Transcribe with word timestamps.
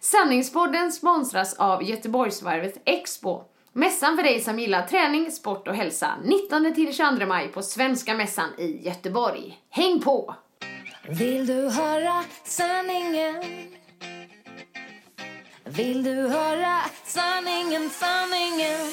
Sanningspodden 0.00 0.92
sponsras 0.92 1.54
av 1.54 1.82
Göteborgsvarvet 1.82 2.82
Expo. 2.84 3.42
Mässan 3.72 4.16
för 4.16 4.22
dig 4.22 4.40
som 4.40 4.58
gillar 4.58 4.86
träning, 4.86 5.30
sport 5.30 5.68
och 5.68 5.74
hälsa. 5.74 6.14
19-22 6.50 7.26
maj 7.26 7.48
på 7.48 7.62
Svenska 7.62 8.14
Mässan 8.14 8.50
i 8.58 8.86
Göteborg. 8.86 9.58
Häng 9.70 10.00
på! 10.00 10.34
Vill 11.08 11.46
du 11.46 11.68
höra 11.68 12.24
sanningen? 12.44 13.42
Vill 15.64 16.02
du 16.04 16.14
höra 16.28 16.80
sanningen, 17.04 17.90
sanningen? 17.90 18.90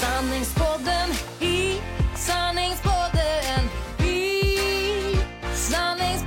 Sanningspodden 0.00 1.10
i 1.40 1.80
sanningspodden 2.16 3.64
i 4.06 4.42
sanningspodden 5.54 6.25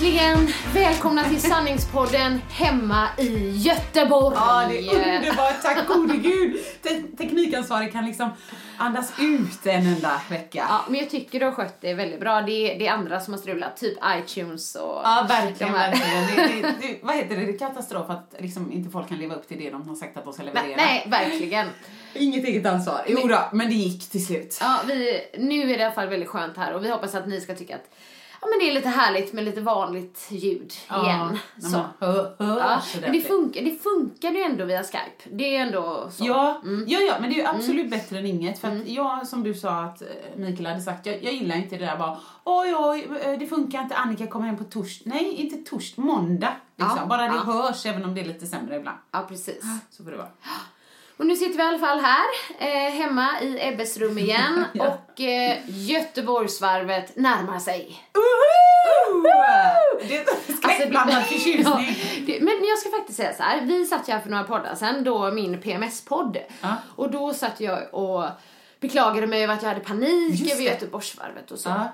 Äntligen! 0.00 0.48
Välkomna 0.74 1.24
till 1.24 1.40
Sanningspodden 1.40 2.40
hemma 2.50 3.08
i 3.18 3.50
Göteborg. 3.50 4.36
Ja, 4.36 4.66
det 4.68 4.78
är 4.78 5.16
underbart. 5.16 5.62
Tack 5.62 5.88
gode 5.88 6.16
gud. 6.16 6.56
Te 6.82 7.02
teknikansvarig 7.18 7.92
kan 7.92 8.06
liksom 8.06 8.30
andas 8.78 9.12
ut 9.18 9.66
en 9.66 9.86
enda 9.86 10.20
vecka. 10.30 10.66
Ja, 10.68 10.84
men 10.88 11.00
jag 11.00 11.10
tycker 11.10 11.40
du 11.40 11.46
har 11.46 11.52
skött 11.52 11.80
det 11.80 11.94
väldigt 11.94 12.20
bra. 12.20 12.42
Det 12.42 12.52
är, 12.52 12.78
det 12.78 12.86
är 12.86 12.92
andra 12.92 13.20
som 13.20 13.34
har 13.34 13.40
strulat, 13.40 13.76
typ 13.76 13.98
iTunes 14.18 14.74
och 14.74 15.00
Ja, 15.04 15.26
verkligen, 15.28 15.72
de 15.72 15.78
här. 15.78 15.90
verkligen. 15.90 16.62
Det, 16.62 16.68
det, 16.68 16.74
det, 16.80 16.98
vad 17.02 17.16
heter 17.16 17.36
det? 17.36 17.44
Det 17.44 17.52
är 17.54 17.58
katastrof 17.58 18.10
att 18.10 18.34
liksom 18.38 18.72
inte 18.72 18.90
folk 18.90 19.08
kan 19.08 19.18
leva 19.18 19.34
upp 19.34 19.48
till 19.48 19.58
det 19.58 19.70
de 19.70 19.88
har 19.88 19.94
sagt 19.94 20.16
att 20.16 20.24
de 20.24 20.32
ska 20.32 20.42
leverera. 20.42 20.76
Nej, 20.76 21.06
verkligen. 21.06 21.66
Inget 22.14 22.44
eget 22.44 22.66
ansvar. 22.66 23.04
Jo 23.08 23.28
då, 23.28 23.48
men 23.52 23.68
det 23.68 23.74
gick 23.74 24.10
till 24.10 24.26
slut. 24.26 24.58
Ja, 24.60 24.80
vi, 24.86 25.20
nu 25.38 25.62
är 25.62 25.66
det 25.66 25.82
i 25.82 25.84
alla 25.84 25.94
fall 25.94 26.08
väldigt 26.08 26.28
skönt 26.28 26.56
här 26.56 26.74
och 26.74 26.84
vi 26.84 26.90
hoppas 26.90 27.14
att 27.14 27.28
ni 27.28 27.40
ska 27.40 27.54
tycka 27.54 27.74
att 27.74 27.90
ja, 28.40 28.48
men 28.48 28.58
det 28.58 28.70
är 28.70 28.74
lite 28.74 28.88
härligt 28.88 29.32
med 29.32 29.44
lite 29.44 29.60
vanligt 29.60 30.26
ljud 30.30 30.72
igen. 31.04 31.38
när 31.56 31.68
Så. 31.70 31.84
hör, 32.00 32.34
hör 32.38 32.58
Ja, 32.60 32.80
så 32.80 33.00
men 33.00 33.12
det 33.12 33.20
funkar, 33.20 33.62
det 33.62 33.82
funkar 33.82 34.30
ju 34.30 34.42
ändå 34.42 34.64
via 34.64 34.82
Skype. 34.82 35.24
Det 35.36 35.56
är 35.56 35.60
ändå 35.60 36.08
så. 36.12 36.24
Ja, 36.26 36.60
Mm. 36.64 36.84
ja, 36.88 36.98
ja, 37.00 37.14
men 37.20 37.30
det 37.30 37.36
är 37.36 37.40
ju 37.42 37.46
absolut 37.46 37.90
bättre 37.90 38.18
än 38.18 38.26
inget. 38.26 38.58
För 38.58 38.68
att 38.68 38.86
jag, 38.88 39.26
som 39.26 39.42
du 39.42 39.54
sa 39.54 39.70
att 39.84 40.02
eh, 40.02 40.08
Mikael 40.36 40.66
hade 40.66 40.80
sagt, 40.80 41.06
jag, 41.06 41.24
jag 41.24 41.32
gillar 41.32 41.56
inte 41.56 41.76
det 41.76 41.86
där 41.86 41.96
bara 41.96 42.18
oj, 42.44 42.74
oj, 42.76 43.08
eh, 43.24 43.38
det 43.38 43.46
funkar 43.46 43.82
inte, 43.82 43.96
Annika 43.96 44.26
kommer 44.26 44.46
hem 44.46 44.56
på 44.56 44.64
torsdag. 44.64 45.10
Nej, 45.10 45.34
inte 45.34 45.70
torsdag, 45.70 46.02
måndag. 46.02 46.52
Liksom. 46.76 46.98
Ja, 47.00 47.06
bara 47.06 47.22
det 47.22 47.34
ja. 47.46 47.52
hörs, 47.52 47.86
även 47.86 48.04
om 48.04 48.14
det 48.14 48.20
är 48.20 48.24
lite 48.24 48.46
sämre 48.46 48.76
ibland. 48.76 48.98
Ja, 49.10 49.24
precis. 49.28 49.64
Så 49.90 50.04
får 50.04 50.10
det 50.10 50.16
vara. 50.16 50.28
Och 51.20 51.26
nu 51.26 51.36
sitter 51.36 51.56
vi 51.56 51.62
i 51.62 51.66
alla 51.66 51.78
fall 51.78 52.00
här, 52.00 52.26
eh, 52.58 52.92
hemma 52.92 53.40
i 53.40 53.58
Ebbes 53.60 53.96
rum 53.96 54.18
igen. 54.18 54.64
Ja. 54.72 54.98
Och 55.14 55.20
eh, 55.20 55.58
Göteborgsvarvet 55.66 57.16
närmar 57.16 57.58
sig. 57.58 58.04
Det 60.08 60.16
är 60.16 60.52
skräckblandad 60.56 61.22
förtjusning. 61.22 61.64
Ja, 61.64 61.80
det, 62.26 62.40
men 62.40 62.64
jag 62.68 62.78
ska 62.78 62.90
faktiskt 62.90 63.16
säga 63.16 63.34
så 63.34 63.42
här. 63.42 63.60
Vi 63.60 63.86
satt 63.86 64.08
ju 64.08 64.12
här 64.12 64.20
för 64.20 64.30
några 64.30 64.44
poddar 64.44 64.74
sen, 64.74 65.04
då 65.04 65.30
min 65.30 65.60
PMS-podd. 65.60 66.38
Ja. 66.60 66.76
Och 66.96 67.10
då 67.10 67.34
satt 67.34 67.60
jag 67.60 67.94
och 67.94 68.24
beklagade 68.80 69.26
mig 69.26 69.44
över 69.44 69.54
att 69.54 69.62
jag 69.62 69.68
hade 69.68 69.80
panik 69.80 70.40
Just 70.40 70.52
över. 70.52 70.62
Göteborgsvarvet 70.62 71.50
och 71.50 71.58
så. 71.58 71.68
Ja. 71.68 71.92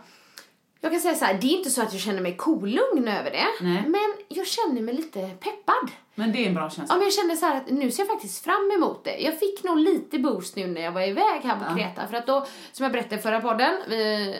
Jag 0.86 0.92
kan 0.92 1.00
säga 1.00 1.14
så 1.14 1.24
här, 1.24 1.34
det 1.34 1.46
är 1.46 1.56
inte 1.58 1.70
så 1.70 1.82
att 1.82 1.92
jag 1.92 2.02
känner 2.02 2.20
mig 2.22 2.36
kolugn 2.36 3.08
över 3.08 3.30
det. 3.30 3.46
Nej. 3.60 3.82
Men 3.86 4.12
jag 4.28 4.46
känner 4.46 4.80
mig 4.80 4.94
lite 4.94 5.20
peppad. 5.40 5.90
Men 6.14 6.32
det 6.32 6.38
är 6.44 6.48
en 6.48 6.54
bra 6.54 6.70
känsla. 6.70 6.84
Ja, 6.88 6.94
men 6.94 7.04
jag 7.04 7.12
kände 7.12 7.36
så 7.36 7.46
här 7.46 7.56
att 7.56 7.70
nu 7.70 7.90
ser 7.90 8.02
jag 8.02 8.08
faktiskt 8.08 8.44
fram 8.44 8.70
emot 8.76 9.04
det. 9.04 9.16
Jag 9.18 9.38
fick 9.38 9.64
nog 9.64 9.78
lite 9.78 10.18
boost 10.18 10.56
nu 10.56 10.66
när 10.66 10.80
jag 10.80 10.92
var 10.92 11.02
iväg 11.02 11.40
här 11.44 11.56
på 11.68 11.76
Kreta. 11.76 12.06
För 12.08 12.16
att 12.16 12.26
då, 12.26 12.46
som 12.72 12.82
jag 12.84 12.92
berättade 12.92 13.14
i 13.14 13.18
förra 13.18 13.40
podden, 13.40 13.74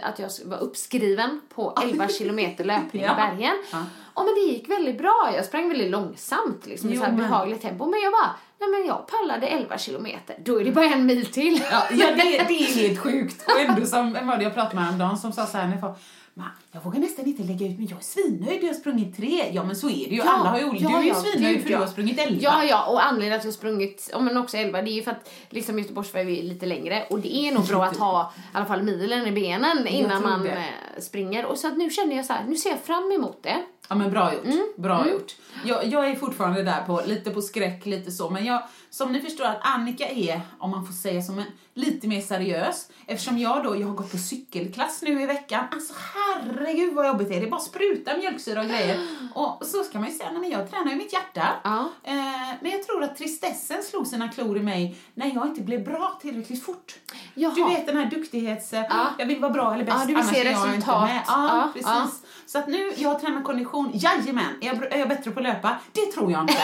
att 0.03 0.19
jag 0.19 0.31
var 0.45 0.59
uppskriven 0.59 1.41
på 1.55 1.79
11 1.83 2.09
kilometer 2.19 2.65
löpning 2.65 3.03
Ja. 3.03 3.13
i 3.13 3.17
bergen. 3.17 3.55
Ja. 3.73 3.79
Ja. 4.15 4.25
men 4.25 4.35
det 4.35 4.41
gick 4.53 4.69
väldigt 4.71 4.99
bra. 4.99 5.31
Jag 5.37 5.45
sprang 5.45 5.69
väldigt 5.69 5.91
långsamt, 5.91 6.67
liksom, 6.67 6.91
i 6.91 6.93
Jo, 6.93 6.99
så 7.01 7.05
här 7.07 7.13
men- 7.13 7.23
behagligt 7.23 7.63
tempo. 7.63 7.87
Men 7.87 8.01
jag 8.01 8.13
bara, 8.13 8.31
nej 8.61 8.69
men 8.69 8.87
jag 8.87 9.07
pallade 9.07 9.47
11 9.47 9.79
kilometer. 9.79 10.37
Då 10.45 10.61
är 10.61 10.65
det 10.65 10.71
bara 10.73 10.85
en 10.87 11.07
mil 11.07 11.27
till. 11.27 11.63
Ja, 11.71 11.83
ja 11.91 12.07
det, 12.11 12.23
det 12.49 12.55
är 12.55 12.75
helt 12.89 12.99
sjukt. 13.01 13.45
Och 13.51 13.61
ändå 13.61 13.87
som, 13.87 14.13
var 14.23 14.37
det 14.37 14.45
jag 14.45 14.55
pratade 14.55 14.75
med 14.75 14.85
häromdagen 14.85 15.17
som 15.19 15.33
sa 15.33 15.47
så 15.47 15.57
här, 15.59 15.67
när 15.67 15.79
jag 15.83 15.95
"Man, 16.39 16.49
jag 16.73 16.81
vågar 16.85 17.01
nästan 17.01 17.27
inte 17.27 17.43
lägga 17.43 17.67
ut 17.67 17.79
men 17.79 17.87
jag 17.87 17.99
är 17.99 18.03
svinnöjd, 18.03 18.63
jag 18.63 18.69
har 18.69 18.75
sprungit 18.75 19.17
tre. 19.17 19.51
Ja 19.53 19.65
men 19.65 19.77
så 19.77 19.87
är 19.89 19.93
det 20.09 20.15
ju, 20.15 20.17
Ja, 20.17 20.25
alla 20.31 20.51
har 20.51 20.59
ju 20.59 20.65
olika. 20.65 20.85
ja, 20.85 20.91
du 20.91 20.97
är 20.97 21.03
ju 21.03 21.09
ja, 21.09 21.15
svinnöjd 21.15 21.63
för 21.63 21.69
du 21.69 21.77
har 21.77 21.87
sprungit 21.87 22.19
elva. 22.19 22.41
Ja, 22.43 22.65
ja, 22.65 22.87
och 22.87 23.05
anledningen 23.07 23.39
att 23.39 23.45
jag 23.45 23.51
har 23.51 23.57
sprungit, 23.57 24.09
ja, 24.13 24.21
men 24.21 24.37
också 24.37 24.57
11, 24.57 24.83
det 24.83 24.91
är 24.91 24.93
ju 24.93 25.03
för 25.03 25.11
att 25.11 25.31
liksom 25.51 25.79
Göteborgsvarvet 25.79 26.39
är 26.39 26.43
lite 26.43 26.67
längre 26.67 27.05
och 27.11 27.21
det 27.21 27.35
är 27.37 27.53
nog 27.53 27.67
bra 27.67 27.85
att 27.85 27.97
ha 27.97 28.33
i 28.37 28.57
alla 28.57 28.67
fall 28.67 28.83
milen 28.83 29.27
i 29.27 29.33
benen 29.33 29.87
innan 29.87 30.23
man 30.23 30.43
det. 30.43 30.51
eh, 30.51 31.01
springer. 31.01 31.47
Och 31.47 31.59
så 31.59 31.69
att 31.69 31.77
nu 31.79 31.91
känner 31.91 32.17
jag 32.17 32.25
så 32.25 32.33
här, 32.33 32.45
nu 32.49 32.57
ser 32.57 32.71
jag 32.71 32.81
fram 32.81 33.13
emot 33.13 33.43
det. 33.43 33.57
Ja 33.89 33.95
men 33.95 34.11
bra 34.11 34.35
gjort. 34.35 34.45
Mm. 34.45 34.67
Bra 34.77 35.11
gjort. 35.11 35.35
Jag, 35.65 35.87
jag 35.87 36.09
är 36.11 36.17
fortfarande 36.17 36.63
där 36.63 36.83
på, 36.87 37.03
lite 37.07 37.31
på 37.31 37.43
skräck, 37.43 37.87
lite 37.87 38.11
så. 38.11 38.31
Men 38.31 38.45
jag, 38.45 38.63
som 38.91 39.13
ni 39.13 39.21
förstår 39.21 39.45
att 39.45 39.59
Annika 39.61 40.09
är, 40.09 40.41
om 40.59 40.71
man 40.71 40.87
får 40.87 40.93
säga 40.93 41.23
som 41.23 41.39
en, 41.39 41.45
lite 41.75 42.09
mer 42.09 42.21
seriös. 42.21 42.89
Eftersom 43.07 43.39
jag 43.39 43.65
då, 43.65 43.77
jag 43.77 43.87
har 43.87 43.95
gått 43.95 44.13
på 44.13 44.19
cykelklass 44.19 45.03
nu 45.03 45.23
i 45.23 45.27
veckan. 45.27 45.65
Alltså 45.73 45.95
herregud 46.15 46.95
vad 46.95 47.07
jobbigt 47.07 47.29
det 47.29 47.35
är. 47.35 47.41
Det 47.41 47.47
är 47.47 47.51
bara 47.51 47.61
spruta 47.61 48.17
mjölksyra 48.17 48.61
och 48.61 48.67
grejer. 48.67 49.01
Och 49.35 49.67
så 49.67 49.83
ska 49.83 49.99
man 49.99 50.09
ju 50.09 50.15
säga, 50.15 50.33
men 50.33 50.51
jag 50.51 50.71
tränar 50.71 50.91
ju 50.91 50.97
mitt 50.97 51.13
hjärta. 51.13 51.49
Ja. 51.65 51.91
Eh, 52.05 52.15
men 52.61 52.71
jag 52.71 52.83
tror 52.83 53.03
att 53.03 53.17
tristessen 53.17 53.83
slog 53.83 54.07
sina 54.07 54.29
klor 54.29 54.57
i 54.57 54.63
mig 54.63 54.97
när 55.15 55.35
jag 55.35 55.47
inte 55.47 55.61
blev 55.61 55.85
bra 55.85 56.19
tillräckligt 56.23 56.65
fort. 56.65 56.95
Jaha. 57.35 57.55
Du 57.55 57.65
vet 57.65 57.87
den 57.87 57.97
här 57.97 58.11
duktighets... 58.11 58.73
Ja. 58.73 59.07
Jag 59.19 59.27
vill 59.27 59.41
vara 59.41 59.53
bra 59.53 59.75
eller 59.75 59.85
bäst, 59.85 59.97
Ja, 60.01 60.07
du 60.07 60.15
vill 60.15 60.25
se 60.25 60.51
resultat. 60.51 61.11
Ja, 61.27 61.71
precis. 61.75 62.23
Ja. 62.47 62.51
Så 62.53 62.59
att 62.59 62.69
nu, 62.69 62.91
jag 62.97 63.21
tränar 63.21 63.43
kondition. 63.43 63.91
Jajamän! 63.95 64.45
Är 64.61 64.67
jag, 64.67 64.93
är 64.93 64.99
jag 64.99 65.09
bättre 65.09 65.31
på 65.31 65.41
att 65.41 65.45
löpa? 65.47 65.77
Det 65.93 66.07
tror 66.13 66.33
jag 66.33 66.41
inte. 66.43 66.55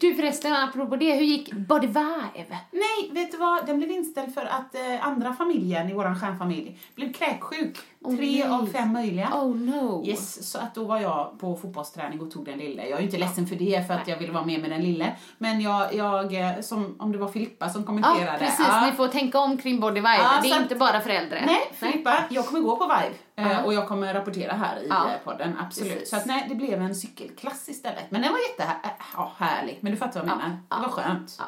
Du 0.00 0.14
förresten, 0.14 0.52
apropå 0.52 0.96
det, 0.96 1.12
hur 1.14 1.24
gick 1.24 1.52
Body 1.52 1.86
Vive? 1.86 2.58
Nej, 2.70 3.10
vet 3.10 3.32
du 3.32 3.38
vad? 3.38 3.66
Den 3.66 3.78
blev 3.78 3.90
inställd 3.90 4.34
för 4.34 4.42
att 4.46 4.74
eh, 4.74 5.06
andra 5.06 5.32
familjen 5.34 5.88
i 5.90 5.92
våran 5.94 6.20
stjärnfamilj 6.20 6.78
blev 6.94 7.12
kräksjuk. 7.12 7.78
Åh, 8.04 8.16
Tre 8.16 8.26
nej. 8.26 8.42
av 8.42 8.66
fem 8.66 8.92
möjliga. 8.92 9.30
Oh 9.34 9.56
no. 9.56 10.04
Yes, 10.06 10.50
så 10.50 10.58
att 10.58 10.74
då 10.74 10.84
var 10.84 10.98
jag 10.98 11.38
på 11.40 11.56
fotbollsträning 11.56 12.20
och 12.20 12.30
tog 12.30 12.44
den 12.44 12.58
lille. 12.58 12.82
Jag 12.82 12.92
är 12.96 12.98
ju 13.00 13.04
inte 13.06 13.18
ledsen 13.18 13.46
för 13.46 13.56
det, 13.56 13.86
för 13.86 13.94
att 13.94 14.08
jag 14.08 14.18
ville 14.18 14.32
vara 14.32 14.44
med 14.44 14.60
med 14.60 14.70
den 14.70 14.82
lille. 14.82 15.16
Men 15.38 15.60
jag, 15.60 15.94
jag 15.94 16.34
eh, 16.34 16.60
som, 16.60 16.96
om 16.98 17.12
det 17.12 17.18
var 17.18 17.28
Filippa 17.28 17.68
som 17.68 17.80
Ja, 17.82 17.86
kommenterade. 17.86 18.38
precis. 18.38 18.66
Ja. 18.68 18.86
Ni 18.86 18.92
får 18.92 19.08
tänka 19.08 19.38
om 19.38 19.56
kring 19.58 19.80
Body 19.80 20.00
Vive. 20.00 20.16
Ja, 20.18 20.40
det 20.42 20.48
är 20.50 20.62
inte 20.62 20.74
bara 20.74 21.00
för 21.00 21.10
äldre. 21.10 21.42
Nej, 21.46 21.70
Filippa, 21.72 22.14
jag 22.30 22.46
kommer 22.46 22.60
gå 22.60 22.76
på 22.76 22.84
Vive. 22.84 23.14
Eh, 23.36 23.52
Ja. 23.52 23.62
Och 23.62 23.74
jag 23.74 23.88
kommer 23.88 24.14
rapportera 24.14 24.52
här 24.52 24.76
i 24.82 24.86
Ja. 24.88 25.10
eh, 25.10 25.18
podden, 25.24 25.56
absolut. 25.60 25.92
Precis. 25.92 26.10
Så 26.10 26.16
att 26.16 26.26
nej, 26.26 26.46
det 26.48 26.54
blev 26.54 26.82
en 26.82 26.94
cykelklass 26.94 27.68
istället. 27.68 28.10
Men 28.10 28.22
den 28.22 28.32
var 28.32 28.38
jättehärlig. 28.50 28.90
Ja, 29.14 29.32
härlig. 29.38 29.78
Men 29.80 29.92
du 29.92 29.98
fattar 29.98 30.20
vad 30.20 30.28
jag 30.28 30.34
Ja. 30.34 30.42
menar. 30.42 30.56
Ja. 30.70 30.76
Det 30.76 30.82
var 30.82 30.88
skönt. 30.88 31.36
Ja. 31.38 31.44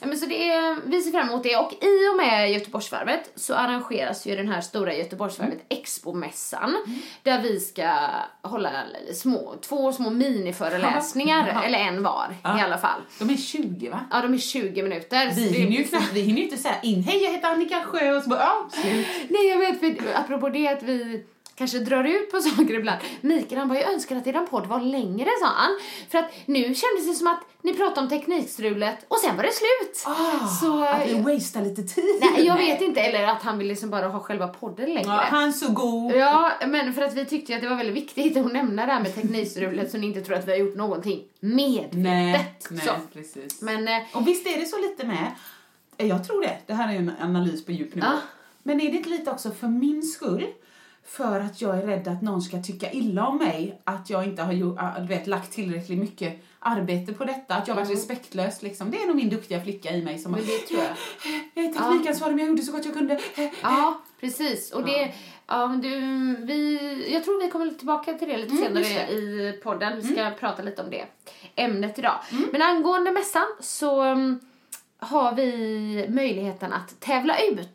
Ja, 0.00 0.06
men 0.06 0.18
så 0.18 0.26
det 0.26 0.50
är, 0.52 0.76
vi 0.86 1.02
ser 1.02 1.10
fram 1.10 1.28
emot 1.28 1.42
det 1.42 1.56
och 1.56 1.72
i 1.72 2.08
och 2.12 2.16
med 2.16 2.52
Göteborgsvarvet 2.52 3.30
så 3.34 3.54
arrangeras 3.54 4.26
ju 4.26 4.36
den 4.36 4.48
här 4.48 4.60
stora 4.60 4.94
Göteborgsvarvet 4.94 5.58
Expo-mässan 5.68 6.76
där 7.22 7.42
vi 7.42 7.60
ska 7.60 7.98
hålla 8.42 8.70
små, 9.14 9.54
två 9.60 9.92
små 9.92 10.10
miniföreläsningar, 10.10 11.52
Ja. 11.54 11.62
eller 11.62 11.78
en 11.78 12.02
var 12.02 12.34
i 12.44 12.46
alla 12.62 12.78
fall. 12.78 13.00
De 13.18 13.30
är 13.30 13.36
20 13.36 13.88
va? 13.88 14.00
Ja, 14.10 14.22
de 14.22 14.34
är 14.34 14.38
20 14.38 14.82
minuter. 14.82 15.30
Vi 15.34 15.48
hinner 15.48 15.76
ju 15.76 15.84
knappt, 15.84 16.12
vi 16.12 16.20
hinner 16.20 16.38
ju 16.38 16.44
inte 16.44 16.56
säga 16.56 16.80
in, 16.82 17.02
hej 17.02 17.24
jag 17.24 17.32
heter 17.32 17.48
Annika 17.48 17.84
Sjö 17.84 18.16
och 18.16 18.22
så 18.22 18.28
bara, 18.28 18.40
ja, 18.40 18.68
slut. 18.72 19.06
Nej, 19.28 19.46
jag 19.48 19.58
vet, 19.58 19.80
för 19.80 19.94
apropå 20.14 20.48
det 20.48 20.68
att 20.68 20.82
vi 20.82 21.24
kanske 21.54 21.78
drar 21.78 22.04
ut 22.04 22.30
på 22.30 22.40
saker 22.40 22.74
ibland. 22.74 22.98
Mikael 23.20 23.58
han 23.58 23.68
bara, 23.68 23.80
jag 23.80 23.92
önskar 23.92 24.16
att 24.16 24.26
eran 24.26 24.46
podd 24.46 24.66
var 24.66 24.80
längre, 24.80 25.28
sa 25.40 25.46
han. 25.46 25.70
För 26.10 26.18
att 26.18 26.30
nu 26.46 26.62
kändes 26.62 27.06
det 27.08 27.14
som 27.14 27.26
att 27.26 27.40
ni 27.62 27.74
pratade 27.74 28.00
om 28.00 28.08
teknikstrulet 28.08 29.04
och 29.08 29.18
sen 29.18 29.36
var 29.36 29.42
det 29.42 29.52
slut. 29.52 29.96
så, 30.60 30.82
Ah, 30.84 30.88
Att 30.88 31.08
vi 31.08 31.20
wastar 31.20 31.62
lite 31.62 31.82
tid. 31.82 32.04
nej, 32.20 32.46
jag 32.46 32.56
vet 32.56 32.80
inte, 32.80 33.00
eller 33.00 33.24
att 33.28 33.42
han 33.42 33.58
vill 33.58 33.66
liksom 33.68 33.90
bara 33.90 34.08
ha 34.08 34.20
själva 34.20 34.48
podden 34.48 34.86
längre. 34.94 35.08
Ja, 35.08 35.24
han 35.30 35.52
så 35.52 35.72
god. 35.72 36.12
Ja, 36.14 36.52
men 36.66 36.94
för 36.94 37.02
att 37.02 37.14
vi 37.14 37.24
tyckte 37.24 37.52
ju 37.52 37.56
att 37.56 37.62
det 37.62 37.68
var 37.68 37.76
väldigt 37.76 37.96
viktigt 37.96 38.36
att 38.36 38.52
nämna 38.52 38.86
det 38.86 38.92
här 38.92 39.00
med 39.02 39.14
teknikstrulet 39.14 39.90
så 39.90 39.98
ni 39.98 40.06
inte 40.06 40.20
tror 40.20 40.36
att 40.36 40.46
vi 40.48 40.50
har 40.52 40.58
gjort 40.58 40.76
någonting 40.76 41.22
medvetet. 41.40 41.96
Nej, 42.02 42.56
nej 42.70 42.80
Så. 42.86 42.92
precis. 43.12 43.62
Men 43.62 43.88
eh, 43.88 43.98
Och 44.12 44.28
visst 44.28 44.46
är 44.46 44.60
det 44.60 44.66
så 44.66 44.78
lite 44.78 45.06
med, 45.06 45.32
eh, 45.96 46.06
jag 46.08 46.26
tror 46.26 46.40
det, 46.40 46.58
det 46.66 46.74
här 46.74 46.94
är 46.94 46.98
en 46.98 47.12
analys 47.20 47.64
på 47.66 47.72
djup 47.72 47.94
nivå. 47.94 48.06
Ja. 48.06 48.18
Men 48.62 48.80
är 48.80 48.90
det 48.90 48.96
inte 48.96 49.08
lite 49.10 49.30
också 49.30 49.50
för 49.50 49.66
min 49.68 50.02
skull? 50.02 50.46
För 51.06 51.40
att 51.40 51.60
jag 51.60 51.78
är 51.78 51.82
rädd 51.82 52.08
att 52.08 52.22
någon 52.22 52.42
ska 52.42 52.62
tycka 52.62 52.92
illa 52.92 53.26
om 53.26 53.38
mig, 53.38 53.80
att 53.84 54.10
jag 54.10 54.24
inte 54.24 54.42
har 54.42 54.52
gjort, 54.52 54.78
du 54.98 55.06
vet, 55.06 55.26
lagt 55.26 55.52
tillräckligt 55.52 55.98
mycket 55.98 56.44
arbete 56.58 57.12
på 57.12 57.24
detta, 57.24 57.54
att 57.54 57.68
jag 57.68 57.74
varit 57.74 57.90
respektlös 57.90 58.62
liksom. 58.62 58.90
Det 58.90 58.96
är 58.96 59.06
nog 59.06 59.16
min 59.16 59.28
duktiga 59.28 59.60
flicka 59.60 59.90
i 59.90 60.02
mig 60.02 60.18
som 60.18 60.32
Men 60.32 60.40
det 60.40 60.58
tror 60.58 60.80
jag. 60.80 60.96
jag 61.54 61.64
är 61.64 61.72
teknikansvarig 61.72 62.34
men 62.34 62.38
jag 62.38 62.48
gjorde 62.48 62.62
så 62.62 62.72
gott 62.72 62.84
jag 62.84 62.94
kunde. 62.94 63.20
Ja, 63.62 64.02
precis. 64.20 64.72
Och 64.72 64.84
det, 64.84 65.12
ja, 65.46 65.66
men 65.66 65.80
du, 65.80 66.00
vi, 66.46 67.12
jag 67.12 67.24
tror 67.24 67.42
vi 67.42 67.50
kommer 67.50 67.70
tillbaka 67.70 68.14
till 68.14 68.28
det 68.28 68.36
lite 68.36 68.54
Mm, 68.54 68.84
senare 68.84 69.12
i 69.12 69.60
podden. 69.62 70.00
Vi 70.00 70.02
ska 70.02 70.30
prata 70.30 70.62
lite 70.62 70.82
om 70.82 70.90
det 70.90 71.04
ämnet 71.56 71.98
idag. 71.98 72.18
Men 72.52 72.62
angående 72.62 73.10
mässan 73.10 73.46
så 73.60 74.04
um, 74.04 74.40
har 74.98 75.34
vi 75.34 76.06
möjligheten 76.08 76.72
att 76.72 77.00
tävla 77.00 77.38
ut. 77.38 77.68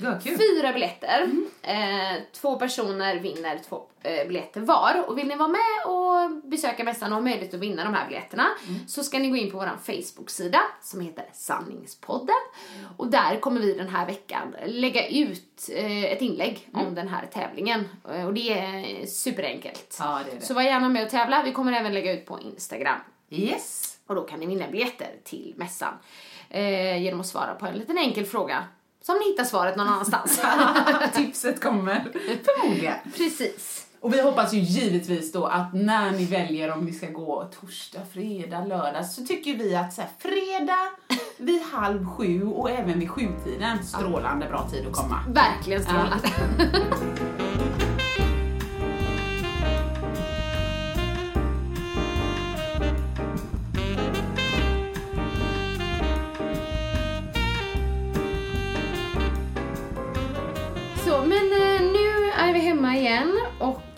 Kul. 0.00 0.38
Fyra 0.38 0.72
biljetter. 0.72 1.30
Eh, 1.62 2.22
två 2.32 2.56
personer 2.56 3.16
vinner 3.16 3.60
två 3.68 3.82
eh, 4.02 4.26
biljetter 4.28 4.60
var. 4.60 5.04
Och 5.08 5.18
vill 5.18 5.26
ni 5.26 5.36
vara 5.36 5.48
med 5.48 5.86
och 5.86 6.48
besöka 6.50 6.84
mässan 6.84 7.12
och 7.12 7.16
ha 7.16 7.22
möjlighet 7.22 7.54
att 7.54 7.60
vinna 7.60 7.84
de 7.84 7.94
här 7.94 8.06
biljetterna 8.06 8.46
så 8.86 9.04
ska 9.04 9.18
ni 9.18 9.28
gå 9.28 9.36
in 9.36 9.50
på 9.50 9.56
vår 9.56 9.70
Facebook-sida 9.86 10.60
som 10.82 11.00
heter 11.00 11.24
Sanningspodden. 11.32 12.34
Och 12.96 13.10
där 13.10 13.40
kommer 13.40 13.60
vi 13.60 13.74
den 13.74 13.88
här 13.88 14.06
veckan 14.06 14.54
lägga 14.66 15.08
ut 15.08 15.70
eh, 15.72 16.04
ett 16.04 16.22
inlägg 16.22 16.68
om 16.72 16.94
den 16.94 17.08
här 17.08 17.26
tävlingen. 17.26 17.88
Eh, 18.12 18.26
och 18.26 18.34
det 18.34 18.52
är 18.52 19.06
superenkelt. 19.06 19.96
Ja, 19.98 20.20
det 20.24 20.30
är 20.32 20.40
det. 20.40 20.46
Så 20.46 20.54
var 20.54 20.62
gärna 20.62 20.88
med 20.88 21.04
och 21.04 21.10
tävla. 21.10 21.42
Vi 21.42 21.52
kommer 21.52 21.72
även 21.72 21.94
lägga 21.94 22.12
ut 22.12 22.26
på 22.26 22.40
Instagram. 22.40 22.98
Yes. 23.30 23.98
Och 24.06 24.14
då 24.14 24.22
kan 24.22 24.40
ni 24.40 24.46
vinna 24.46 24.68
biljetter 24.68 25.10
till 25.24 25.54
mässan 25.56 25.94
eh, 26.50 27.02
genom 27.02 27.20
att 27.20 27.26
svara 27.26 27.54
på 27.54 27.66
en 27.66 27.74
liten 27.74 27.98
enkel 27.98 28.24
fråga 28.26 28.64
som 29.08 29.18
ni 29.18 29.30
hittar 29.30 29.44
svaret 29.44 29.76
någon 29.76 29.88
annanstans. 29.88 30.40
Tipset 31.14 31.62
kommer 31.62 32.04
förmodligen. 32.44 32.94
Precis. 33.16 33.86
Och 34.00 34.14
vi 34.14 34.20
hoppas 34.20 34.54
ju 34.54 34.58
givetvis 34.58 35.32
då 35.32 35.46
att 35.46 35.74
när 35.74 36.10
ni 36.10 36.24
väljer 36.24 36.72
om 36.72 36.84
ni 36.84 36.92
ska 36.92 37.06
gå 37.06 37.50
torsdag, 37.60 38.00
fredag, 38.12 38.64
lördag 38.64 39.06
så 39.06 39.26
tycker 39.26 39.54
vi 39.54 39.76
att 39.76 39.92
så 39.92 40.00
här, 40.00 40.10
fredag 40.18 40.88
vid 41.36 41.62
halv 41.62 42.06
sju 42.06 42.42
och 42.42 42.70
även 42.70 42.98
vid 43.00 43.10
sjutiden, 43.10 43.84
strålande 43.84 44.46
bra 44.46 44.68
tid 44.70 44.86
att 44.86 44.92
komma. 44.92 45.20
Verkligen 45.28 45.82
strålande. 45.82 46.28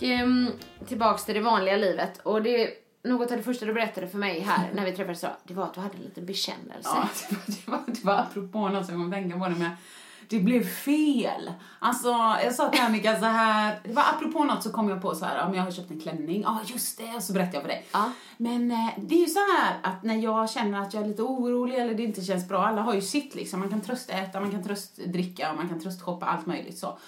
Och 0.00 0.08
ehm, 0.08 0.50
tillbaks 0.88 1.24
till 1.24 1.34
det 1.34 1.40
vanliga 1.40 1.76
livet. 1.76 2.20
Och 2.22 2.42
det 2.42 2.70
något 3.02 3.30
av 3.30 3.36
det 3.36 3.42
första 3.42 3.66
du 3.66 3.72
berättade 3.72 4.08
för 4.08 4.18
mig 4.18 4.40
här 4.40 4.70
när 4.74 4.84
vi 4.84 4.92
träffades 4.92 5.22
idag, 5.22 5.36
det 5.44 5.54
var 5.54 5.64
att 5.64 5.74
du 5.74 5.80
hade 5.80 5.96
en 5.96 6.02
liten 6.02 6.26
bekännelse. 6.26 6.90
Ja, 6.94 7.08
det 7.28 7.36
var, 7.36 7.42
det 7.46 7.70
var, 7.70 7.80
det 7.86 8.04
var 8.04 8.14
apropå 8.14 8.68
något 8.68 8.86
som 8.86 8.94
jag 8.94 9.02
kom 9.02 9.06
att 9.06 9.12
tänka 9.12 9.38
på 9.38 9.48
det 9.48 9.54
med 9.54 9.70
det 10.30 10.40
blev 10.40 10.64
fel. 10.64 11.52
Alltså, 11.78 12.08
jag 12.44 12.54
sa 12.54 12.68
till 12.68 12.80
Annika 12.80 13.20
så 13.20 13.24
här, 13.24 13.80
det 13.84 13.92
var 13.92 14.02
apropå 14.02 14.44
något 14.44 14.62
så 14.62 14.72
kom 14.72 14.88
jag 14.88 15.02
på 15.02 15.14
så 15.14 15.24
här, 15.24 15.46
om 15.48 15.54
jag 15.54 15.62
har 15.62 15.70
köpt 15.70 15.90
en 15.90 16.00
klänning, 16.00 16.42
ja 16.42 16.60
just 16.66 16.98
det, 16.98 17.14
och 17.16 17.22
så 17.22 17.32
berättade 17.32 17.56
jag 17.56 17.62
för 17.62 17.68
dig. 17.68 17.86
Ja. 17.92 18.12
Men 18.36 18.70
eh, 18.70 18.88
det 18.96 19.14
är 19.14 19.20
ju 19.20 19.26
så 19.26 19.38
här 19.38 19.78
att 19.82 20.02
när 20.02 20.14
jag 20.14 20.50
känner 20.50 20.80
att 20.80 20.94
jag 20.94 21.02
är 21.02 21.08
lite 21.08 21.22
orolig 21.22 21.78
eller 21.78 21.94
det 21.94 22.02
inte 22.02 22.22
känns 22.22 22.48
bra, 22.48 22.66
alla 22.66 22.82
har 22.82 22.94
ju 22.94 23.00
sitt 23.00 23.34
liksom, 23.34 23.60
man 23.60 23.68
kan 23.68 23.80
tröstäta, 23.80 24.40
man 24.40 24.50
kan 24.50 24.62
tröstdricka 24.62 25.50
och 25.50 25.56
man 25.56 25.68
kan 25.68 25.80
tröstshoppa, 25.80 26.26
allt 26.26 26.46
möjligt 26.46 26.78
så. 26.78 26.98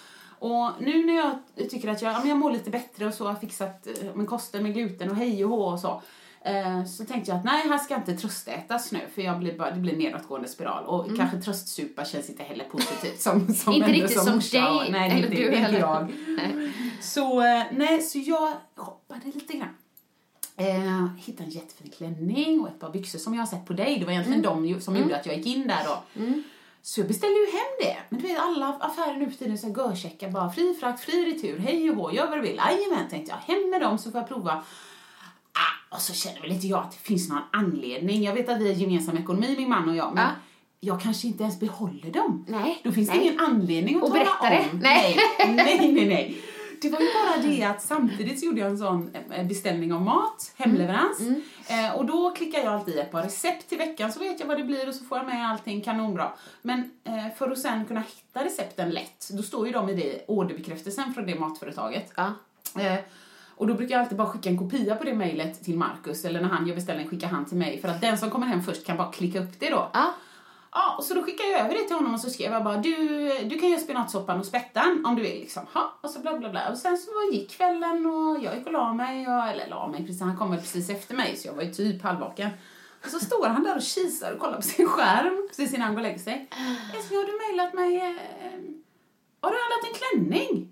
Och 0.43 0.71
nu 0.81 1.07
när 1.07 1.15
jag 1.17 1.31
tycker 1.71 1.89
att 1.89 2.03
jag, 2.03 2.13
ja, 2.15 2.27
jag 2.27 2.39
mår 2.39 2.51
lite 2.53 2.71
bättre 2.71 3.07
och 3.07 3.15
så, 3.15 3.27
har 3.27 3.35
fixat 3.35 3.87
eh, 3.87 4.15
min 4.15 4.27
kosten 4.27 4.63
med 4.63 4.75
gluten 4.75 5.11
och 5.11 5.17
hej 5.17 5.45
och 5.45 5.51
hå 5.51 5.63
och 5.65 5.81
så. 5.81 6.03
Eh, 6.45 6.85
så 6.85 7.05
tänkte 7.05 7.31
jag 7.31 7.39
att 7.39 7.45
nej, 7.45 7.69
här 7.69 7.79
ska 7.79 7.97
inte 7.97 8.17
tröstätas 8.17 8.93
nu 8.93 8.99
för 9.15 9.23
jag 9.23 9.39
blir 9.39 9.59
bara, 9.59 9.71
det 9.71 9.81
blir 9.81 9.97
nedåtgående 9.97 10.49
spiral 10.49 10.85
och 10.85 11.17
kanske 11.17 11.41
tröstsupa 11.41 12.05
känns 12.05 12.31
inte 12.31 12.43
heller 12.43 12.65
positivt 12.65 13.21
som, 13.21 13.55
som 13.55 13.73
Inte 13.73 13.89
riktigt 13.93 14.23
som 14.23 14.35
morsa. 14.35 14.59
dig, 14.81 14.91
Nej, 14.91 15.11
det 15.11 15.17
är 15.17 15.19
eller 15.19 15.27
inte, 15.27 15.37
du 15.37 15.45
inte 15.59 15.79
jag. 15.81 16.13
Så, 17.01 17.41
eh, 17.43 17.65
nej, 17.73 18.03
så 18.03 18.19
jag 18.19 18.53
hoppade 18.77 19.21
lite 19.25 19.53
grann. 19.57 19.77
Eh, 20.57 21.07
hittade 21.19 21.45
en 21.45 21.51
jättefin 21.51 21.91
klänning 21.97 22.61
och 22.61 22.69
ett 22.69 22.81
par 22.81 22.91
byxor 22.91 23.19
som 23.19 23.35
jag 23.35 23.41
har 23.41 23.47
sett 23.47 23.67
på 23.67 23.73
dig. 23.73 23.99
Det 23.99 24.05
var 24.05 24.13
egentligen 24.13 24.43
de 24.43 24.67
ju- 24.67 24.81
som 24.81 24.97
gjorde 24.97 25.17
att 25.17 25.27
jag 25.27 25.37
gick 25.37 25.47
in 25.47 25.67
där 25.69 25.85
då. 25.85 26.23
Så 26.85 27.01
jag 27.01 27.09
beställde 27.09 27.39
ju 27.39 27.47
hem 27.47 27.71
det. 27.81 27.97
Men 28.09 28.21
du 28.21 28.27
vet 28.29 28.39
alla 28.39 28.67
affärer 28.81 29.17
nu 29.17 29.31
för 29.31 29.39
tiden 29.39 29.59
så 29.59 29.69
görcheckar 29.69 30.31
bara 30.31 30.51
fri 30.53 30.77
frakt, 30.81 31.01
fri 31.05 31.25
retur, 31.33 31.59
hej 31.59 31.91
och 31.91 31.97
hå, 31.97 32.13
gör 32.13 32.27
vad 32.29 32.39
du 32.39 32.43
vill. 32.43 32.57
Jajamän, 32.67 33.09
tänkte 33.11 33.33
jag. 33.47 33.55
Hem 33.55 33.71
med 33.71 33.81
dem 33.81 33.99
så 33.99 34.11
får 34.11 34.21
jag 34.21 34.29
prova. 34.29 34.53
Ah, 35.53 35.95
och 35.97 36.01
så 36.01 36.13
känner 36.13 36.41
väl 36.41 36.53
inte 36.53 36.67
jag 36.67 36.79
att 36.81 36.91
det 36.93 36.99
finns 36.99 37.29
någon 37.29 37.43
anledning. 37.53 38.23
Jag 38.23 38.35
vet 38.35 38.49
att 38.49 38.61
vi 38.61 38.69
har 38.73 38.75
gemensam 38.75 39.17
ekonomi, 39.19 39.55
min 39.59 39.69
man 39.69 39.89
och 39.89 39.97
jag, 39.97 40.15
men 40.15 40.25
Ja. 40.25 40.31
jag 40.81 41.01
kanske 41.01 41.27
inte 41.27 41.43
ens 41.43 41.61
behåller 41.61 42.11
dem. 42.11 42.45
Nej, 42.49 42.81
Då 42.85 42.93
finns 42.93 43.09
nej. 43.09 43.19
det 43.19 43.25
ingen 43.25 43.41
anledning 43.41 43.97
att 43.97 44.03
Och 44.03 44.09
tala 44.09 44.25
berätta 44.25 44.51
det. 44.51 44.71
om. 44.73 44.79
Nej. 44.79 45.17
nej, 45.39 45.55
nej, 45.79 45.93
nej, 45.93 46.07
nej. 46.07 46.43
Det 46.83 46.89
var 46.89 47.01
ju 47.01 47.07
bara 47.07 47.43
det 47.43 47.65
att 47.65 47.83
samtidigt 47.83 48.41
så 48.41 48.47
gjorde 48.47 48.61
jag 48.61 48.71
en 48.71 48.79
sån 48.79 49.11
eh, 49.31 49.47
beställning 49.47 49.93
av 49.93 50.01
mat, 50.01 50.53
hemleverans. 50.57 51.21
Mm. 51.21 51.43
Eh, 51.69 51.97
och 51.97 52.07
då 52.07 52.31
klickar 52.31 52.59
jag 52.59 52.75
alltid 52.75 52.95
i 52.95 52.99
ett 52.99 53.11
par 53.11 53.23
recept 53.23 53.69
till 53.69 53.79
veckan 53.79 54.13
så 54.13 54.21
vet 54.21 54.41
jag 54.41 54.47
vad 54.47 54.59
det 54.59 54.65
blir 54.65 54.89
och 54.89 54.95
så 54.95 55.05
får 55.05 55.19
jag 55.19 55.27
med 55.27 55.51
allting 55.51 55.81
kanonbra. 55.81 56.33
Men 56.63 56.91
eh, 57.05 57.35
för 57.39 57.51
att 57.51 57.59
sen 57.59 57.85
kunna 57.85 58.01
hitta 58.01 58.45
recepten 58.45 58.91
lätt, 58.91 59.29
då 59.33 59.43
står 59.43 59.67
ju 59.67 59.73
de 59.73 59.89
i 59.89 59.95
det 59.95 60.25
orderbekräftelsen 60.29 61.15
från 61.15 61.27
det 61.27 61.35
matföretaget. 61.35 62.13
Ja. 62.17 62.33
Och 63.57 63.67
då 63.67 63.75
brukar 63.75 63.95
jag 63.95 64.03
alltid 64.03 64.19
bara 64.19 64.29
skicka 64.29 64.49
en 64.49 64.59
kopia 64.59 64.95
på 64.95 65.05
det 65.05 65.15
mejlet 65.15 65.65
till 65.65 65.79
Markus 65.79 66.25
eller 66.25 66.41
när 66.41 66.49
han 66.49 66.67
gör 66.67 66.75
beställning 66.75 67.09
skickar 67.09 67.29
han 67.29 67.45
till 67.45 67.57
mig 67.57 67.81
för 67.81 67.89
att 67.89 68.01
den 68.01 68.19
som 68.19 68.31
kommer 68.31 68.47
hem 68.47 68.63
först 68.63 68.87
kan 68.87 68.97
bara 68.97 69.13
klicka 69.13 69.41
upp 69.41 69.61
det 69.61 69.71
då. 69.71 69.91
Ja. 69.93 70.15
Ja, 70.75 70.95
och 70.99 71.05
så 71.05 71.15
då 71.15 71.23
skickade 71.23 71.49
jag 71.51 71.61
över 71.61 71.75
det 71.75 71.83
till 71.85 71.97
honom 71.97 72.15
och 72.15 72.21
så 72.21 72.31
skrev 72.31 72.53
jag 72.53 72.65
bara 72.65 72.77
du, 72.77 72.95
du 73.45 73.59
kan 73.59 73.69
göra 73.69 73.81
spenatsoppan 73.81 74.39
och 74.41 74.47
spettan 74.47 75.05
om 75.07 75.17
du 75.17 75.23
vill 75.23 75.41
liksom. 75.41 75.67
Ha, 75.73 75.99
och 76.01 76.11
så 76.11 76.19
bla 76.19 76.39
bla 76.39 76.51
bla. 76.51 76.71
Och 76.71 76.79
sen 76.79 76.99
så 76.99 77.11
gick 77.33 77.51
kvällen 77.51 78.07
och 78.07 78.43
jag 78.43 78.57
gick 78.57 78.67
och 78.67 78.73
la 78.73 78.93
mig, 78.93 79.27
och, 79.29 79.49
eller 79.49 79.69
la 79.69 79.89
mig 79.89 80.01
precis, 80.01 80.21
han 80.21 80.37
kom 80.37 80.51
väl 80.51 80.61
precis 80.61 80.91
efter 80.91 81.15
mig 81.15 81.37
så 81.37 81.49
jag 81.49 81.55
var 81.55 81.63
ju 81.63 81.73
typ 81.73 82.03
halvvaken. 82.03 82.51
Och 83.05 83.11
så 83.11 83.21
står 83.21 83.47
han 83.47 83.65
där 83.65 83.77
och 83.77 83.83
kisar 83.83 84.33
och 84.33 84.39
kollar 84.39 84.57
på 84.57 84.63
sin 84.63 84.87
skärm 84.87 85.49
precis 85.49 85.75
innan 85.75 85.87
han 85.87 85.95
går 85.95 86.01
och 86.01 86.07
lägger 86.07 86.19
sig. 86.19 86.49
Älskling, 86.97 87.19
har 87.19 87.27
du 87.27 87.39
mejlat 87.49 87.75
mig? 87.75 87.97
Eh, 87.97 88.13
har 89.41 89.51
du 89.51 89.57
handlat 89.57 89.85
en 89.89 89.95
klänning? 90.01 90.69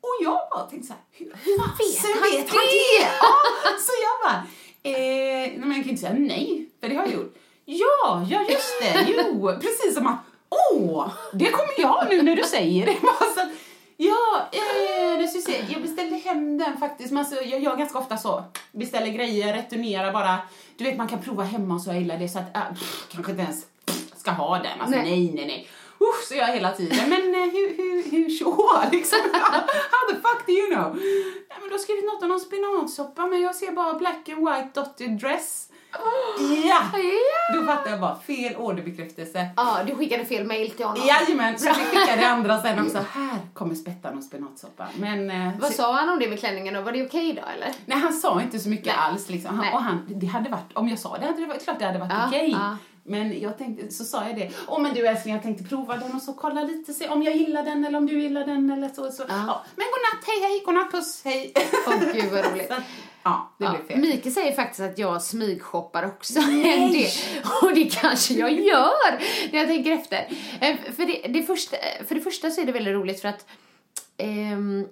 Och 0.00 0.16
jag 0.20 0.40
bara 0.50 0.66
tänkte 0.66 0.86
så 0.88 0.92
här, 0.92 1.02
hur 1.12 1.58
fasen 1.58 2.22
vet 2.22 2.50
han 2.50 2.58
det? 2.58 3.06
Ja, 3.20 3.78
så 3.80 3.92
jag 4.06 4.30
bara, 4.30 4.46
eh, 4.82 4.92
nej, 4.92 5.58
men 5.58 5.72
jag 5.72 5.82
kan 5.82 5.90
inte 5.90 6.02
säga 6.02 6.14
nej, 6.18 6.70
för 6.80 6.88
det 6.88 6.94
har 6.94 7.04
jag 7.04 7.14
gjort. 7.14 7.36
Ja, 7.70 8.26
ja 8.30 8.40
just 8.48 8.80
det, 8.80 9.06
jo, 9.08 9.52
precis 9.60 9.94
som 9.94 10.06
att, 10.06 10.18
åh, 10.48 11.08
det 11.32 11.50
kommer 11.50 11.80
jag 11.80 12.06
nu 12.10 12.22
när 12.22 12.36
du 12.36 12.42
säger 12.42 12.86
det. 12.86 12.96
Bara 13.02 13.30
så 13.34 13.40
att, 13.40 13.48
ja, 13.96 14.48
eh, 14.52 15.18
vi 15.18 15.28
se, 15.28 15.64
jag 15.68 15.82
beställde 15.82 16.16
hem 16.16 16.58
den 16.58 16.78
faktiskt, 16.78 17.10
men 17.10 17.18
alltså, 17.18 17.42
jag 17.42 17.60
gör 17.60 17.76
ganska 17.76 17.98
ofta 17.98 18.16
så, 18.16 18.44
beställer 18.72 19.08
grejer, 19.08 19.52
returnerar 19.52 20.12
bara, 20.12 20.38
du 20.76 20.84
vet 20.84 20.96
man 20.96 21.08
kan 21.08 21.22
prova 21.22 21.44
hemma 21.44 21.74
och 21.74 21.80
så, 21.80 21.90
jag 21.90 21.98
gillar 21.98 22.18
det 22.18 22.28
så 22.28 22.38
att, 22.38 22.56
äh, 22.56 22.68
pff, 22.74 23.06
kanske 23.12 23.32
inte 23.32 23.42
ens 23.42 23.66
ska 24.16 24.30
ha 24.30 24.58
den, 24.58 24.80
alltså 24.80 24.96
Nej. 24.96 25.10
nej, 25.10 25.32
nej, 25.34 25.46
nej. 25.46 25.68
Usch, 26.00 26.28
så 26.28 26.34
gör 26.34 26.46
jag 26.46 26.54
hela 26.54 26.72
tiden. 26.72 27.08
Men 27.08 27.34
eh, 27.34 27.50
hur, 27.50 27.76
hur, 27.76 28.10
hur 28.10 28.30
så? 28.30 28.82
Liksom. 28.92 29.18
How 29.90 30.08
the 30.10 30.14
fuck 30.14 30.46
do 30.46 30.52
you 30.52 30.74
know? 30.74 30.94
Nej, 31.48 31.58
men 31.60 31.68
du 31.68 31.74
har 31.74 31.78
skrivit 31.78 32.04
något 32.04 32.22
om 32.22 32.28
någon 32.28 32.40
spinatsoppa, 32.40 33.26
men 33.26 33.40
jag 33.40 33.54
ser 33.54 33.72
bara 33.72 33.94
black 33.94 34.28
and 34.28 34.48
white 34.48 34.70
dotted 34.74 35.10
dress. 35.10 35.69
Ja! 35.92 36.00
Ja. 36.64 36.80
Då 37.54 37.66
fattar 37.66 37.90
jag 37.90 38.00
bara 38.00 38.18
fel 38.18 38.56
orderbekräftelse. 38.56 39.48
Ja, 39.56 39.78
du 39.86 39.94
skickade 39.96 40.24
fel 40.24 40.46
mail 40.46 40.70
till 40.70 40.84
honom. 40.86 41.02
Jajamän, 41.06 41.58
så 41.58 41.68
vi 41.68 41.74
skickade 41.98 42.28
andra 42.30 42.62
sen 42.62 42.78
också. 42.86 42.98
Här 43.12 43.38
kommer 43.54 43.74
spettan 43.74 44.18
och 44.18 44.24
spenatsoppa. 44.24 44.88
Men... 44.98 45.30
eh, 45.30 45.50
Vad 45.60 45.70
så- 45.70 45.76
sa 45.76 45.92
han 45.92 46.08
om 46.08 46.18
det 46.18 46.28
med 46.28 46.38
klänningen 46.40 46.74
då? 46.74 46.80
Var 46.80 46.92
det 46.92 47.06
okej 47.06 47.32
då 47.32 47.42
eller? 47.56 47.74
Nej, 47.86 47.98
han 47.98 48.12
sa 48.12 48.42
inte 48.42 48.58
så 48.58 48.68
mycket 48.68 48.86
Nej. 48.86 48.96
alls. 48.98 49.28
Liksom. 49.28 49.58
Han, 49.58 49.74
och 49.74 49.82
han, 49.82 50.06
det 50.08 50.26
hade 50.26 50.50
varit, 50.50 50.72
om 50.74 50.88
jag 50.88 50.98
sa 50.98 51.18
det 51.18 51.26
hade 51.26 51.40
det 51.40 51.46
varit 51.46 51.64
klart 51.64 51.78
det 51.78 51.84
hade 51.86 51.98
varit 51.98 52.12
Ja, 52.12 52.26
okej. 52.28 52.50
ja. 52.50 52.76
Men 53.04 53.40
jag 53.40 53.58
tänkte, 53.58 53.90
så 53.94 54.04
sa 54.04 54.26
jag 54.26 54.36
det. 54.36 54.50
Åh 54.68 54.80
men 54.82 54.94
du 54.94 55.06
älskling, 55.06 55.34
jag 55.34 55.42
tänkte 55.42 55.64
prova 55.64 55.96
den 55.96 56.12
och 56.14 56.22
så 56.22 56.32
kolla 56.32 56.62
lite, 56.62 56.92
se 56.92 57.08
om 57.08 57.22
jag 57.22 57.36
gillar 57.36 57.62
den 57.64 57.84
eller 57.84 57.98
om 57.98 58.06
du 58.06 58.20
gillar 58.22 58.46
den 58.46 58.70
eller 58.70 58.88
så. 58.88 59.10
så. 59.12 59.22
Ja. 59.28 59.64
Men 59.76 59.86
godnatt, 59.86 60.26
hej 60.26 60.40
hej, 60.40 60.62
godnatt, 60.66 60.90
puss, 60.90 61.20
hej. 61.24 61.52
Åh 61.86 61.94
gud 62.14 62.32
vad 62.32 62.52
roligt. 62.52 62.72
Ja, 63.22 63.50
det 63.58 63.64
Ja, 63.64 63.70
blev 63.70 63.86
fel. 63.86 63.98
Mikael 64.00 64.34
säger 64.34 64.52
faktiskt 64.52 64.80
att 64.80 64.98
jag 64.98 65.22
smygshoppar 65.22 66.06
också 66.06 66.40
del. 66.92 67.06
Och 67.62 67.74
det 67.74 67.84
kanske 67.84 68.34
jag 68.34 68.52
gör 68.52 69.10
när 69.52 69.58
jag 69.58 69.68
tänker 69.68 69.92
efter. 69.92 70.28
Eh, 70.60 70.76
För 70.96 71.06
det, 71.06 71.28
det 71.28 71.42
första, 71.42 71.76
för 72.08 72.14
det 72.14 72.20
första 72.20 72.50
så 72.50 72.60
är 72.60 72.64
det 72.66 72.72
väldigt 72.72 72.94
roligt 72.94 73.20
för 73.20 73.28
att 73.28 73.46
ehm, 74.16 74.86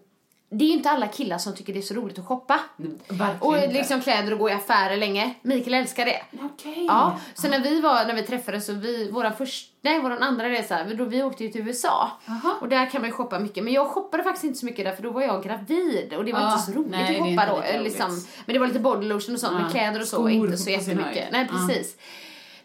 det 0.51 0.65
är 0.65 0.69
ju 0.69 0.75
inte 0.75 0.91
alla 0.91 1.07
killar 1.07 1.39
som 1.39 1.55
tycker 1.55 1.73
det 1.73 1.79
är 1.79 1.83
så 1.83 1.95
roligt 1.95 2.19
att 2.19 2.27
shoppa. 2.27 2.61
Verkligen 3.09 3.37
Och 3.41 3.57
inte. 3.57 3.73
liksom 3.73 4.01
kläder 4.01 4.33
och 4.33 4.39
gå 4.39 4.51
i 4.51 4.53
affärer 4.53 4.97
länge. 4.97 5.35
Mikael 5.43 5.75
älskar 5.75 6.05
det. 6.05 6.23
Okej. 6.43 6.85
Ja, 6.89 7.19
så 7.35 7.49
när 7.49 7.61
vi 7.61 7.81
var, 7.81 8.05
när 8.05 8.15
vi 8.15 8.23
träffades 8.23 8.67
så 8.67 8.73
vi, 8.73 9.11
våran 9.11 9.33
första, 9.37 9.73
nej 9.81 10.01
våran 10.01 10.23
andra 10.23 10.49
resa, 10.51 10.85
då 10.85 11.05
vi 11.05 11.23
åkte 11.23 11.45
ju 11.45 11.51
till 11.51 11.69
USA. 11.69 12.11
Aha. 12.29 12.55
Och 12.61 12.69
där 12.69 12.91
kan 12.91 13.01
man 13.01 13.11
ju 13.11 13.17
shoppa 13.17 13.39
mycket. 13.39 13.65
Men 13.65 13.73
jag 13.73 13.87
shoppade 13.87 14.23
faktiskt 14.23 14.45
inte 14.45 14.59
så 14.59 14.67
mycket 14.67 14.85
där 14.85 14.93
för 14.93 15.03
då 15.03 15.11
var 15.11 15.23
jag 15.23 15.45
gravid 15.45 16.15
och 16.17 16.25
det 16.25 16.33
var 16.33 16.41
Ja, 16.41 16.53
inte 16.53 16.65
så 16.65 16.73
roligt 16.73 16.91
nej, 16.91 17.21
att 17.21 17.29
shoppa 17.29 17.73
då. 17.77 17.83
Liksom. 17.83 18.23
Men 18.47 18.53
det 18.55 18.59
var 18.59 18.67
lite 18.67 18.81
bodylotion 18.81 19.35
och 19.35 19.41
sånt, 19.41 19.53
Ja, 19.57 19.61
men 19.63 19.71
kläder 19.71 20.01
och 20.01 20.07
så 20.09 20.17
skor 20.17 20.31
inte 20.31 20.57
så 20.59 20.71
jättemycket. 20.71 21.29
Nej, 21.33 21.49
precis. 21.49 21.97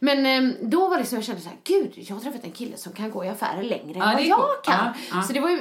Men 0.03 0.25
ehm, 0.25 0.53
då 0.61 0.81
var 0.87 0.89
det 0.91 0.97
liksom, 0.99 1.15
jag 1.17 1.25
kände 1.25 1.41
så 1.41 1.49
här, 1.49 1.57
gud, 1.63 1.91
jag 1.95 2.15
har 2.15 2.21
träffat 2.21 2.43
en 2.43 2.51
kille 2.51 2.77
som 2.77 2.93
kan 2.93 3.11
gå 3.11 3.25
i 3.25 3.29
affärer 3.29 3.63
längre 3.63 3.99
Ja, 3.99 4.05
än 4.09 4.13
vad 4.13 4.23
jag 4.25 4.37
coolt. 4.39 4.63
kan. 4.65 4.85
Ja, 4.85 4.93
ja. 5.13 5.21
Så 5.21 5.33
det 5.33 5.39
var 5.39 5.49
ju, 5.49 5.57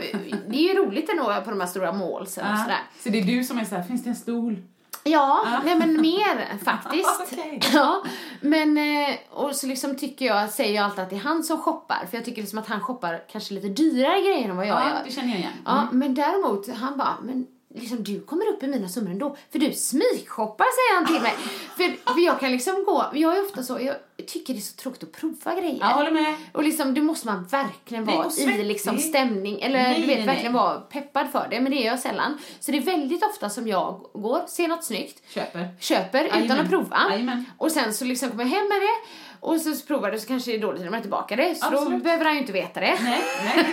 det 0.48 0.56
är 0.56 0.74
ju 0.74 0.74
roligt 0.74 1.08
ändå 1.10 1.24
på 1.44 1.50
de 1.50 1.60
här 1.60 1.66
stora 1.66 1.92
målsen 1.92 2.46
och 2.46 2.52
Ja. 2.52 2.56
sådär. 2.62 2.78
Så 3.02 3.08
det 3.08 3.18
är 3.18 3.24
du 3.24 3.44
som 3.44 3.58
är 3.58 3.64
så 3.64 3.74
här, 3.74 3.82
finns 3.82 4.04
det 4.04 4.10
en 4.10 4.16
stol? 4.16 4.62
Ja, 5.04 5.46
nej 5.64 5.76
men 5.76 6.00
mer 6.00 6.58
faktiskt. 6.64 7.20
Okej. 7.32 7.60
Ja, 7.74 8.02
men 8.40 8.78
eh, 8.78 9.14
och 9.30 9.54
så 9.56 9.66
liksom 9.66 9.96
tycker 9.96 10.26
jag, 10.26 10.50
säger 10.50 10.74
jag 10.74 10.84
alltid 10.84 11.00
att 11.04 11.10
det 11.10 11.16
är 11.16 11.20
han 11.20 11.42
som 11.42 11.58
shoppar. 11.58 12.06
För 12.10 12.16
jag 12.16 12.24
tycker 12.24 12.40
liksom 12.42 12.58
att 12.58 12.66
han 12.68 12.80
shoppar 12.80 13.22
kanske 13.32 13.54
lite 13.54 13.68
dyrare 13.68 14.20
grejer 14.20 14.48
än 14.48 14.56
vad 14.56 14.66
jag 14.66 14.80
Ja, 14.80 14.88
gör. 14.88 14.98
det 15.04 15.10
känner 15.12 15.28
jag 15.28 15.38
igen. 15.38 15.52
Ja, 15.64 15.88
men 15.92 16.14
däremot, 16.14 16.68
han 16.74 16.98
bara, 16.98 17.14
men 17.22 17.46
liksom 17.74 18.04
du 18.04 18.20
kommer 18.20 18.48
upp 18.48 18.62
i 18.62 18.66
mina 18.66 18.88
summor 18.88 19.10
ändå. 19.10 19.36
För 19.52 19.58
du 19.58 19.72
smygshoppar 19.72 20.66
säger 20.76 20.94
han 21.00 21.06
till 21.06 21.22
mig. 21.22 21.34
för, 21.76 22.12
för 22.14 22.20
jag 22.20 22.40
kan 22.40 22.52
liksom 22.52 22.84
gå, 22.84 23.10
jag 23.14 23.36
är 23.36 23.44
ofta 23.44 23.62
så, 23.62 23.78
jag 23.80 23.96
tycker 24.26 24.54
det 24.54 24.58
är 24.58 24.62
så 24.62 24.76
tråkigt 24.76 25.02
att 25.02 25.12
prova 25.12 25.60
grejer. 25.60 25.78
Jag 25.80 25.86
håller 25.86 26.10
med. 26.10 26.34
Och 26.52 26.62
liksom, 26.62 26.94
då 26.94 27.02
måste 27.02 27.26
man 27.26 27.44
verkligen 27.44 28.04
vara 28.04 28.30
i 28.38 28.64
liksom 28.64 28.98
stämning, 28.98 29.60
eller 29.60 29.82
Nej, 29.82 30.00
du 30.00 30.06
vet 30.06 30.16
nej, 30.16 30.26
verkligen 30.26 30.52
nej. 30.52 30.62
vara 30.62 30.80
peppad 30.80 31.32
för 31.32 31.46
det, 31.50 31.60
men 31.60 31.72
det 31.72 31.82
är 31.82 31.86
jag 31.86 31.98
sällan. 31.98 32.38
Så 32.60 32.70
det 32.70 32.78
är 32.78 32.82
väldigt 32.82 33.24
ofta 33.24 33.50
som 33.50 33.68
jag 33.68 34.00
går, 34.12 34.42
ser 34.46 34.68
något 34.68 34.84
snyggt, 34.84 35.22
Köper. 35.34 35.68
köper 35.80 36.24
utan 36.44 36.60
att 36.60 36.68
prova. 36.68 37.06
Jajamän. 37.10 37.44
Och 37.58 37.72
sen 37.72 37.94
så 37.94 38.04
liksom 38.04 38.30
kommer 38.30 38.44
jag 38.44 38.50
hem 38.50 38.68
med 38.68 38.80
det 38.80 39.08
och 39.40 39.60
så 39.60 39.86
provar 39.86 40.10
du 40.10 40.18
så 40.18 40.26
kanske 40.26 40.50
det 40.50 40.56
är 40.56 40.60
dåligt 40.60 40.82
när 40.82 40.90
man 40.90 40.98
är 40.98 41.02
tillbaka 41.02 41.36
det. 41.36 41.54
Så 41.54 41.70
då 41.70 41.76
Absolut. 41.76 42.04
behöver 42.04 42.24
han 42.24 42.34
ju 42.34 42.40
inte 42.40 42.52
veta 42.52 42.80
det. 42.80 42.98
Nej, 43.02 43.22
nej. 43.44 43.64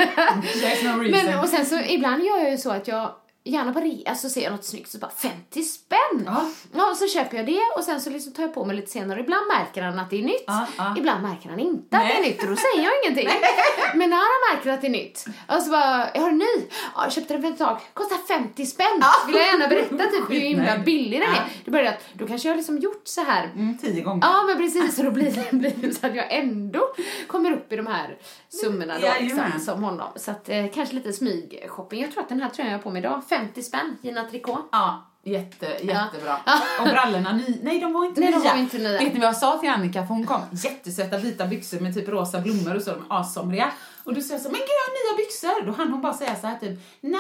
There's 0.42 0.96
no 0.96 1.00
reason. 1.04 1.26
Men 1.26 1.40
och 1.40 1.50
sen 1.50 1.66
så 1.66 1.80
ibland 1.80 2.24
gör 2.24 2.38
jag 2.38 2.52
ju 2.52 2.58
så 2.58 2.72
att 2.72 2.88
jag 2.88 3.12
gärna 3.44 3.74
på 3.74 3.80
rea 3.80 4.16
så 4.16 4.30
ser 4.30 4.42
jag 4.44 4.52
något 4.52 4.66
snyggt 4.66 4.90
så 4.92 4.98
bara 4.98 5.12
50 5.12 5.62
spänn! 5.64 6.24
Ja. 6.26 6.50
Ja, 6.74 6.90
och 6.92 6.98
så 6.98 7.08
köper 7.08 7.38
jag 7.38 7.46
det 7.46 7.62
och 7.78 7.84
sen 7.84 8.02
så 8.02 8.10
liksom 8.10 8.34
tar 8.34 8.44
jag 8.44 8.54
på 8.54 8.66
mig 8.66 8.76
lite 8.76 8.92
senare. 8.92 9.20
Ibland 9.20 9.48
märker 9.48 9.82
han 9.82 10.00
att 10.00 10.10
det 10.10 10.20
är 10.20 10.24
nytt. 10.24 10.44
Ja, 10.48 10.68
ja. 10.78 10.96
Ibland 10.98 11.22
märker 11.24 11.50
han 11.50 11.60
inte 11.60 11.98
att 11.98 12.04
det 12.08 12.14
är 12.14 12.22
Nej. 12.22 12.30
nytt 12.30 12.44
och 12.44 12.50
då 12.50 12.56
säger 12.56 12.84
jag 12.84 12.94
ingenting. 13.04 13.30
Men 13.96 14.10
när 14.10 14.18
han 14.18 14.56
märker 14.56 14.70
att 14.72 14.82
det 14.82 14.88
är 14.88 14.92
nytt 14.92 15.26
och 15.48 15.62
så 15.64 15.70
bara, 15.72 16.10
jag 16.14 16.22
har 16.22 16.30
en 16.30 16.38
ny. 16.38 16.66
Ja, 16.96 17.04
jag 17.04 17.12
köpte 17.14 17.34
den 17.34 17.42
för 17.44 17.50
ett 17.50 17.58
tag. 17.58 17.80
Kostar 17.94 18.18
50 18.28 18.66
spänn. 18.66 19.04
Vill 19.28 19.36
jag 19.36 19.46
gärna 19.46 19.68
berätta 19.68 19.96
typ 19.98 20.30
hur 20.30 20.40
himla 20.50 20.78
billig 20.78 21.22
den 21.22 21.30
är. 21.30 21.72
Börjar 21.72 21.86
jag 21.86 21.94
att, 21.94 22.04
då 22.14 22.28
kanske 22.28 22.48
jag 22.48 22.54
har 22.54 22.58
liksom 22.58 22.78
gjort 22.78 23.02
så 23.08 23.22
här 23.24 23.46
Mm, 23.56 23.78
tio 23.78 24.02
gånger. 24.02 24.28
Ja 24.28 24.44
men 24.44 24.58
precis, 24.58 24.96
så 24.96 25.04
då 25.04 25.12
blir 25.12 25.32
det, 25.32 25.52
blir 25.58 25.74
det 25.76 25.94
så 25.94 26.08
att 26.08 26.16
jag 26.16 26.34
ändå 26.34 26.82
kommer 27.28 27.52
upp 27.52 27.74
i 27.74 27.76
de 27.76 27.88
här 27.88 28.18
summorna 28.50 28.94
då 28.94 29.00
liksom, 29.20 29.38
Jajamän. 29.38 29.60
som 29.62 29.84
honom. 29.84 30.08
Så 30.16 30.32
att 30.32 30.50
eh, 30.50 30.66
kanske 30.74 30.96
lite 30.96 31.14
smygshopping. 31.14 32.02
Jag 32.02 32.12
tror 32.12 32.24
att 32.24 32.30
den 32.30 32.42
här 32.42 32.50
tröjan 32.50 32.72
jag 32.72 32.78
har 32.80 32.84
på 32.84 32.90
mig 32.90 33.00
idag, 33.00 33.24
50 33.30 33.62
spänn, 33.64 33.98
Gina 34.02 34.24
Tricot. 34.24 34.70
Ja, 34.72 35.06
jätte, 35.24 35.66
jättebra. 35.66 36.38
Ja. 36.46 36.60
Och 36.80 36.86
brallorna, 36.90 37.32
ny, 37.34 37.58
nej 37.64 37.80
de 37.80 37.94
var 37.94 38.06
inte 38.06 38.22
Nej, 38.22 38.30
nya. 38.30 38.40
de 38.40 38.48
var 38.50 38.58
inte 38.58 38.78
nya. 38.78 39.00
Vet 39.00 39.14
ni 39.14 39.20
vad 39.20 39.28
jag 39.28 39.38
sa 39.38 39.58
till 39.58 39.70
Annika? 39.70 40.00
För 40.08 40.14
hon 40.14 40.26
kom 40.26 40.42
jättesöta 40.52 41.18
vita 41.18 41.46
byxor 41.46 41.80
med 41.80 41.94
typ 41.94 42.08
rosa 42.10 42.40
blommor 42.42 42.76
och 42.76 42.82
så, 42.82 42.92
de 42.92 43.00
är 43.00 43.20
assomriga. 43.20 43.72
Och 44.04 44.14
då 44.14 44.22
sa 44.22 44.34
jag 44.34 44.42
så, 44.42 44.50
men 44.50 44.60
gud 44.60 44.70
jag 44.70 44.86
har 44.86 45.14
nya 45.16 45.26
byxor. 45.26 45.66
Då 45.66 45.72
hann 45.72 45.92
hon 45.92 46.02
bara 46.02 46.14
säga 46.14 46.36
så 46.36 46.48
här 46.48 46.56
typ, 46.60 46.80
nej, 47.02 47.20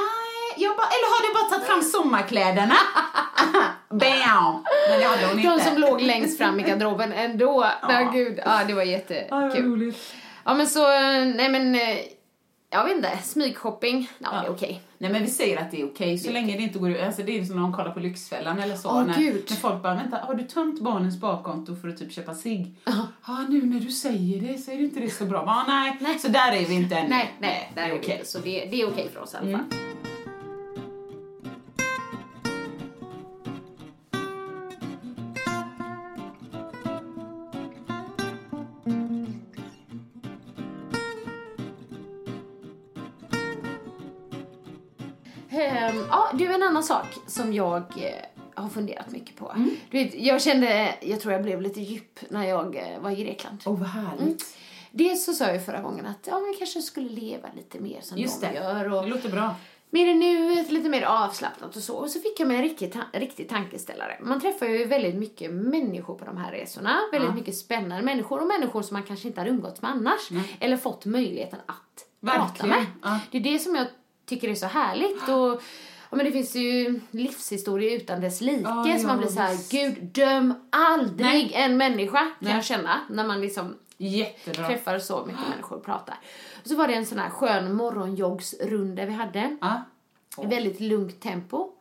jag 0.57 0.77
bara, 0.77 0.87
eller 0.87 1.07
har 1.13 1.27
du 1.27 1.33
bara 1.33 1.49
tagit 1.49 1.67
fram 1.67 1.81
sommarkläderna? 1.81 2.75
Bam! 3.89 4.63
Men 4.89 4.99
det 4.99 5.05
hade 5.05 5.25
hon 5.27 5.39
inte. 5.39 5.51
De 5.57 5.59
som 5.63 5.77
låg 5.77 6.01
längst 6.01 6.37
fram 6.37 6.59
i 6.59 6.63
garderoben 6.63 7.13
ändå. 7.13 7.65
Nej 7.87 8.09
gud, 8.13 8.39
ja 8.45 8.45
det 8.45 8.49
var 8.49 8.59
Ja, 8.59 8.65
det 8.67 8.73
var 8.73 8.83
jättekul. 8.83 9.65
roligt. 9.71 10.13
Ja 10.45 10.53
men 10.53 10.67
så, 10.67 10.83
eh, 10.93 11.25
nej 11.35 11.49
men, 11.49 11.75
eh, 11.75 11.97
jag 12.71 12.83
vet 12.83 12.95
inte, 12.95 13.17
smygshopping, 13.23 14.09
ja, 14.19 14.29
Ja. 14.33 14.41
det 14.41 14.47
är 14.47 14.51
okej. 14.51 14.81
Nej 14.97 15.11
men 15.11 15.21
vi 15.21 15.27
säger 15.29 15.57
att 15.61 15.71
det 15.71 15.81
är 15.81 15.85
okej 15.85 16.17
så 16.17 16.31
länge 16.31 16.57
det 16.57 16.63
inte 16.63 16.79
går 16.79 16.89
ut, 16.91 17.01
alltså 17.01 17.23
det 17.23 17.39
är 17.39 17.45
som 17.45 17.55
när 17.55 17.61
de 17.61 17.73
kollar 17.73 17.91
på 17.91 17.99
Lyxfällan 17.99 18.59
eller 18.59 18.75
så. 18.75 18.89
Åh, 18.89 19.05
när, 19.05 19.17
när 19.49 19.55
folk 19.55 19.83
bara, 19.83 19.95
vänta, 19.95 20.17
har 20.17 20.33
du 20.33 20.43
tömt 20.43 20.81
barnens 20.81 21.17
sparkonto 21.17 21.75
för 21.75 21.87
att 21.89 21.97
typ 21.97 22.11
köpa 22.13 22.33
cigg? 22.35 22.75
Ja, 23.27 23.45
nu 23.49 23.65
när 23.65 23.79
du 23.79 23.91
säger 23.91 24.41
det 24.41 24.57
så 24.57 24.71
är 24.71 24.75
det 24.77 24.83
inte 24.83 24.99
det 24.99 25.09
så 25.09 25.25
bra. 25.25 25.43
Ja, 25.45 25.63
nej. 25.67 25.97
Nej. 26.01 26.19
så 26.19 26.27
där 26.27 26.51
är 26.51 26.65
vi 26.65 26.73
inte 26.73 26.95
än. 26.95 27.09
Nej, 27.09 27.33
nej, 27.39 27.71
det 27.75 27.81
är 27.81 27.85
okej. 27.87 27.99
okej. 27.99 28.21
Så 28.25 28.39
det, 28.39 28.65
det 28.71 28.81
är 28.81 28.87
okej 28.89 29.09
för 29.13 29.21
oss 29.21 29.33
i 29.33 29.37
alla 29.37 29.45
fall. 29.51 29.53
Ehm, 29.55 29.69
ja, 46.09 46.29
du, 46.33 46.53
en 46.53 46.63
annan 46.63 46.83
sak 46.83 47.05
som 47.27 47.53
jag 47.53 47.77
eh, 47.77 48.61
har 48.63 48.69
funderat 48.69 49.11
mycket 49.11 49.35
på. 49.35 49.53
Du 49.91 50.03
vet, 50.03 50.13
jag 50.15 50.41
kände, 50.41 50.95
jag 51.01 51.21
tror 51.21 51.33
jag 51.33 51.43
blev 51.43 51.61
lite 51.61 51.81
djup 51.81 52.19
när 52.29 52.43
jag 52.47 52.75
eh, 52.75 52.99
var 52.99 53.11
i 53.11 53.15
Grekland. 53.23 53.57
Åh, 53.65 53.79
vad 53.79 53.87
härligt. 53.89 54.21
Mm. 54.21 54.37
Dels 54.91 55.25
så 55.25 55.33
sa 55.33 55.45
jag 55.45 55.65
förra 55.65 55.81
gången 55.81 56.05
att 56.05 56.27
ja, 56.27 56.41
jag 56.47 56.57
kanske 56.57 56.81
skulle 56.81 57.09
leva 57.09 57.47
lite 57.55 57.79
mer 57.79 58.01
som 58.01 58.17
Just 58.17 58.41
de 58.41 58.47
det. 58.47 58.53
gör. 58.53 58.93
Och 58.93 59.03
Det 59.03 59.09
låter 59.09 59.29
bra. 59.29 59.55
mer 59.89 60.07
i 60.07 60.13
nuet, 60.13 60.71
lite 60.71 60.89
mer 60.89 61.01
avslappnat 61.03 61.75
och 61.75 61.81
så. 61.83 61.95
Och 61.95 62.09
så 62.09 62.19
fick 62.19 62.39
jag 62.39 62.47
mig 62.47 62.57
en 62.57 62.63
riktig, 62.63 62.93
ta- 62.93 63.19
riktig 63.19 63.49
tankeställare. 63.49 64.17
Man 64.21 64.41
träffar 64.41 64.65
ju 64.65 64.85
väldigt 64.85 65.15
mycket 65.15 65.51
människor 65.51 66.15
på 66.15 66.25
de 66.25 66.37
här 66.37 66.51
resorna. 66.51 66.97
Väldigt 67.11 67.35
mycket 67.35 67.57
spännande 67.57 68.03
människor 68.05 68.41
och 68.41 68.47
människor 68.47 68.81
som 68.81 68.93
man 68.93 69.03
kanske 69.03 69.27
inte 69.27 69.39
hade 69.41 69.49
umgåtts 69.51 69.81
med 69.81 69.91
annars. 69.91 70.29
Eller 70.59 70.77
fått 70.77 71.05
möjligheten 71.05 71.59
att 71.65 72.05
prata 72.25 72.39
Verkligen. 72.39 72.69
med. 72.69 72.85
Ja. 73.03 73.19
Det 73.31 73.37
är 73.37 73.41
det 73.41 73.59
som 73.59 73.75
jag 73.75 73.87
tycker 74.25 74.49
är 74.49 74.55
så 74.55 74.65
härligt. 74.65 75.29
Och, 75.29 75.61
ja, 76.09 76.17
men 76.17 76.25
det 76.25 76.31
finns 76.31 76.55
ju 76.55 76.99
livshistorier 77.11 77.97
utan 77.97 78.21
dess 78.21 78.41
like. 78.41 78.61
Ja, 78.61 78.97
så 78.99 79.07
man 79.07 79.15
ja, 79.15 79.17
blir 79.17 79.27
så 79.27 79.39
här, 79.39 79.71
gud 79.71 80.03
döm 80.03 80.53
aldrig 80.69 81.27
Nej. 81.27 81.51
en 81.53 81.77
människa 81.77 82.19
kan 82.19 82.33
Nej. 82.39 82.53
jag 82.53 82.65
känna. 82.65 82.99
När 83.09 83.27
man 83.27 83.41
liksom 83.41 83.75
Jättebra. 83.97 84.67
träffar 84.67 84.99
så 84.99 85.25
mycket 85.25 85.49
människor 85.49 85.77
och 85.77 85.85
pratar. 85.85 86.15
Och 86.61 86.67
så 86.67 86.75
var 86.75 86.87
det 86.87 86.93
en 86.93 87.05
sån 87.05 87.19
här 87.19 87.29
skön 87.29 87.73
morgonjoggsrunda 87.73 89.05
vi 89.05 89.13
hade. 89.13 89.57
Ja. 89.61 89.81
I 90.43 90.45
väldigt 90.45 90.79
lugnt 90.79 91.21
tempo. 91.21 91.71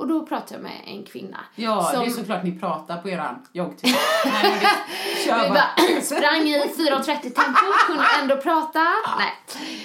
Och 0.00 0.06
då 0.06 0.26
pratade 0.26 0.54
jag 0.54 0.62
med 0.62 0.80
en 0.86 1.04
kvinna. 1.04 1.38
Ja, 1.54 1.90
som 1.92 2.00
det 2.00 2.06
är 2.06 2.10
såklart 2.10 2.44
ni 2.44 2.58
pratar 2.58 3.02
på 3.02 3.08
eran 3.08 3.46
joggtur. 3.52 3.88
Kör 5.24 5.42
vi 5.42 5.48
bara. 5.48 6.00
sprang 6.02 6.40
i 6.40 6.62
4.30 6.76 7.04
tempo, 7.20 7.60
kunde 7.86 8.04
ändå 8.22 8.36
prata. 8.36 8.78
Nej, 9.18 9.32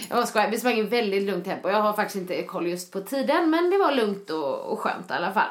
jag 0.09 0.15
var 0.15 0.25
skojar. 0.25 0.49
Vi 0.49 0.59
sprang 0.59 0.73
i 0.73 0.83
väldigt 0.83 1.23
lugnt 1.23 1.45
tempo. 1.45 1.69
Jag 1.69 1.81
har 1.81 1.93
faktiskt 1.93 2.15
inte 2.15 2.43
koll 2.43 2.67
just 2.67 2.91
på 2.91 3.01
tiden, 3.01 3.49
men 3.49 3.69
det 3.69 3.77
var 3.77 3.91
lugnt 3.91 4.29
och, 4.29 4.59
och 4.59 4.79
skönt 4.79 5.09
i 5.09 5.13
alla 5.13 5.33
fall. 5.33 5.49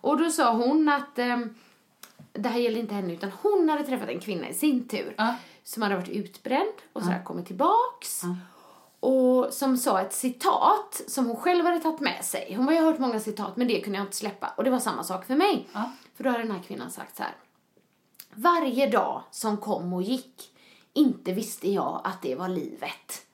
Och 0.00 0.18
då 0.18 0.30
sa 0.30 0.52
hon 0.52 0.88
att 0.88 1.18
ehm, 1.18 1.54
det 2.32 2.48
här 2.48 2.60
gällde 2.60 2.80
inte 2.80 2.94
henne, 2.94 3.12
utan 3.12 3.32
hon 3.42 3.68
hade 3.68 3.84
träffat 3.84 4.08
en 4.08 4.20
kvinna 4.20 4.48
i 4.48 4.54
sin 4.54 4.88
tur. 4.88 5.14
Ja. 5.18 5.34
Som 5.64 5.82
hade 5.82 5.94
varit 5.94 6.08
utbränd 6.08 6.74
och 6.92 7.02
så 7.02 7.08
här 7.08 7.24
kommit 7.24 7.46
tillbaks. 7.46 8.22
Och 9.00 9.52
som 9.52 9.76
sa 9.76 10.00
ett 10.00 10.12
citat 10.12 11.00
som 11.06 11.26
hon 11.26 11.36
själv 11.36 11.64
hade 11.64 11.80
tagit 11.80 12.00
med 12.00 12.24
sig. 12.24 12.54
Hon 12.56 12.66
har 12.66 12.72
ju 12.74 12.80
hört 12.80 12.98
många 12.98 13.20
citat 13.20 13.56
men 13.56 13.68
det 13.68 13.80
kunde 13.80 13.98
jag 13.98 14.06
inte 14.06 14.16
släppa. 14.16 14.52
Och 14.56 14.64
det 14.64 14.70
var 14.70 14.78
samma 14.78 15.04
sak 15.04 15.24
för 15.26 15.34
mig. 15.36 15.68
Ja. 15.72 15.90
För 16.16 16.24
då 16.24 16.30
hade 16.30 16.42
den 16.42 16.52
här 16.52 16.62
kvinnan 16.62 16.90
sagt 16.90 17.16
så 17.16 17.22
här. 17.22 17.32
Varje 18.34 18.86
dag 18.90 19.22
som 19.30 19.56
kom 19.56 19.92
och 19.92 20.02
gick, 20.02 20.50
inte 20.92 21.32
visste 21.32 21.70
jag 21.70 22.00
att 22.04 22.22
det 22.22 22.34
var 22.34 22.48
livet. 22.48 23.26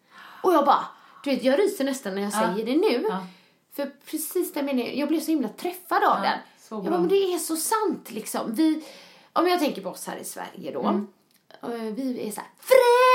Och 0.43 0.53
jag 0.53 0.65
bara, 0.65 0.85
du 1.25 1.31
vet 1.31 1.45
jag 1.45 1.59
ryser 1.59 1.85
nästan 1.85 2.15
när 2.15 2.23
jag 2.23 2.33
säger 2.33 2.67
det 2.67 2.77
nu. 2.77 3.07
Ja. 3.09 3.27
För 3.73 3.93
precis 4.11 4.53
den 4.53 4.65
meningen, 4.67 4.99
jag 4.99 5.09
blev 5.09 5.21
så 5.21 5.31
himla 5.31 5.49
träffad 5.49 6.05
av 6.05 6.23
den. 6.23 6.39
så 6.61 6.75
Jag 6.75 6.85
bara, 6.85 6.99
men 6.99 7.09
det 7.09 7.35
är 7.35 7.39
så 7.39 7.57
sant 7.57 8.11
liksom. 8.11 8.55
Vi, 8.55 8.85
om 9.33 9.49
jag 9.49 9.59
tänker 9.59 9.83
på 9.83 9.89
oss 9.89 10.07
här 10.07 10.17
i 10.17 10.25
Sverige 10.25 10.73
då. 10.73 10.83
Mm. 10.83 11.07
eh, 11.63 11.69
Vi 11.95 12.29
är 12.29 12.33
så 12.33 12.41
här, 12.41 12.51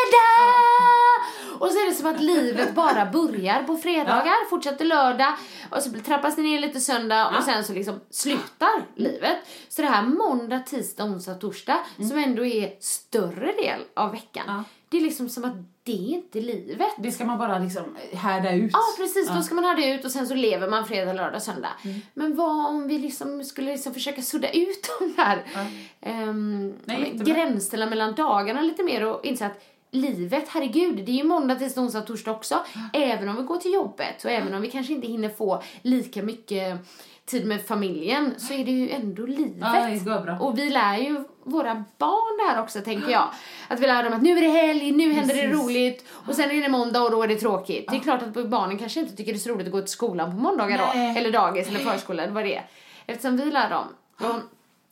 fredag! 0.09 1.59
Och 1.59 1.71
så 1.71 1.77
är 1.77 1.89
det 1.89 1.95
som 1.95 2.07
att 2.07 2.21
livet 2.21 2.75
bara 2.75 3.05
börjar 3.05 3.63
på 3.63 3.77
fredagar, 3.77 4.49
fortsätter 4.49 4.85
lördag 4.85 5.33
och 5.69 5.83
så 5.83 5.89
trappas 5.89 6.35
det 6.35 6.41
ner 6.41 6.59
lite 6.59 6.79
söndag 6.79 7.37
och 7.37 7.43
sen 7.43 7.63
så 7.63 7.73
liksom 7.73 7.99
slutar 8.09 8.85
livet. 8.95 9.37
Så 9.69 9.81
det 9.81 9.87
här 9.87 10.03
måndag, 10.03 10.59
tisdag, 10.59 11.03
onsdag, 11.03 11.33
torsdag 11.33 11.79
som 12.09 12.17
ändå 12.17 12.45
är 12.45 12.73
större 12.79 13.51
del 13.51 13.79
av 13.93 14.11
veckan. 14.11 14.43
Mm. 14.47 14.55
Ja. 14.57 14.63
Det 14.89 14.97
är 14.97 15.01
liksom 15.01 15.29
som 15.29 15.45
att 15.45 15.53
det 15.83 15.91
är 15.91 16.15
inte 16.15 16.41
livet. 16.41 16.91
Det 16.97 17.11
ska 17.11 17.25
man 17.25 17.37
bara 17.37 17.59
liksom 17.59 17.97
härda 18.13 18.53
ut. 18.53 18.71
Ja, 18.73 18.79
precis. 18.97 19.29
Då 19.29 19.41
ska 19.41 19.55
man 19.55 19.75
det 19.75 19.93
ut 19.93 20.05
och 20.05 20.11
sen 20.11 20.27
så 20.27 20.35
lever 20.35 20.69
man 20.69 20.85
fredag, 20.85 21.13
lördag, 21.13 21.41
söndag. 21.41 21.69
Mm. 21.83 22.01
Men 22.13 22.35
vad 22.35 22.65
om 22.65 22.87
vi 22.87 22.97
liksom 22.97 23.43
skulle 23.43 23.71
liksom 23.71 23.93
försöka 23.93 24.21
sudda 24.21 24.49
ut 24.49 24.89
de 24.99 25.13
där 25.15 25.43
ja, 25.53 26.93
jättebra. 26.93 27.33
gränserna 27.33 27.85
mellan 27.85 28.15
dagarna 28.15 28.61
lite 28.61 28.83
mer 28.83 29.05
och 29.05 29.25
inse 29.25 29.45
att 29.45 29.63
livet, 29.91 30.45
herregud, 30.47 31.05
det 31.05 31.11
är 31.11 31.15
ju 31.15 31.23
måndag, 31.23 31.55
tisdag, 31.55 31.81
onsdag, 31.81 32.01
torsdag 32.01 32.31
också. 32.31 32.55
Även 32.93 33.29
om 33.29 33.35
vi 33.35 33.43
går 33.43 33.57
till 33.57 33.73
jobbet 33.73 34.25
och 34.25 34.31
även 34.31 34.53
om 34.53 34.61
vi 34.61 34.69
kanske 34.71 34.93
inte 34.93 35.07
hinner 35.07 35.29
få 35.29 35.63
lika 35.81 36.23
mycket 36.23 36.79
tid 37.25 37.45
med 37.45 37.65
familjen 37.65 38.33
så 38.37 38.53
är 38.53 38.65
det 38.65 38.71
ju 38.71 38.89
ändå 38.89 39.25
livet. 39.25 39.57
Ja, 40.05 40.21
det. 40.25 40.37
Och 40.39 40.57
vi 40.57 40.69
lär 40.69 40.97
ju 40.97 41.23
våra 41.43 41.83
barn 41.97 42.37
det 42.37 42.53
här 42.53 42.63
också, 42.63 42.81
tänker 42.81 43.09
jag. 43.09 43.29
Att 43.67 43.79
vi 43.79 43.87
lär 43.87 44.03
dem 44.03 44.13
att 44.13 44.21
nu 44.21 44.37
är 44.37 44.41
det 44.41 44.47
helg, 44.47 44.91
nu 44.91 45.13
händer 45.13 45.35
det 45.35 45.41
Precis. 45.41 45.65
roligt 45.65 46.05
och 46.11 46.35
sen 46.35 46.51
är 46.51 46.61
det 46.61 46.69
måndag 46.69 47.01
och 47.01 47.11
då 47.11 47.23
är 47.23 47.27
det 47.27 47.35
tråkigt. 47.35 47.85
Det 47.91 47.95
är 47.95 47.99
klart 47.99 48.21
att 48.21 48.49
barnen 48.49 48.77
kanske 48.77 48.99
inte 48.99 49.15
tycker 49.15 49.31
det 49.31 49.37
är 49.37 49.39
så 49.39 49.49
roligt 49.49 49.67
att 49.67 49.73
gå 49.73 49.81
till 49.81 49.89
skolan 49.89 50.31
på 50.31 50.37
måndagar 50.37 50.77
då. 50.77 51.19
Eller 51.19 51.31
dagis 51.31 51.67
eller 51.67 51.79
förskola 51.79 52.23
eller 52.23 52.33
vad 52.33 52.43
det 52.43 52.55
är. 52.55 52.65
Eftersom 53.05 53.37
vi 53.37 53.45
lär 53.45 53.69
dem. 53.69 53.85
Och, 54.19 54.35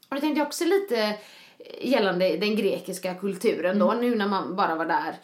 och 0.10 0.16
det 0.16 0.22
tänkte 0.22 0.40
jag 0.40 0.48
också 0.48 0.66
lite 0.66 1.14
gällande 1.82 2.38
den 2.38 2.56
grekiska 2.56 3.14
kulturen 3.16 3.80
då, 3.80 3.94
nu 3.94 4.16
när 4.16 4.28
man 4.28 4.56
bara 4.56 4.76
var 4.76 4.86
där 4.86 5.16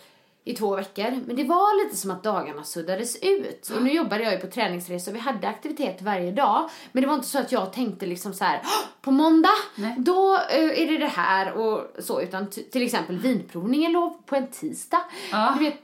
i 0.45 0.53
två 0.53 0.75
veckor. 0.75 1.19
Men 1.27 1.35
det 1.35 1.43
var 1.43 1.83
lite 1.85 1.97
som 1.97 2.11
att 2.11 2.23
dagarna 2.23 2.63
suddades 2.63 3.15
ut. 3.21 3.71
Och 3.75 3.83
nu 3.83 3.91
jobbade 3.93 4.23
jag 4.23 4.33
ju 4.33 4.39
på 4.39 4.47
träningsresor 4.47 5.11
vi 5.11 5.19
hade 5.19 5.47
aktiviteter 5.47 6.05
varje 6.05 6.31
dag. 6.31 6.69
Men 6.91 7.01
det 7.01 7.07
var 7.07 7.15
inte 7.15 7.27
så 7.27 7.39
att 7.39 7.51
jag 7.51 7.73
tänkte 7.73 8.05
liksom 8.05 8.33
så 8.33 8.43
här, 8.43 8.61
"Åh, 8.63 8.87
på 9.01 9.11
måndag, 9.11 9.49
Nej. 9.75 9.95
då 9.97 10.35
eh, 10.35 10.81
är 10.81 10.87
det 10.91 10.97
det 10.97 11.07
här 11.07 11.53
och 11.53 11.87
så. 12.03 12.21
Utan 12.21 12.47
till 12.71 12.83
exempel 12.83 13.17
vinprovningen 13.19 13.91
låg 13.91 14.25
på 14.25 14.35
en 14.35 14.47
tisdag. 14.47 15.01
Ja. 15.31 15.55
Du 15.57 15.63
vet, 15.65 15.75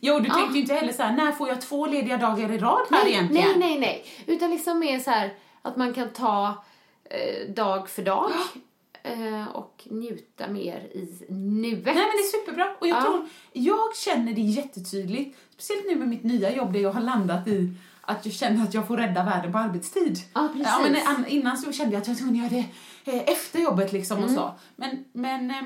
Jo, 0.00 0.18
du 0.18 0.30
tänkte 0.30 0.54
ju 0.54 0.60
inte 0.60 0.74
heller 0.74 0.92
så 0.92 1.02
här, 1.02 1.12
när 1.12 1.32
får 1.32 1.48
jag 1.48 1.60
två 1.60 1.86
lediga 1.86 2.16
dagar 2.16 2.52
i 2.52 2.58
rad 2.58 2.86
här 2.90 3.04
nej, 3.04 3.12
egentligen? 3.12 3.46
nej, 3.58 3.58
nej, 3.58 3.78
nej. 3.78 4.04
Utan 4.36 4.50
liksom 4.50 4.78
mer 4.78 4.98
så 4.98 5.10
här 5.10 5.34
att 5.62 5.76
man 5.76 5.94
kan 5.94 6.08
ta 6.08 6.64
eh, 7.04 7.48
dag 7.54 7.88
för 7.88 8.02
dag. 8.02 8.30
Eh, 9.12 9.48
och 9.48 9.86
njuta 9.90 10.48
mer 10.48 10.78
i 10.92 11.24
nuet. 11.32 11.84
Nej 11.84 11.94
men 11.94 11.94
det 11.94 12.00
är 12.00 12.40
superbra. 12.40 12.66
Och 12.80 12.86
jag 12.88 12.98
Ja. 12.98 13.02
tror, 13.02 13.28
jag 13.52 13.96
känner 13.96 14.32
det 14.32 14.40
jättetydligt, 14.40 15.38
speciellt 15.54 15.84
nu 15.86 15.96
med 15.96 16.08
mitt 16.08 16.24
nya 16.24 16.56
jobb 16.56 16.72
där 16.72 16.80
jag 16.80 16.92
har 16.92 17.00
landat 17.00 17.48
i 17.48 17.72
att 18.00 18.26
jag 18.26 18.34
känner 18.34 18.62
att 18.64 18.74
jag 18.74 18.86
får 18.86 18.96
rädda 18.96 19.24
världen 19.24 19.52
på 19.52 19.58
arbetstid. 19.58 20.18
Ja, 20.34 20.48
precis. 20.52 20.72
men 20.82 21.06
an- 21.06 21.26
innan 21.28 21.58
så 21.58 21.72
kände 21.72 21.92
jag 21.94 22.00
att 22.00 22.06
jag 22.08 22.14
var 22.14 22.18
tvungen 22.20 22.44
att 22.44 22.52
göra 22.52 22.64
det 23.04 23.12
eh, 23.12 23.22
efter 23.32 23.58
jobbet 23.60 23.92
liksom 23.92 24.16
Mm. 24.18 24.28
och 24.30 24.34
så. 24.36 24.54
Men, 24.76 25.04
men 25.12 25.50
eh, 25.50 25.62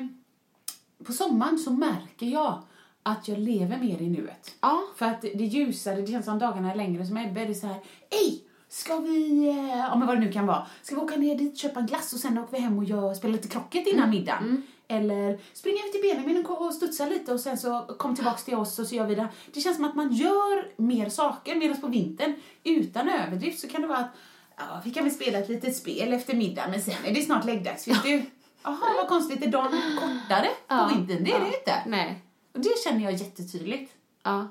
på 1.07 1.13
sommaren 1.13 1.59
så 1.59 1.71
märker 1.73 2.27
jag 2.27 2.63
att 3.03 3.29
jag 3.29 3.39
lever 3.39 3.79
mer 3.79 4.03
i 4.03 4.09
nuet. 4.11 4.55
Ja. 4.61 4.83
För 4.97 5.07
att 5.07 5.23
det 5.23 5.29
det 5.35 5.45
är 5.45 5.49
ljusare, 5.49 6.01
det 6.01 6.07
känns 6.07 6.25
som 6.25 6.39
dagarna 6.39 6.73
är 6.73 6.77
längre. 6.77 7.07
Som 7.07 7.17
Ebbe, 7.17 7.45
det 7.45 7.51
är 7.51 7.55
så 7.55 7.67
här, 7.67 7.77
Ej! 8.11 8.45
Ska 8.73 8.97
vi, 8.97 9.49
eh, 9.49 9.79
ja 9.79 9.97
men 9.97 10.07
vad 10.07 10.17
det 10.17 10.21
nu 10.21 10.33
kan 10.33 10.47
vara, 10.47 10.67
ska 10.83 10.95
vi 10.95 11.01
åka 11.01 11.17
ner 11.17 11.39
dit, 11.39 11.59
köpa 11.59 11.81
en 11.81 11.87
glass 11.87 12.13
och 12.13 12.19
sen 12.19 12.39
åker 12.39 12.53
vi 12.53 12.59
hem 12.59 12.79
och 12.79 12.85
gör, 12.85 13.15
spelar 13.15 13.33
lite 13.33 13.49
krocket 13.49 13.87
innan 13.87 14.11
middagen? 14.11 14.63
Eller 14.89 15.39
springa 15.53 15.77
ut 15.87 15.93
till 15.93 16.01
Benjamin 16.03 16.47
och 16.47 16.75
studsa 16.75 17.07
lite 17.07 17.33
och 17.33 17.41
sen 17.41 17.59
så 17.59 17.81
kom 17.99 18.15
tillbaks 18.15 18.45
till 18.45 18.55
oss 18.55 18.79
och 18.79 18.87
så 18.87 18.95
gör 18.95 19.07
vi 19.07 19.15
det. 19.15 19.29
Det 19.55 19.61
känns 19.61 19.77
som 19.77 19.85
att 19.85 19.95
man 19.95 20.13
gör 20.13 20.69
mer 20.77 21.09
saker 21.09 21.55
medan 21.57 21.81
på 21.81 21.87
vintern, 21.87 22.35
utan 22.65 23.09
överdrift, 23.09 23.61
så 23.61 23.69
kan 23.69 23.81
det 23.83 23.87
vara 23.89 23.99
att 23.99 24.11
ja, 24.57 24.65
vi 24.85 24.91
kan 24.91 25.05
väl 25.05 25.13
spela 25.13 25.39
ett 25.39 25.49
litet 25.49 25.77
spel 25.77 26.13
efter 26.13 26.35
middagen 26.37 26.71
men 26.71 26.83
sen 26.83 26.95
är 27.05 27.15
det 27.15 27.23
snart 27.23 27.45
läggdags. 27.45 27.89
Vet 27.89 28.03
du? 28.03 28.23
Jaha, 28.63 28.79
vad 28.97 29.09
konstigt, 29.09 29.43
är 29.43 29.47
dagen 29.51 29.73
kortare 30.01 30.49
Ja. 30.69 30.89
på 30.91 30.97
vintern? 30.99 31.25
Det 31.25 31.31
är 31.33 31.41
det 31.41 31.47
Ja. 31.47 31.51
ju 31.53 31.59
inte. 31.59 31.83
Nej. 31.87 32.23
Och 32.53 32.61
det 32.61 32.71
känner 32.85 33.05
jag 33.05 33.13
jättetydligt. 33.13 33.93
Ja. 34.23 34.49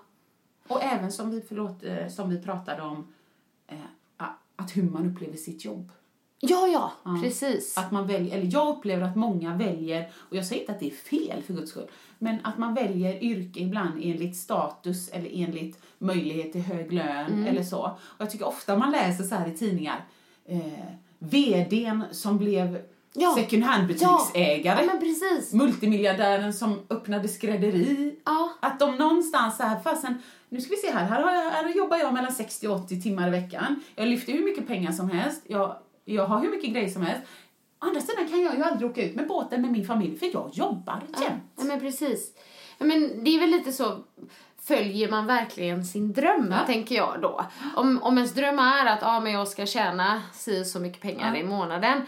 Och 0.68 0.84
även 0.84 1.12
som 1.12 1.32
vi, 1.32 1.42
förlåt, 1.48 1.84
eh, 1.84 2.08
som 2.08 2.30
vi 2.30 2.42
pratade 2.42 2.82
om, 2.82 3.08
eh, 3.68 3.78
att 4.64 4.78
hur 4.78 4.84
man 4.84 5.06
upplever 5.12 5.38
sitt 5.38 5.66
jobb. 5.66 5.92
Ja, 6.44 6.68
ja, 6.68 7.18
precis. 7.24 7.78
Att 7.78 7.92
man 7.92 8.08
väljer, 8.08 8.38
eller 8.38 8.54
jag 8.54 8.78
upplever 8.78 9.04
att 9.08 9.16
många 9.16 9.56
väljer, 9.58 10.12
och 10.30 10.36
jag 10.36 10.46
säger 10.46 10.62
inte 10.62 10.72
att 10.72 10.80
det 10.80 10.88
är 10.88 10.96
fel 10.96 11.44
för 11.44 11.54
guds 11.54 11.72
skull, 11.72 11.88
men 12.20 12.38
att 12.44 12.58
man 12.58 12.74
väljer 12.74 13.24
yrke 13.24 13.60
ibland 13.60 14.00
enligt 14.04 14.36
status 14.38 15.10
eller 15.10 15.30
enligt 15.34 15.80
möjlighet 15.98 16.52
till 16.52 16.62
hög 16.62 16.94
lön 16.94 17.26
Mm. 17.34 17.46
eller 17.48 17.64
så. 17.64 17.82
Och 18.00 18.22
jag 18.22 18.32
tycker 18.32 18.48
ofta 18.48 18.78
man 18.78 18.92
läser 18.92 19.24
så 19.24 19.36
här 19.36 19.48
i 19.48 19.58
tidningar, 19.58 20.06
eh, 20.46 20.60
VDn 21.20 22.04
som 22.12 22.38
blev 22.38 22.82
Ja. 23.14 23.36
second 23.38 23.64
hand 23.64 23.88
butiksägare. 23.88 24.86
Ja. 24.86 25.58
Multimiljardären 25.58 26.54
som 26.54 26.80
öppnade 26.90 27.28
skrädderi. 27.28 28.16
Ja. 28.26 28.50
Att 28.60 28.80
de 28.80 28.96
någonstans 28.96 29.58
så 29.58 29.64
här, 29.64 29.80
fasen, 29.80 30.22
nu 30.52 30.62
ska 30.62 30.70
vi 30.70 30.78
se 30.78 30.92
här, 30.92 31.06
här, 31.06 31.22
har 31.22 31.32
jag, 31.34 31.52
här 31.52 31.70
jobbar 31.70 31.98
jag 31.98 32.14
mellan 32.14 32.32
60 32.32 32.68
och 32.68 32.76
80 32.76 33.02
timmar 33.02 33.28
i 33.28 33.32
veckan. 33.32 33.84
Jag 33.96 34.08
lyfter 34.08 34.34
hur 34.34 34.44
mycket 34.46 34.68
pengar 34.68 34.92
som 34.92 35.10
helst, 35.10 35.42
jag, 35.48 35.76
jag 36.06 36.26
har 36.26 36.42
hur 36.42 36.50
mycket 36.52 36.70
grejer 36.70 36.90
som 36.90 37.02
helst. 37.02 37.24
Å 37.82 37.86
andra 37.86 38.02
sidan 38.02 38.28
kan 38.28 38.42
jag 38.42 38.56
ju 38.56 38.64
aldrig 38.64 38.92
åka 38.92 39.04
ut 39.06 39.16
med 39.16 39.28
båten 39.28 39.62
med 39.62 39.72
min 39.72 39.86
familj 39.86 40.18
för 40.20 40.30
jag 40.34 40.50
jobbar 40.54 41.02
jämt. 41.22 41.44
Ja, 41.58 41.64
men 41.64 41.80
precis. 41.80 42.34
Ja, 42.78 42.86
men 42.86 43.24
det 43.24 43.36
är 43.36 43.40
väl 43.40 43.50
lite 43.50 43.72
så, 43.72 43.98
följer 44.62 45.10
man 45.12 45.26
verkligen 45.28 45.86
sin 45.86 46.14
dröm, 46.14 46.48
Ja. 46.60 46.66
tänker 46.66 46.96
jag 46.96 47.16
då. 47.22 47.46
Om, 47.76 48.00
om 48.04 48.18
ens 48.18 48.34
dröm 48.34 48.60
är 48.60 48.86
att 48.86 49.04
ah, 49.04 49.20
men 49.20 49.32
jag 49.32 49.48
ska 49.48 49.66
tjäna 49.66 50.22
si 50.34 50.66
så 50.66 50.80
mycket 50.80 51.02
pengar 51.02 51.36
i 51.36 51.44
månaden, 51.44 52.02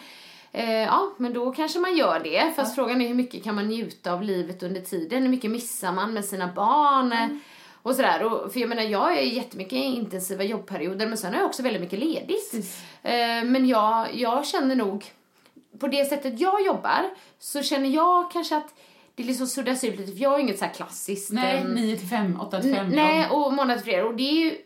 eh, 0.52 0.72
ja, 0.82 1.10
men 1.18 1.34
då 1.34 1.52
kanske 1.52 1.80
man 1.80 1.98
gör 1.98 2.20
det. 2.24 2.54
Fast 2.56 2.76
frågan 2.76 3.02
är 3.02 3.08
hur 3.08 3.16
mycket 3.16 3.44
kan 3.44 3.56
man 3.56 3.68
njuta 3.68 4.14
av 4.14 4.24
livet 4.24 4.64
under 4.64 4.82
tiden? 4.82 5.22
Hur 5.24 5.30
mycket 5.30 5.52
missar 5.52 5.92
man 5.92 6.14
med 6.14 6.26
sina 6.26 6.48
barn? 6.54 7.12
Mm. 7.12 7.40
Och 7.84 7.96
sådär. 7.96 8.24
Och, 8.24 8.54
för 8.54 8.60
jag 8.60 8.70
menar, 8.70 8.84
jag 8.84 9.24
ju 9.24 9.34
jättemycket 9.34 9.74
intensiva 9.74 10.44
jobbperioder, 10.44 11.08
men 11.08 11.18
sen 11.18 11.34
har 11.34 11.40
jag 11.40 11.48
också 11.48 11.64
väldigt 11.64 11.82
mycket 11.82 12.00
ledigt. 12.00 12.54
Eh, 13.04 13.44
men 13.44 13.68
jag, 13.68 14.16
jag 14.16 14.48
känner 14.48 14.76
nog, 14.76 15.06
på 15.80 15.88
det 15.88 16.06
sättet 16.06 16.40
jag 16.40 16.66
jobbar, 16.66 17.10
så 17.40 17.62
känner 17.64 17.90
jag 17.90 18.32
kanske 18.32 18.58
att 18.58 18.76
det 19.16 19.24
liksom 19.24 19.48
suddas 19.48 19.84
ut 19.84 20.00
lite, 20.00 20.12
för 20.12 20.20
jag 20.20 20.30
har 20.30 20.40
inget 20.40 20.60
så 20.60 20.66
här 20.66 20.74
klassiskt... 20.74 21.32
Nej, 21.32 21.58
ehm, 21.58 21.74
9 21.74 21.98
till 21.98 22.08
5, 22.08 22.40
8 22.40 22.62
till 22.62 22.76
5. 22.76 22.90
Nej, 22.90 23.30
och 23.30 23.54
måndag 23.54 23.76
till 23.76 23.84
fredag. 23.84 24.06
Och 24.06 24.16
det 24.16 24.24
är 24.24 24.44
ju 24.46 24.58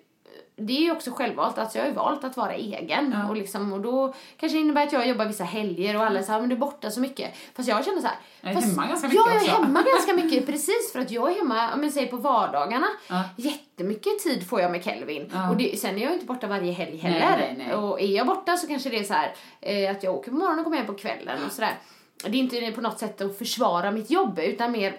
det 0.60 0.78
är 0.78 0.82
ju 0.82 0.92
också 0.92 1.12
självvalt, 1.12 1.58
alltså 1.58 1.78
jag 1.78 1.86
har 1.86 1.90
ju 1.90 1.96
valt 1.96 2.24
att 2.24 2.38
vara 2.38 2.54
egen. 2.54 3.12
Ja. 3.12 3.30
Och, 3.30 3.36
liksom, 3.36 3.74
och 3.74 3.82
då 3.82 4.14
kanske 4.38 4.58
det 4.58 4.62
innebär 4.62 4.84
att 4.88 4.94
jag 4.94 5.08
jobbar 5.08 5.26
vissa 5.26 5.44
helger 5.44 5.96
och 5.96 6.04
alla 6.04 6.24
säger 6.24 6.40
men 6.40 6.50
du 6.50 6.56
är 6.56 6.60
borta 6.60 6.92
så 6.92 7.00
mycket. 7.00 7.36
Fast 7.56 7.70
jag 7.70 7.86
känner 7.86 8.02
så 8.02 8.08
här. 8.08 8.16
Jag 8.42 8.52
är 8.52 8.56
fast 8.56 8.68
hemma 8.68 8.88
ganska 8.88 9.08
mycket 9.08 9.22
Jag 9.26 9.36
är 9.36 9.40
också. 9.42 9.52
hemma 9.52 9.84
ganska 9.96 10.14
mycket, 10.14 10.46
precis. 10.46 10.92
För 10.92 11.00
att 11.00 11.12
jag 11.12 11.32
är 11.32 11.36
hemma, 11.36 11.74
om 11.74 11.84
jag 11.84 11.94
säger 11.94 12.08
på 12.08 12.18
vardagarna, 12.18 12.88
Ja. 13.08 13.24
jättemycket 13.36 14.20
tid 14.20 14.50
får 14.50 14.62
jag 14.62 14.72
med 14.72 14.84
Kelvin. 14.84 15.30
Ja. 15.34 15.50
Och 15.50 15.58
det, 15.58 15.80
sen 15.80 15.98
är 15.98 16.04
jag 16.04 16.14
inte 16.14 16.26
borta 16.26 16.48
varje 16.48 16.72
helg 16.72 17.00
Nej, 17.04 17.12
heller. 17.12 17.38
nej, 17.38 17.56
nej. 17.68 17.76
Och 17.76 18.02
är 18.02 18.06
jag 18.16 18.28
borta 18.28 18.58
så 18.58 18.68
kanske 18.68 18.90
det 18.90 19.00
är 19.00 19.04
så 19.04 19.14
här 19.14 19.34
eh, 19.62 19.92
att 19.92 20.04
jag 20.04 20.16
åker 20.16 20.32
på 20.32 20.38
morgonen 20.38 20.60
och 20.60 20.64
kommer 20.66 20.78
hem 20.78 20.86
på 20.88 20.94
kvällen 20.94 21.38
och 21.46 21.52
sådär. 21.52 21.78
Det 22.24 22.38
är 22.38 22.40
inte 22.40 22.72
på 22.72 22.82
något 22.82 23.00
sätt 23.00 23.22
att 23.22 23.38
försvara 23.38 23.92
mitt 23.92 24.10
jobb 24.12 24.40
utan 24.40 24.72
mer 24.72 24.96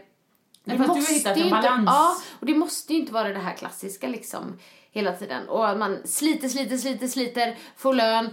Nej, 0.65 0.79
fast 0.79 0.95
du 0.95 1.01
har 1.01 1.13
hittat 1.15 1.37
en 1.37 1.51
balans. 1.51 1.79
Inte, 1.79 1.93
ja, 1.93 2.17
och 2.41 2.47
det 2.47 2.55
måste 2.55 2.93
ju 2.93 2.99
inte 3.01 3.13
vara 3.13 3.29
det 3.29 3.39
här 3.39 3.55
klassiska 3.55 4.09
liksom 4.09 4.59
hela 4.91 5.13
tiden. 5.13 5.49
Och 5.49 5.79
man 5.79 5.99
sliter, 6.05 6.49
sliter, 6.49 6.77
sliter, 6.77 7.07
sliter, 7.07 7.57
får 7.77 7.95
lön, 7.95 8.31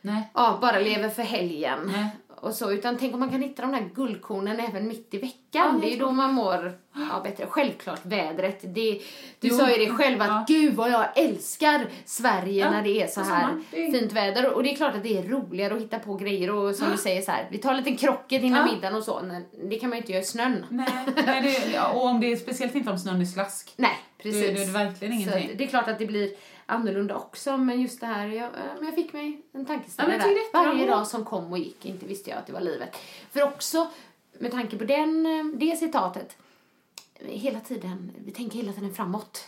Nej. 0.00 0.30
ja, 0.34 0.58
bara 0.60 0.78
lever 0.78 1.08
för 1.08 1.22
helgen. 1.22 1.78
Nej. 1.92 2.06
Och 2.36 2.54
så, 2.54 2.72
utan 2.72 2.96
tänk 2.98 3.14
om 3.14 3.20
man 3.20 3.30
kan 3.30 3.42
hitta 3.42 3.62
de 3.62 3.72
där 3.72 3.90
guldkornen 3.94 4.60
även 4.60 4.88
mitt 4.88 5.14
i 5.14 5.18
veckan. 5.18 5.38
Ja, 5.52 5.74
det 5.80 5.86
är 5.88 5.90
ju 5.90 5.98
då 5.98 6.10
man 6.10 6.32
mår 6.34 6.78
ja, 6.94 7.20
bättre. 7.24 7.46
Självklart 7.48 8.00
vädret. 8.06 8.60
Det, 8.74 9.00
du 9.40 9.48
Jo. 9.48 9.56
sa 9.56 9.70
ju 9.70 9.84
det 9.86 9.90
själv 9.92 10.22
att 10.22 10.28
Ja. 10.28 10.44
gud 10.48 10.74
vad 10.74 10.90
jag 10.90 11.18
älskar 11.18 11.86
Sverige 12.04 12.64
Ja, 12.64 12.70
när 12.70 12.82
det 12.82 13.02
är 13.02 13.06
så 13.06 13.20
här 13.20 13.48
är- 13.72 13.92
fint 13.92 14.12
väder. 14.12 14.54
Och 14.54 14.62
det 14.62 14.72
är 14.72 14.76
klart 14.76 14.94
att 14.94 15.02
det 15.02 15.18
är 15.18 15.22
roligare 15.22 15.74
att 15.74 15.80
hitta 15.80 15.98
på 15.98 16.14
grejer 16.14 16.50
och 16.50 16.74
som 16.74 16.90
du 16.92 16.96
säger 16.98 17.22
så 17.22 17.30
här, 17.30 17.46
vi 17.50 17.58
tar 17.58 17.70
en 17.70 17.76
liten 17.76 17.96
krocket 17.96 18.42
innan 18.42 18.66
Ja. 18.68 18.74
middagen 18.74 18.96
och 18.96 19.04
så. 19.04 19.20
Men 19.24 19.44
det 19.70 19.76
kan 19.78 19.88
man 19.90 19.96
ju 19.96 20.00
inte 20.02 20.12
göra 20.12 20.22
i 20.22 20.26
snön. 20.26 20.66
Nej, 20.70 20.88
nej 21.26 21.42
det, 21.72 21.80
och 21.80 22.04
om 22.06 22.20
det 22.20 22.32
är 22.32 22.36
speciellt 22.36 22.74
inte 22.74 22.90
om 22.90 22.98
snön 22.98 23.20
är 23.20 23.24
slask. 23.24 23.72
Nej, 23.76 23.96
precis. 24.32 24.40
Det- 24.46 24.52
det 24.52 24.62
är 24.62 24.72
verkligen 24.72 25.12
Så 25.14 25.20
ingenting. 25.20 25.50
att 25.52 25.58
det 25.58 25.64
är 25.64 25.68
klart 25.68 25.88
att 25.88 25.98
det 25.98 26.06
blir 26.06 26.30
annorlunda 26.66 27.16
också, 27.16 27.56
men 27.56 27.80
just 27.80 28.00
det 28.00 28.06
här, 28.06 28.26
jag, 28.26 28.44
eh, 28.44 28.50
men 28.76 28.84
jag 28.84 28.94
fick 28.94 29.12
mig 29.12 29.26
en 29.52 29.60
Ja, 29.60 29.66
tankeställare 29.66 30.16
där. 30.18 30.52
Varje 30.52 30.86
dag 30.86 31.06
som 31.06 31.24
kom 31.24 31.52
och 31.52 31.58
gick, 31.58 31.86
inte 31.86 32.06
visste 32.06 32.30
jag 32.30 32.38
att 32.38 32.46
det 32.46 32.52
var 32.52 32.60
livet. 32.60 32.96
För 33.32 33.42
också, 33.42 33.90
med 34.38 34.50
tanke 34.50 34.76
på 34.78 34.84
den, 34.84 35.26
eh, 35.26 35.44
det 35.44 35.76
citatet, 35.76 36.36
hela 37.20 37.60
tiden, 37.60 38.12
vi 38.24 38.32
tänker 38.32 38.56
hela 38.58 38.72
tiden 38.72 38.94
framåt. 38.94 39.44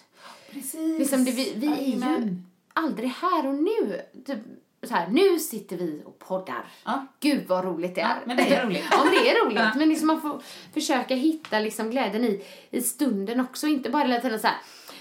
Precis. 0.51 0.99
Liksom 0.99 1.25
det, 1.25 1.31
vi, 1.31 1.53
vi 1.57 1.67
är 1.67 1.87
ju 2.21 2.37
aldrig 2.73 3.09
här 3.11 3.47
och 3.47 3.55
nu. 3.55 4.01
Typ, 4.27 4.39
så 4.87 4.95
här, 4.95 5.09
nu 5.09 5.39
sitter 5.39 5.77
vi 5.77 6.03
och 6.05 6.19
poddar. 6.19 6.65
Ja. 6.85 7.07
Gud 7.21 7.49
vad 7.49 7.65
roligt 7.65 7.95
det 7.95 8.01
är. 8.01 8.09
Ja, 8.09 8.17
men 8.25 8.37
det 8.37 8.55
är 8.55 8.67
roligt. 8.67 8.85
ja, 8.91 9.05
det 9.11 9.31
är 9.31 9.45
roligt. 9.45 9.59
Ja. 9.59 9.73
Men 9.77 9.89
liksom 9.89 10.07
man 10.07 10.21
får 10.21 10.43
försöka 10.75 11.15
hitta 11.15 11.59
liksom 11.59 11.91
glädjen 11.91 12.25
i, 12.25 12.45
i 12.71 12.81
stunden 12.83 13.41
också. 13.41 13.67
Inte 13.67 13.91
bara 13.91 14.03
hela 14.03 14.21
tiden 14.21 14.41
så 14.41 14.47
här, 14.47 14.57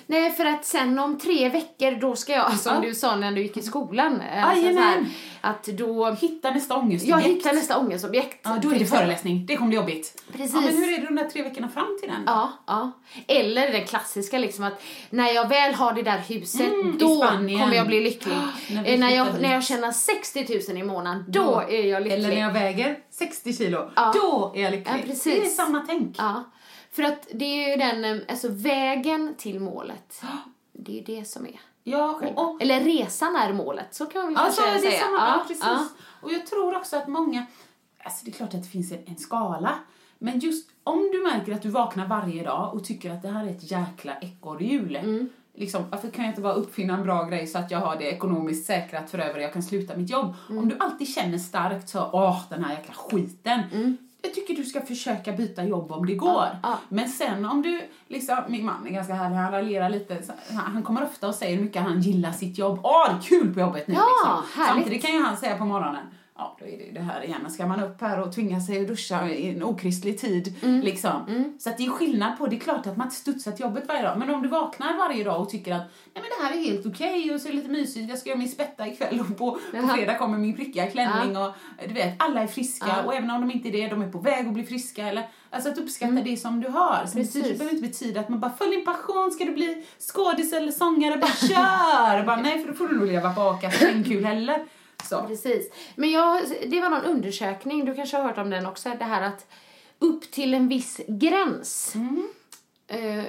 nej 0.07 0.31
för 0.31 0.45
att 0.45 0.65
sen 0.65 0.99
om 0.99 1.19
tre 1.19 1.49
veckor 1.49 1.91
då 2.01 2.15
ska 2.15 2.33
jag, 2.33 2.53
som 2.59 2.73
Ja. 2.75 2.81
du 2.81 2.93
sa 2.95 3.15
när 3.15 3.31
du 3.31 3.41
gick 3.41 3.57
i 3.57 3.61
skolan. 3.61 4.21
Alltså, 4.43 4.73
så 4.73 4.79
här, 4.79 5.05
att 5.41 5.63
då, 5.63 6.11
Hitta 6.11 6.51
nästa 6.51 6.75
ångestobjekt. 6.75 7.25
jag 7.27 7.33
hittar 7.33 7.53
nästa 7.53 7.77
ångestobjekt. 7.77 8.39
Ja, 8.43 8.57
då 8.61 8.69
är 8.71 8.79
det 8.79 8.85
föreläsning. 8.85 9.45
Det 9.45 9.55
kommer 9.57 9.67
bli 9.69 9.75
jobbigt. 9.77 10.23
Precis. 10.31 10.53
Ja, 10.55 10.61
men 10.61 10.75
hur 10.77 10.93
är 10.93 10.97
det 10.99 11.05
de 11.05 11.15
där 11.15 11.29
tre 11.29 11.41
veckorna 11.43 11.69
fram 11.69 11.97
till 12.01 12.09
den? 12.09 12.23
Ja, 12.25 12.51
ja. 12.67 12.91
Eller 13.27 13.71
den 13.71 13.85
klassiska 13.85 14.37
liksom 14.39 14.63
att 14.63 14.83
när 15.09 15.31
jag 15.33 15.49
väl 15.49 15.73
har 15.73 15.93
det 15.93 16.01
där 16.01 16.17
huset, 16.29 16.61
Mm, 16.73 16.97
då 16.97 17.07
kommer 17.27 17.75
jag 17.75 17.87
bli 17.87 18.01
lycklig. 18.01 18.35
när 18.71 18.85
Eh, 18.85 18.99
när, 18.99 19.09
jag, 19.15 19.27
när 19.41 19.53
jag 19.53 19.63
tjänar 19.63 19.91
60 19.91 20.45
000 20.69 20.77
i 20.77 20.83
månaden, 20.83 21.25
då 21.27 21.63
är 21.69 21.83
jag 21.87 22.03
lycklig. 22.03 22.19
Eller 22.19 22.29
när 22.35 22.41
jag 22.41 22.53
väger 22.53 22.97
60 23.17 23.53
kilo. 23.53 23.91
Ja. 23.95 24.11
Då 24.15 24.51
är 24.55 24.61
jag 24.61 24.71
lycklig. 24.71 24.93
Ja, 24.97 25.01
precis. 25.05 25.23
Det 25.23 25.45
är 25.45 25.49
samma 25.49 25.83
tänk. 25.87 26.15
Ja, 26.19 26.43
för 26.91 27.03
att 27.03 27.27
det 27.33 27.45
är 27.45 27.69
ju 27.69 27.75
den, 27.75 28.05
eh, 28.05 28.21
alltså 28.29 28.47
vägen 28.51 29.35
till 29.37 29.59
målet. 29.59 30.21
Det 30.73 30.91
är 30.91 30.95
ju 30.95 31.19
det 31.19 31.25
som 31.25 31.45
är. 31.45 31.59
Ja, 31.83 32.21
och, 32.35 32.43
och, 32.45 32.61
Eller 32.61 32.79
resan 32.81 33.35
är 33.35 33.53
målet, 33.53 33.95
så 33.95 34.05
kan 34.05 34.21
man 34.21 34.33
väl 34.33 34.33
ja, 34.33 34.43
kanske 34.43 34.61
så 34.61 34.67
är 34.67 34.73
det 34.73 34.79
säga. 34.79 34.99
samma. 34.99 35.17
Ja, 35.17 35.45
precis. 35.47 35.95
Och 36.21 36.31
jag 36.33 36.47
tror 36.47 36.75
också 36.77 36.97
att 36.97 37.07
många, 37.07 37.45
alltså 38.03 38.25
det 38.25 38.31
är 38.31 38.33
klart 38.33 38.53
att 38.53 38.63
det 38.63 38.69
finns 38.69 38.91
en, 38.91 39.03
en 39.05 39.17
skala, 39.17 39.73
men 40.17 40.39
just 40.39 40.69
om 40.83 41.09
du 41.11 41.23
märker 41.23 41.53
att 41.53 41.61
du 41.61 41.69
vaknar 41.69 42.07
varje 42.07 42.43
dag 42.43 42.73
och 42.73 42.85
tycker 42.85 43.11
att 43.11 43.21
det 43.21 43.29
här 43.29 43.45
är 43.45 43.49
ett 43.49 43.71
jäkla 43.71 44.17
ekorrhjul, 44.19 44.95
Mm. 44.95 45.29
Liksom, 45.57 45.83
varför 45.89 46.09
kan 46.09 46.25
jag 46.25 46.31
inte 46.31 46.41
bara 46.41 46.53
uppfinna 46.53 46.93
en 46.93 47.03
bra 47.03 47.23
grej 47.23 47.47
så 47.47 47.57
att 47.57 47.71
jag 47.71 47.79
har 47.79 47.95
det 47.95 48.03
ekonomiskt 48.03 48.65
säkrat 48.65 49.09
för 49.09 49.19
över 49.19 49.39
jag 49.39 49.53
kan 49.53 49.63
sluta 49.63 49.97
mitt 49.97 50.09
jobb? 50.09 50.33
Mm. 50.49 50.63
Om 50.63 50.69
du 50.69 50.77
alltid 50.79 51.07
känner 51.07 51.37
starkt 51.37 51.89
så, 51.89 52.09
åh, 52.13 52.41
den 52.49 52.63
här 52.63 52.73
jäkla 52.73 52.93
skiten. 52.93 53.59
Jag 54.21 54.33
tycker 54.33 54.55
du 54.55 54.63
ska 54.63 54.81
försöka 54.81 55.31
byta 55.31 55.63
jobb 55.63 55.91
om 55.91 56.05
det 56.05 56.15
går. 56.15 56.45
Mm. 56.45 56.57
ja. 56.63 56.79
Men 56.89 57.09
sen 57.09 57.45
om 57.45 57.61
du, 57.61 57.81
liksom, 58.07 58.37
min 58.47 58.65
man 58.65 58.87
är 58.87 58.91
ganska 58.91 59.13
härlig, 59.13 59.35
han 59.35 59.51
raljerar 59.51 59.89
lite, 59.89 60.17
han 60.49 60.73
han 60.73 60.83
kommer 60.83 61.03
ofta 61.03 61.27
och 61.27 61.35
säger 61.35 61.57
hur 61.57 61.63
mycket 61.63 61.81
han 61.81 62.01
gillar 62.01 62.31
sitt 62.31 62.57
jobb. 62.57 62.79
Åh, 62.83 63.05
det 63.09 63.15
är 63.17 63.21
kul 63.21 63.53
på 63.53 63.59
jobbet 63.59 63.87
nu 63.87 63.93
Ja, 63.93 64.43
liksom. 64.45 64.65
Samtidigt 64.65 65.05
kan 65.05 65.13
ju 65.13 65.21
han 65.21 65.37
säga 65.37 65.57
på 65.57 65.65
morgonen, 65.65 66.05
ja 66.37 66.57
då 66.59 66.65
är 66.65 66.77
det 66.77 66.83
ju 66.83 66.91
det 66.91 66.99
här 67.01 67.23
igen, 67.23 67.49
ska 67.51 67.65
man 67.67 67.83
upp 67.83 68.01
här 68.01 68.21
och 68.21 68.33
tvinga 68.35 68.59
sig 68.61 68.81
att 68.81 68.87
duscha 68.87 69.29
i 69.29 69.49
en 69.49 69.63
okristlig 69.63 70.19
tid 70.19 70.55
Mm. 70.63 70.81
liksom. 70.81 71.45
Så 71.59 71.69
att 71.69 71.77
det 71.77 71.85
är 71.85 71.89
skillnad 71.89 72.37
på, 72.37 72.47
det 72.47 72.55
är 72.55 72.59
klart 72.59 72.87
att 72.87 72.97
man 72.97 73.07
inte 73.07 73.15
studsar 73.15 73.51
till 73.51 73.61
jobbet 73.65 73.83
varje 73.87 74.01
dag, 74.01 74.17
men 74.19 74.29
om 74.35 74.41
du 74.41 74.49
vaknar 74.49 74.97
varje 74.97 75.23
dag 75.23 75.41
och 75.41 75.49
tycker 75.49 75.73
att 75.73 75.81
nej 76.13 76.23
men 76.23 76.23
det 76.23 76.43
här 76.45 76.53
är 76.61 76.71
helt 76.71 76.85
okej 76.85 77.33
och 77.33 77.41
så 77.41 77.47
är 77.47 77.51
det 77.51 77.57
lite 77.57 77.69
mysigt, 77.69 78.09
jag 78.09 78.19
ska 78.19 78.29
göra 78.29 78.39
min 78.39 78.49
spetta 78.49 78.87
ikväll 78.87 79.19
och 79.19 79.37
på, 79.37 79.59
på 79.81 79.87
fredag 79.87 80.17
kommer 80.17 80.37
min 80.37 80.55
prickiga 80.55 80.87
klänning 80.87 81.37
och 81.37 81.51
du 81.87 81.93
vet, 81.93 82.13
alla 82.19 82.41
är 82.41 82.47
friska 82.47 82.85
Ja. 82.87 83.03
och 83.03 83.13
även 83.15 83.29
om 83.31 83.41
de 83.41 83.51
inte 83.51 83.67
är 83.69 83.71
det, 83.71 83.87
de 83.87 84.01
är 84.01 84.11
på 84.11 84.19
väg 84.19 84.47
att 84.47 84.53
bli 84.53 84.63
friska 84.63 85.07
eller 85.07 85.27
alltså 85.49 85.69
att 85.69 85.77
uppskatta 85.77 86.11
det 86.13 86.37
som 86.37 86.61
du 86.61 86.67
har. 86.69 87.05
Så 87.07 87.17
det 87.17 87.23
Precis. 87.23 87.43
behöver 87.57 87.75
inte 87.75 87.87
betyda 87.87 88.19
att 88.19 88.29
man 88.29 88.39
bara 88.39 88.51
följ 88.51 88.75
din 88.75 88.85
passion, 88.85 89.31
ska 89.31 89.45
du 89.45 89.51
bli 89.53 89.85
skådis 89.99 90.53
eller 90.53 90.71
sångare, 90.71 91.17
bara 91.17 91.31
kör! 91.31 92.23
bara, 92.25 92.35
nej 92.41 92.59
för 92.59 92.67
då 92.67 92.73
får 92.73 92.87
du 92.87 92.97
nog 92.99 93.07
leva 93.07 93.33
på 93.33 93.41
a-kassa, 93.41 93.85
det 93.85 94.03
kul 94.03 94.25
heller. 94.25 94.65
Så. 95.05 95.21
Precis. 95.27 95.71
Men 95.95 96.11
jag, 96.11 96.41
det 96.67 96.81
var 96.81 96.89
någon 96.89 97.01
undersökning, 97.05 97.85
du 97.85 97.95
kanske 97.95 98.17
har 98.17 98.23
hört 98.23 98.37
om 98.37 98.49
den 98.49 98.65
också, 98.65 98.89
det 98.99 99.05
här 99.05 99.21
att 99.21 99.47
upp 99.99 100.31
till 100.31 100.53
en 100.53 100.67
viss 100.67 100.99
gräns, 101.07 101.95
Mm. 101.95 102.27
eh, 102.87 103.23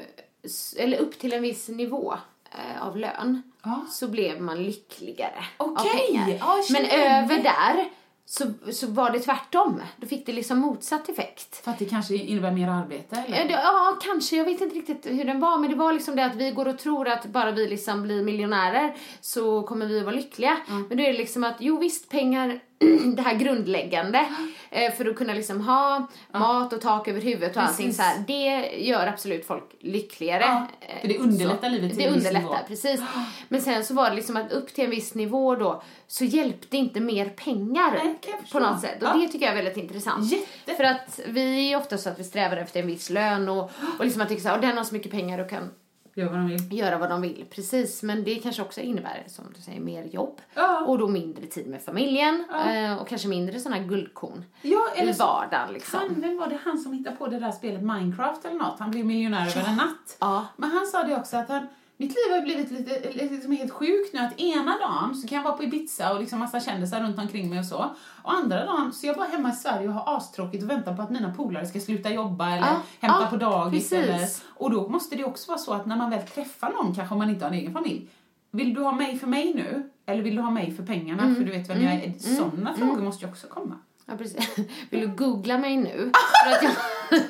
eller 0.76 0.98
upp 0.98 1.18
till 1.18 1.32
en 1.32 1.42
viss 1.42 1.68
nivå 1.68 2.14
eh, 2.50 2.86
av 2.86 2.96
lön, 2.96 3.42
Ja. 3.62 3.86
så 3.90 4.08
blev 4.08 4.40
man 4.40 4.62
lyckligare 4.62 5.44
av 5.56 5.70
Okej. 5.72 6.06
pengar. 6.06 6.36
Ja, 6.40 6.58
jag 6.68 6.72
Men 6.72 6.84
över 6.90 7.42
där 7.42 7.88
så, 8.28 8.44
så 8.72 8.86
var 8.86 9.10
det 9.10 9.20
tvärtom. 9.20 9.82
Då 9.96 10.06
fick 10.06 10.26
det 10.26 10.32
liksom 10.32 10.58
motsatt 10.58 11.08
effekt. 11.08 11.64
För 11.64 11.70
att 11.70 11.78
det 11.78 11.84
kanske 11.84 12.14
innebär 12.14 12.50
mer 12.50 12.68
arbete 12.68 13.24
eller? 13.26 13.50
Ja, 13.50 13.98
kanske. 14.02 14.36
Jag 14.36 14.44
vet 14.44 14.60
inte 14.60 14.76
riktigt 14.76 15.06
hur 15.06 15.24
den 15.24 15.40
var. 15.40 15.58
Men 15.58 15.70
det 15.70 15.76
var 15.76 15.92
liksom 15.92 16.16
det 16.16 16.24
att 16.24 16.36
vi 16.36 16.50
går 16.50 16.68
och 16.68 16.78
tror 16.78 17.08
att 17.08 17.26
bara 17.26 17.50
vi 17.50 17.68
liksom 17.68 18.02
blir 18.02 18.22
miljonärer 18.22 18.96
så 19.20 19.62
kommer 19.62 19.86
vi 19.86 19.98
att 19.98 20.04
vara 20.04 20.14
lyckliga. 20.14 20.56
Men 20.88 20.98
då 20.98 21.04
är 21.04 21.12
det 21.12 21.18
liksom 21.18 21.44
att, 21.44 21.56
jo 21.58 21.78
visst, 21.78 22.08
pengar, 22.08 22.60
det 23.16 23.22
här 23.22 23.34
grundläggande 23.34 24.26
eh, 24.70 24.92
för 24.92 25.04
att 25.10 25.16
kunna 25.16 25.32
liksom 25.34 25.60
ha 25.60 26.06
mat 26.32 26.72
och 26.72 26.80
tak 26.80 27.08
över 27.08 27.20
huvudet 27.20 27.56
och 27.56 27.62
allting 27.62 27.86
Precis. 27.86 27.96
så 27.96 28.02
här, 28.02 28.24
det 28.26 28.76
gör 28.78 29.06
absolut 29.06 29.46
folk 29.46 29.64
lyckligare. 29.80 30.42
Ja, 30.42 30.66
Eh, 30.80 31.00
för 31.00 31.08
det 31.08 31.18
underlättar 31.18 31.68
så. 31.68 31.74
livet 31.74 31.90
till 31.90 31.98
Det 31.98 32.04
en 32.04 32.14
viss 32.14 32.26
underlättar, 32.26 32.54
nivå. 32.54 32.66
precis. 32.68 33.00
Men 33.48 33.62
sen 33.62 33.84
så 33.84 33.94
var 33.94 34.10
det 34.10 34.16
liksom 34.16 34.36
att 34.36 34.52
upp 34.52 34.74
till 34.74 34.84
en 34.84 34.90
viss 34.90 35.14
nivå 35.14 35.54
då 35.54 35.82
så 36.06 36.24
hjälpte 36.24 36.76
inte 36.76 37.00
mer 37.00 37.28
pengar 37.28 38.00
Nej, 38.04 38.18
på 38.52 38.58
något 38.60 38.80
sätt. 38.80 39.02
Och 39.02 39.08
Ja. 39.08 39.14
det 39.14 39.28
tycker 39.28 39.46
jag 39.46 39.58
är 39.58 39.62
väldigt 39.64 39.84
intressant. 39.84 40.32
Jätte. 40.32 40.74
För 40.74 40.84
att 40.84 41.20
vi 41.26 41.72
är 41.72 41.76
ofta 41.78 41.98
så 41.98 42.08
att 42.08 42.18
vi 42.18 42.24
strävar 42.24 42.56
efter 42.56 42.80
en 42.80 42.86
viss 42.86 43.10
lön 43.10 43.48
och, 43.48 43.70
och 43.98 44.04
liksom 44.04 44.22
att 44.22 44.28
tycka 44.28 44.42
så 44.42 44.48
här, 44.48 44.54
och 44.56 44.60
den 44.62 44.76
har 44.76 44.84
så 44.84 44.94
mycket 44.94 45.10
pengar 45.12 45.38
och 45.38 45.50
kan 45.50 45.70
Gör 46.18 46.26
vad 46.28 46.34
de 46.38 46.46
vill. 46.48 46.78
göra 46.78 46.98
vad 46.98 47.10
de 47.10 47.20
vill. 47.22 47.44
Precis, 47.50 48.02
men 48.02 48.24
det 48.24 48.34
kanske 48.34 48.62
också 48.62 48.80
innebär, 48.80 49.24
som 49.26 49.44
du 49.56 49.60
säger, 49.62 49.80
mer 49.80 50.04
jobb. 50.04 50.40
Ja. 50.54 50.84
Och 50.86 50.98
då 50.98 51.08
mindre 51.08 51.46
tid 51.46 51.66
med 51.66 51.82
familjen 51.82 52.44
Ja. 52.50 52.72
eh, 52.72 52.96
och 52.98 53.08
kanske 53.08 53.28
mindre 53.28 53.60
sådana 53.60 53.82
guldkorn 53.82 54.44
Ja, 54.62 54.80
i 54.96 55.00
eller 55.00 55.12
så, 55.12 55.24
vardagen 55.24 55.72
liksom. 55.72 55.98
han, 56.00 56.20
vem 56.20 56.36
var 56.38 56.46
det 56.46 56.58
han 56.64 56.78
som 56.78 56.92
hittade 56.92 57.16
på 57.16 57.26
det 57.26 57.38
där 57.38 57.52
spelet 57.52 57.82
Minecraft 57.82 58.44
eller 58.44 58.56
något? 58.58 58.78
Han 58.78 58.90
blev 58.90 59.06
miljonär 59.06 59.46
över 59.58 59.68
en 59.70 59.76
natt. 59.76 60.16
Ja. 60.20 60.46
Men 60.56 60.70
han 60.70 60.86
sa 60.86 61.02
det 61.02 61.16
också 61.16 61.36
att 61.36 61.48
han, 61.48 61.66
mitt 61.96 62.10
liv 62.10 62.34
har 62.34 62.40
blivit 62.42 62.70
lite, 62.70 63.12
liksom 63.24 63.52
helt 63.52 63.72
sjukt 63.72 64.12
nu 64.12 64.18
att 64.20 64.40
ena 64.40 64.78
dagen 64.78 65.14
så 65.14 65.28
kan 65.28 65.36
jag 65.36 65.44
vara 65.44 65.56
på 65.56 65.62
Ibiza 65.64 66.12
och 66.12 66.20
liksom 66.20 66.38
massa 66.38 66.60
kändisar 66.60 67.00
runt 67.00 67.18
omkring 67.18 67.50
mig 67.50 67.58
och 67.58 67.64
så. 67.66 67.90
Och 68.22 68.32
andra 68.34 68.64
dagen 68.64 68.92
så 68.92 69.06
är 69.06 69.08
jag 69.08 69.16
bara 69.16 69.28
hemma 69.28 69.50
i 69.50 69.52
Sverige 69.52 69.88
och 69.88 69.94
har 69.94 70.16
astråkigt 70.16 70.62
och 70.64 70.70
väntar 70.70 70.96
på 70.96 71.02
att 71.02 71.10
mina 71.10 71.34
polare 71.34 71.66
ska 71.66 71.80
sluta 71.80 72.10
jobba 72.10 72.46
eller 72.46 72.66
Ja, 72.66 72.80
hämta 73.00 73.22
ja, 73.22 73.26
på 73.30 73.36
dagis. 73.36 73.90
precis. 73.90 74.08
Eller, 74.08 74.28
och 74.54 74.70
då 74.70 74.88
måste 74.88 75.16
det 75.16 75.24
också 75.24 75.50
vara 75.50 75.58
så 75.58 75.72
att 75.74 75.86
när 75.86 75.96
man 75.96 76.10
väl 76.10 76.22
träffar 76.26 76.70
någon, 76.72 76.94
kanske 76.94 77.14
om 77.14 77.18
man 77.18 77.30
inte 77.30 77.44
har 77.44 77.52
en 77.52 77.58
egen 77.58 77.72
familj, 77.72 78.08
vill 78.50 78.74
du 78.74 78.80
ha 78.82 78.92
mig 78.92 79.18
för 79.18 79.26
mig 79.26 79.54
nu? 79.54 79.90
Eller 80.06 80.22
vill 80.22 80.36
du 80.36 80.42
ha 80.42 80.50
mig 80.50 80.74
för 80.76 80.82
pengarna? 80.82 81.22
Mm. 81.22 81.34
För 81.36 81.44
du 81.44 81.50
vet 81.50 81.70
vem 81.70 81.82
jag 81.82 81.92
är. 81.94 82.12
Sådana 82.36 82.74
frågor 82.74 83.02
måste 83.02 83.24
ju 83.24 83.30
också 83.30 83.46
komma. 83.46 83.78
Ja, 84.06 84.16
precis. 84.16 84.56
Vill 84.90 85.00
du 85.00 85.06
googla 85.08 85.58
mig 85.58 85.76
nu? 85.76 86.12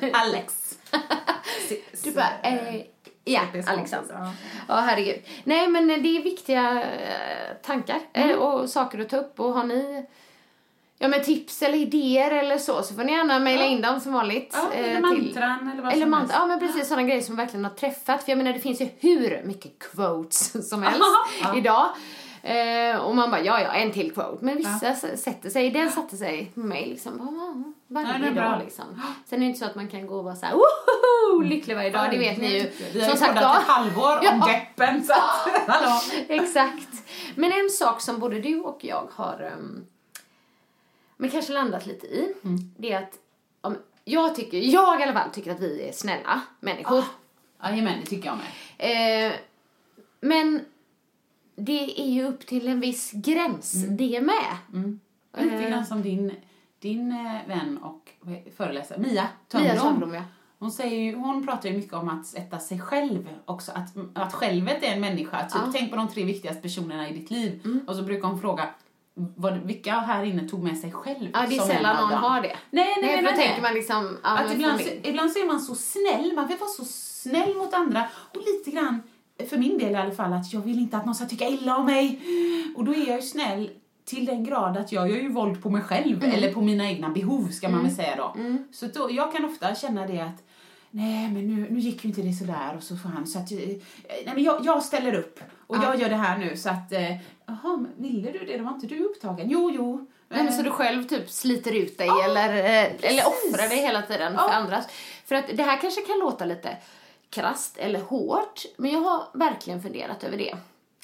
Jag... 0.01 0.11
Alex. 0.13 0.77
Du 2.03 2.11
bara, 2.11 2.39
eh, 2.43 2.81
ja, 3.33 3.41
Alexander. 3.53 3.75
konstigt, 3.77 4.01
Ja, 4.67 4.75
herregud. 4.75 5.21
Nej, 5.43 5.67
men 5.67 5.87
det 5.87 5.93
är 6.17 6.23
viktiga 6.23 6.81
eh, 6.83 7.55
tankar 7.65 7.99
eh, 8.13 8.31
och 8.31 8.69
saker 8.69 8.99
att 8.99 9.09
ta 9.09 9.17
upp. 9.17 9.39
Och 9.39 9.53
har 9.53 9.63
ni 9.63 10.05
ja, 10.99 11.07
men 11.07 11.21
tips 11.23 11.61
eller 11.61 11.77
idéer 11.77 12.31
eller 12.31 12.57
så, 12.57 12.83
så 12.83 12.93
får 12.93 13.03
ni 13.03 13.11
gärna 13.11 13.39
mejla 13.39 13.65
in 13.65 13.81
dem 13.81 13.99
som 13.99 14.13
vanligt. 14.13 14.49
Ja, 14.53 14.71
eller 14.73 14.95
eh, 14.95 14.99
mantran 14.99 15.71
eller 15.73 15.83
vad 15.83 15.93
eller 15.93 16.01
som 16.05 16.13
mant- 16.13 16.17
helst. 16.19 16.33
Ja, 16.33 16.45
men 16.45 16.59
precis 16.59 16.87
sådana 16.87 17.07
grejer 17.07 17.21
som 17.21 17.35
verkligen 17.35 17.63
har 17.65 17.71
träffat. 17.71 18.23
För 18.23 18.31
jag 18.31 18.37
menar, 18.37 18.53
det 18.53 18.59
finns 18.59 18.81
ju 18.81 18.89
hur 18.99 19.41
mycket 19.45 19.79
quotes 19.79 20.69
som 20.69 20.83
helst 20.83 21.01
Ja. 21.43 21.57
idag. 21.57 21.87
Eh, 22.47 22.97
och 22.97 23.15
man 23.15 23.31
bara, 23.31 23.41
ja, 23.41 23.61
ja, 23.61 23.71
en 23.71 23.91
till 23.91 24.11
quote. 24.13 24.45
Men 24.45 24.57
vissa 24.57 24.87
s- 24.87 25.23
sätter 25.23 25.49
sig, 25.49 25.71
den 25.71 25.91
satte 25.91 26.17
sig 26.17 26.51
med 26.53 26.65
mig 26.65 26.85
liksom. 26.85 27.21
ah, 27.21 27.73
Varje 27.87 28.25
Ja, 28.25 28.31
bra. 28.31 28.49
dag 28.49 28.59
liksom. 28.63 28.85
Sen 29.25 29.37
är 29.39 29.39
det 29.39 29.45
inte 29.45 29.59
så 29.59 29.65
att 29.65 29.75
man 29.75 29.87
kan 29.87 30.07
gå 30.07 30.17
och 30.17 30.23
vara 30.23 30.35
såhär, 30.35 30.53
woho, 30.53 31.41
lycklig 31.41 31.75
varje 31.75 31.89
dag. 31.89 32.11
Det 32.11 32.17
vet 32.17 32.37
ni 32.37 32.47
ju. 32.57 32.71
Vi 32.93 33.01
har 33.01 33.09
ju 33.11 33.17
sagt 33.17 33.33
poddat 33.33 33.43
var. 33.55 33.61
ett 33.61 33.67
halvår 33.67 34.17
om 34.17 34.21
Ja. 34.47 34.47
deppen 34.47 35.03
så 35.03 35.13
att. 35.13 36.13
Exakt. 36.27 36.87
Men 37.35 37.51
en 37.51 37.69
sak 37.69 38.01
som 38.01 38.19
både 38.19 38.39
du 38.39 38.59
och 38.59 38.79
jag 38.83 39.07
har 39.13 39.51
um, 39.57 39.85
men 41.17 41.29
kanske 41.29 41.53
landat 41.53 41.85
lite 41.85 42.07
i, 42.07 42.33
Mm. 42.43 42.57
det 42.77 42.91
är 42.91 42.97
att 43.03 43.13
om, 43.61 43.77
jag 44.03 44.35
tycker, 44.35 44.57
jag 44.57 44.99
i 44.99 45.03
alla 45.03 45.13
fall 45.13 45.29
tycker 45.33 45.51
att 45.51 45.59
vi 45.59 45.87
är 45.89 45.91
snälla 45.91 46.41
människor. 46.59 47.03
Jajamän, 47.63 47.99
det 48.03 48.09
tycker 48.09 48.25
jag 48.29 48.37
med. 48.37 49.27
Eh, 49.27 49.33
men 50.19 50.65
det 51.57 52.01
är 52.01 52.09
ju 52.09 52.23
upp 52.27 52.45
till 52.47 52.67
en 52.67 52.79
viss 52.79 53.11
gräns 53.11 53.75
Mm. 53.75 53.97
det 53.97 54.21
med. 54.21 54.57
Lite 55.43 55.55
Eh. 55.55 55.69
grann 55.69 55.85
som 55.85 56.01
din, 56.01 56.31
din 56.79 57.11
eh, 57.11 57.47
vän 57.47 57.77
och 57.77 58.09
föreläsare, 58.57 58.99
Mia 58.99 59.27
Mia 59.53 59.75
Törnblom. 59.81 60.13
Ja. 60.13 60.21
Hon, 60.59 60.71
säger 60.71 60.97
ju, 60.99 61.15
hon 61.15 61.47
pratar 61.47 61.69
ju 61.69 61.77
mycket 61.77 61.93
om 61.93 62.09
att 62.09 62.25
sätta 62.25 62.59
sig 62.59 62.79
själv 62.79 63.29
också, 63.45 63.71
att, 63.71 63.95
att 64.13 64.33
självet 64.33 64.83
är 64.83 64.87
en 64.87 65.01
människa. 65.01 65.41
Typ, 65.43 65.51
Ja. 65.55 65.59
Mm. 65.59 65.73
Tänk 65.73 65.89
på 65.91 65.95
de 65.97 66.07
tre 66.07 66.23
viktigaste 66.23 66.61
personerna 66.61 67.09
i 67.09 67.13
ditt 67.13 67.31
liv. 67.31 67.81
Och 67.87 67.95
så 67.95 68.01
brukar 68.03 68.27
hon 68.27 68.41
fråga, 68.41 68.69
vad, 69.13 69.57
vilka 69.57 69.91
här 69.99 70.23
inne 70.23 70.49
tog 70.49 70.63
med 70.63 70.77
sig 70.77 70.91
själv 70.91 71.29
Ja, 71.33 71.45
det 71.49 71.57
är 71.57 71.61
sällan 71.61 71.95
någon 72.01 72.09
dem? 72.09 72.23
har 72.23 72.41
det. 72.41 72.47
Nej, 72.47 72.57
nej, 72.71 72.95
Nej, 73.01 73.15
nej. 73.15 73.23
nej. 73.23 73.45
tänker 73.47 73.61
man 73.61 73.73
liksom, 73.73 74.17
ja, 74.23 74.37
Att 74.37 74.53
ibland, 74.53 74.81
så, 74.81 74.89
ibland 75.03 75.31
så 75.31 75.39
är 75.39 75.45
man 75.47 75.59
så 75.61 75.75
snäll, 75.75 76.33
man 76.35 76.47
vill 76.47 76.57
vara 76.57 76.69
så 76.69 76.85
snäll 76.85 77.55
mot 77.55 77.73
andra 77.73 78.07
och 78.33 78.37
lite 78.47 78.71
grann, 78.71 79.01
för 79.49 79.57
min 79.57 79.77
del 79.77 79.91
i 79.91 79.95
alla 79.95 80.11
fall, 80.11 80.33
att 80.33 80.53
jag 80.53 80.61
vill 80.61 80.79
inte 80.79 80.97
att 80.97 81.05
någon 81.05 81.15
ska 81.15 81.25
tycka 81.25 81.47
illa 81.47 81.77
om 81.77 81.85
mig. 81.85 82.19
Och 82.75 82.85
då 82.85 82.91
är 82.93 83.07
jag 83.07 83.15
ju 83.15 83.21
snäll 83.21 83.69
till 84.05 84.25
den 84.25 84.43
grad 84.43 84.77
att 84.77 84.91
jag 84.91 85.09
gör 85.09 85.17
ju 85.17 85.29
våld 85.29 85.63
på 85.63 85.69
mig 85.69 85.81
själv, 85.81 86.23
Mm. 86.23 86.35
eller 86.35 86.53
på 86.53 86.61
mina 86.61 86.89
egna 86.89 87.09
behov 87.09 87.47
ska 87.47 87.69
man 87.69 87.83
väl 87.83 87.95
säga 87.95 88.15
då. 88.15 88.35
Så 88.71 88.85
då, 88.87 89.07
jag 89.11 89.33
kan 89.33 89.45
ofta 89.45 89.75
känna 89.75 90.07
det 90.07 90.19
att 90.19 90.43
Nej, 90.91 91.31
men 91.31 91.47
nu, 91.55 91.67
nu 91.69 91.79
gick 91.79 92.03
ju 92.03 92.09
inte 92.09 92.21
det 92.21 92.33
sådär 92.33 92.73
och 92.77 92.83
så 92.83 92.95
får 92.97 93.09
han 93.09 93.27
så 93.27 93.39
att, 93.39 93.51
eh, 93.51 93.57
nej 93.57 94.31
men 94.33 94.43
jag, 94.43 94.59
jag 94.65 94.83
ställer 94.83 95.13
upp 95.13 95.39
och 95.67 95.77
jag 95.77 95.99
gör 95.99 96.09
det 96.09 96.15
här 96.15 96.37
nu 96.37 96.57
så 96.57 96.69
att, 96.69 96.91
eh, 96.91 97.11
Jaha, 97.45 97.85
ville 97.97 98.31
du 98.31 98.39
det? 98.45 98.57
Då 98.57 98.63
var 98.63 98.71
inte 98.71 98.87
du 98.87 98.99
upptagen? 99.03 99.49
Jo, 99.49 99.71
jo. 99.73 100.07
Men 100.29 100.47
Eh, 100.47 100.53
så 100.53 100.61
du 100.61 100.71
själv 100.71 101.03
typ 101.03 101.29
sliter 101.29 101.75
ut 101.75 101.97
dig 101.97 102.07
Ja, 102.07 102.23
eller, 102.25 102.49
eh, 102.57 102.91
eller 103.11 103.23
offrar 103.27 103.69
dig 103.69 103.77
hela 103.77 104.01
tiden 104.01 104.33
för 104.33 104.39
Ja. 104.41 104.53
andras. 104.53 104.85
För 105.25 105.35
att 105.35 105.45
det 105.53 105.63
här 105.63 105.81
kanske 105.81 106.01
kan 106.01 106.19
låta 106.19 106.45
lite 106.45 106.77
krasst 107.29 107.77
eller 107.77 107.99
hårt, 107.99 108.65
men 108.77 108.91
jag 108.91 108.99
har 108.99 109.27
verkligen 109.33 109.81
funderat 109.81 110.23
över 110.23 110.37
det. 110.37 110.55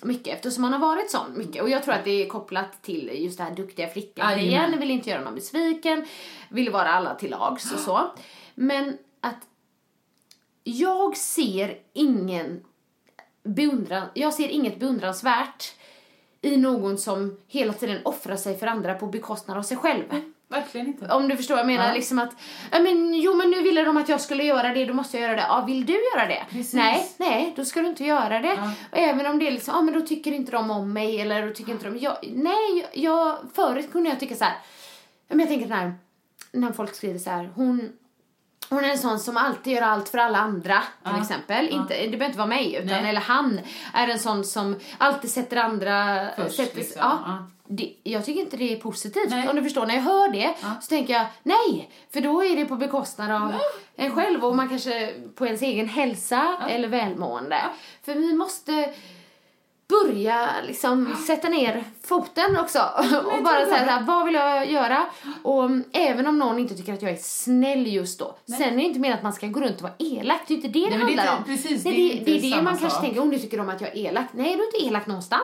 Mycket 0.03 0.35
eftersom 0.35 0.61
man 0.61 0.73
har 0.73 0.79
varit 0.79 1.11
sån 1.11 1.37
mycket. 1.37 1.61
Och 1.61 1.69
jag 1.69 1.83
tror 1.83 1.93
att 1.93 2.03
det 2.03 2.23
är 2.23 2.29
kopplat 2.29 2.81
till 2.81 3.11
just 3.13 3.37
det 3.37 3.43
här 3.43 3.55
duktiga 3.55 3.87
flickan 3.89 4.39
igen. 4.39 4.79
Vill 4.79 4.91
inte 4.91 5.09
göra 5.09 5.21
någon 5.21 5.35
besviken, 5.35 6.05
vill 6.49 6.69
vara 6.69 6.89
alla 6.89 7.15
till 7.15 7.31
lags 7.31 7.73
och 7.73 7.79
så. 7.79 8.11
Men 8.55 8.97
att 9.21 9.47
jag 10.63 11.17
ser 11.17 11.79
ingen 11.93 12.63
beundran, 13.43 14.07
jag 14.13 14.33
ser 14.33 14.47
inget 14.47 14.79
beundransvärt 14.79 15.75
i 16.41 16.57
någon 16.57 16.97
som 16.97 17.37
hela 17.47 17.73
tiden 17.73 18.01
offrar 18.05 18.35
sig 18.35 18.57
för 18.57 18.67
andra 18.67 18.93
på 18.93 19.07
bekostnad 19.07 19.57
av 19.57 19.63
sig 19.63 19.77
själv. 19.77 20.32
Verkligen 20.53 20.87
inte. 20.87 21.07
Om 21.13 21.27
du 21.27 21.37
förstår 21.37 21.55
vad 21.55 21.59
jag 21.59 21.67
menar, 21.67 21.87
Ja. 21.87 21.93
liksom 21.93 22.19
att, 22.19 22.31
ja 22.71 22.79
men 22.79 23.13
jo 23.13 23.33
men 23.35 23.49
nu 23.51 23.61
ville 23.61 23.83
de 23.83 23.97
att 23.97 24.09
jag 24.09 24.21
skulle 24.21 24.43
göra 24.43 24.73
det, 24.73 24.85
då 24.85 24.93
måste 24.93 25.17
jag 25.17 25.23
göra 25.29 25.35
det. 25.35 25.45
Ja, 25.47 25.61
vill 25.67 25.85
du 25.85 25.93
göra 25.93 26.27
det? 26.27 26.43
Precis. 26.49 26.73
Nej, 26.73 27.11
nej, 27.17 27.53
då 27.55 27.65
ska 27.65 27.81
du 27.81 27.87
inte 27.87 28.03
göra 28.03 28.39
det. 28.39 28.47
Ja. 28.57 28.71
Och 28.91 28.97
även 28.97 29.25
om 29.25 29.39
det 29.39 29.47
är 29.47 29.51
liksom, 29.51 29.75
ja 29.75 29.81
men 29.81 29.93
då 29.93 30.01
tycker 30.01 30.31
inte 30.31 30.51
de 30.51 30.71
om 30.71 30.93
mig 30.93 31.21
eller 31.21 31.47
då 31.47 31.53
tycker 31.53 31.71
inte 31.71 31.85
de, 31.89 31.97
jag, 31.97 32.17
nej, 32.33 32.87
jag, 32.93 33.37
förut 33.55 33.91
kunde 33.91 34.09
jag 34.09 34.19
tycka 34.19 34.35
så 34.35 34.43
här, 34.43 34.53
ja, 35.27 35.35
men 35.35 35.39
jag 35.39 35.49
tänker 35.49 35.67
när, 35.69 35.93
när 36.51 36.71
folk 36.71 36.95
skriver 36.95 37.19
så 37.19 37.29
här, 37.29 37.51
hon, 37.55 37.89
hon 38.69 38.85
är 38.85 38.89
en 38.89 38.97
sån 38.97 39.19
som 39.19 39.37
alltid 39.37 39.73
gör 39.73 39.81
allt 39.81 40.09
för 40.09 40.17
alla 40.17 40.37
andra, 40.37 40.79
till 41.03 41.13
Ja. 41.15 41.21
exempel. 41.21 41.67
Inte, 41.69 41.93
det 41.93 42.07
behöver 42.07 42.25
inte 42.25 42.37
vara 42.37 42.47
mig, 42.47 42.75
utan, 42.75 42.85
Nej. 43.01 43.09
eller 43.09 43.21
han 43.21 43.59
är 43.93 44.07
en 44.07 44.19
sån 44.19 44.43
som 44.43 44.75
alltid 44.97 45.31
sätter 45.31 45.57
andra... 45.57 46.27
Först, 46.35 46.55
sätter, 46.55 46.75
liksom. 46.77 46.99
ja, 47.01 47.19
Ja. 47.25 47.47
Det, 47.75 47.93
jag 48.03 48.25
tycker 48.25 48.41
inte 48.41 48.57
det 48.57 48.73
är 48.73 48.77
positivt. 48.77 49.29
Nej. 49.29 49.49
Om 49.49 49.55
du 49.55 49.63
förstår, 49.63 49.85
när 49.85 49.95
jag 49.95 50.01
hör 50.01 50.29
det 50.29 50.53
så 50.81 50.87
tänker 50.89 51.13
jag 51.13 51.25
nej, 51.43 51.89
för 52.13 52.21
då 52.21 52.43
är 52.43 52.55
det 52.55 52.65
på 52.65 52.75
bekostnad 52.75 53.31
av 53.31 53.53
en 53.95 54.11
själv 54.11 54.45
och 54.45 54.55
man 54.55 54.69
kanske 54.69 55.13
på 55.35 55.45
ens 55.45 55.61
egen 55.61 55.87
hälsa 55.87 56.57
eller 56.69 56.87
välmående. 56.87 57.61
För 58.05 58.13
vi 58.15 58.33
måste 58.33 58.93
börja 59.89 60.49
liksom 60.67 61.15
sätta 61.27 61.49
ner 61.49 61.83
foten 62.03 62.57
också 62.59 62.79
och 63.37 63.43
bara 63.43 63.65
säga 63.65 63.67
så 63.85 63.91
här, 63.91 64.03
vad 64.03 64.25
vill 64.25 64.35
jag 64.35 64.71
göra? 64.71 65.05
Och 65.43 65.63
mm, 65.65 65.83
även 65.93 66.27
om 66.27 66.39
någon 66.39 66.59
inte 66.59 66.75
tycker 66.75 66.93
att 66.93 67.01
jag 67.01 67.11
är 67.11 67.15
snäll 67.21 67.87
just 67.93 68.19
då. 68.19 68.37
Sen 68.47 68.61
är 68.61 68.75
det 68.77 68.83
inte 68.83 68.99
meningen 68.99 69.17
att 69.17 69.23
man 69.23 69.33
ska 69.33 69.47
gå 69.47 69.59
runt 69.61 69.75
och 69.75 69.81
vara 69.81 69.93
elak, 69.99 70.41
det 70.47 70.53
är 70.53 70.55
inte 70.55 70.67
det 70.67 70.79
det 70.79 70.79
Nej, 70.79 70.89
det 70.89 70.95
är 70.95 70.99
handlar 70.99 71.23
inte- 71.23 71.37
om. 71.37 71.43
precis, 71.43 71.85
Nej, 71.85 71.93
det 71.95 72.19
det, 72.19 72.25
det 72.31 72.37
är 72.37 72.41
det 72.41 72.49
samma 72.49 72.61
man 72.61 72.77
kanske 72.77 72.89
sak. 72.89 73.01
tänker, 73.05 73.21
om 73.21 73.29
du 73.29 73.39
tycker 73.39 73.59
om 73.59 73.69
att 73.69 73.81
jag 73.81 73.89
är 73.89 73.97
elak. 73.97 74.25
Nej, 74.31 74.55
du 74.55 74.61
är 74.63 74.65
inte 74.65 74.87
elak 74.87 75.05
någonstans. 75.07 75.43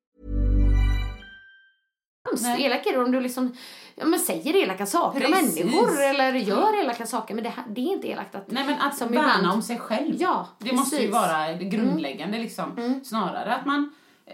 Nej. 2.41 2.65
Elak 2.65 2.85
är 2.85 2.93
det 2.93 3.03
om 3.03 3.11
du 3.11 3.19
liksom, 3.21 3.55
ja, 3.95 4.05
men 4.05 4.19
säger 4.19 4.55
elaka 4.55 4.85
saker 4.85 5.19
Precis. 5.19 5.63
om 5.63 5.69
människor 5.69 6.01
eller 6.01 6.33
gör 6.33 6.81
elaka 6.81 7.05
saker. 7.05 7.35
Men 7.35 7.43
det, 7.43 7.49
här, 7.49 7.63
det 7.69 7.81
är 7.81 7.91
inte 7.93 8.07
elakt 8.07 8.35
att... 8.35 8.51
Nej 8.51 8.65
men 8.65 8.79
att 8.79 8.97
som 8.97 9.07
värna 9.07 9.35
ibland- 9.37 9.53
om 9.55 9.61
sig 9.61 9.79
själv. 9.79 10.15
Ja, 10.19 10.47
det 10.59 10.73
måste 10.73 10.95
ju 10.95 11.01
precis. 11.01 11.15
Mm. 11.15 11.37
vara 11.37 11.47
det 11.47 11.65
grundläggande 11.65 12.37
liksom. 12.37 13.01
Snarare 13.05 13.55
att 13.55 13.65
man, 13.65 13.93
eh, 14.25 14.33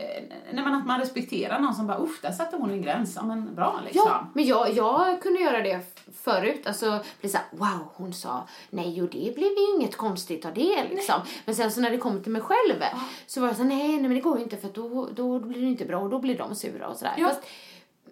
nej, 0.51 0.63
men 0.63 0.73
att 0.73 0.85
man 0.85 0.99
respekterar 0.99 1.59
någon 1.59 1.75
som 1.75 1.87
bara 1.87 1.99
usch, 2.03 2.21
där 2.21 2.31
satte 2.31 2.57
hon 2.57 2.69
en 2.71 2.81
gräns. 2.81 3.13
Ja 3.15 3.23
men 3.25 3.55
bra 3.55 3.79
liksom. 3.85 4.03
Ja, 4.05 4.27
men 4.33 4.45
jag, 4.45 4.73
jag 4.73 5.21
kunde 5.21 5.39
göra 5.39 5.61
det 5.61 5.79
förut. 6.23 6.67
Alltså, 6.67 6.99
bli 7.21 7.29
såhär, 7.29 7.47
wow, 7.51 7.91
hon 7.93 8.13
sa 8.13 8.47
nej 8.69 9.01
och 9.01 9.09
det 9.09 9.35
blev 9.35 9.47
ju 9.51 9.75
inget 9.75 9.97
konstigt 9.97 10.45
av 10.45 10.53
det 10.53 10.83
liksom. 10.89 11.21
Men 11.45 11.55
sen 11.55 11.71
så 11.71 11.81
när 11.81 11.91
det 11.91 11.97
kom 11.97 12.23
till 12.23 12.31
mig 12.31 12.41
själv 12.41 12.83
så 13.27 13.41
var 13.41 13.47
jag 13.47 13.57
såhär, 13.57 13.69
nej, 13.69 13.87
nej 13.87 14.01
men 14.01 14.13
det 14.13 14.21
går 14.21 14.37
ju 14.37 14.43
inte 14.43 14.57
för 14.57 14.67
att 14.67 14.75
då, 14.75 15.07
då 15.15 15.39
blir 15.39 15.61
det 15.61 15.67
inte 15.67 15.85
bra 15.85 15.99
och 15.99 16.09
då 16.09 16.19
blir 16.19 16.37
de 16.37 16.55
sura 16.55 16.87
och 16.87 16.97
sådär. 16.97 17.13
Ja. 17.17 17.27
Fast, 17.27 17.41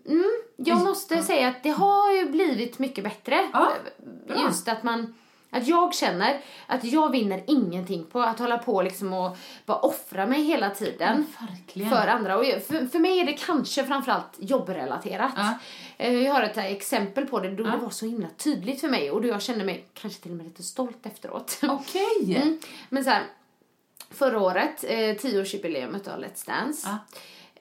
mm, 0.08 0.32
jag 0.56 0.84
måste 0.84 1.24
säga 1.24 1.48
att 1.48 1.64
det 1.64 1.70
har 1.70 2.12
ju 2.14 2.26
blivit 2.26 2.80
mycket 2.80 3.04
bättre. 3.04 3.50
Ja. 3.54 3.74
Just 4.44 4.68
att 4.68 4.84
man 4.84 5.16
att 5.50 5.68
jag 5.68 5.94
känner 5.94 6.42
att 6.68 6.84
jag 6.84 7.12
vinner 7.12 7.44
ingenting 7.48 8.06
på 8.06 8.22
att 8.22 8.40
hålla 8.40 8.58
på 8.58 8.82
liksom 8.82 9.14
och 9.14 9.38
bara 9.66 9.78
offra 9.78 10.26
mig 10.26 10.44
hela 10.44 10.70
tiden 10.70 11.26
verkligen. 11.40 11.90
för 11.90 12.08
andra. 12.08 12.38
Och 12.38 12.46
för, 12.46 12.88
för 12.88 13.00
mig 13.00 13.20
är 13.20 13.26
det 13.26 13.34
kanske 13.34 13.84
framförallt 13.86 14.34
jobbrelaterat. 14.40 15.32
Ja. 15.36 15.54
Eh, 15.98 16.14
Jag 16.14 16.34
har 16.34 16.42
ett 16.44 16.58
exempel 16.58 17.26
på 17.28 17.40
det 17.40 17.50
då 17.56 17.64
Ja. 17.64 17.72
det 17.72 17.78
var 17.78 17.90
så 17.90 18.06
himla 18.06 18.28
tydligt 18.38 18.82
för 18.82 18.88
mig 18.88 19.12
och 19.12 19.22
då 19.22 19.28
jag 19.28 19.42
kände 19.42 19.66
mig 19.66 19.86
kanske 19.94 20.22
till 20.22 20.32
och 20.32 20.38
med 20.38 20.46
lite 20.46 20.64
stolt 20.64 21.06
efteråt. 21.06 21.60
Okej. 21.64 22.36
Mm. 22.42 22.60
Men 22.90 23.04
så 23.04 23.10
här, 23.10 23.24
förra 24.12 24.40
året, 24.40 24.84
eh, 24.88 25.16
tioårsjubileumet 25.16 26.08
av 26.08 26.20
Let's 26.20 26.48
Dance. 26.48 26.88
Ja. 26.90 26.98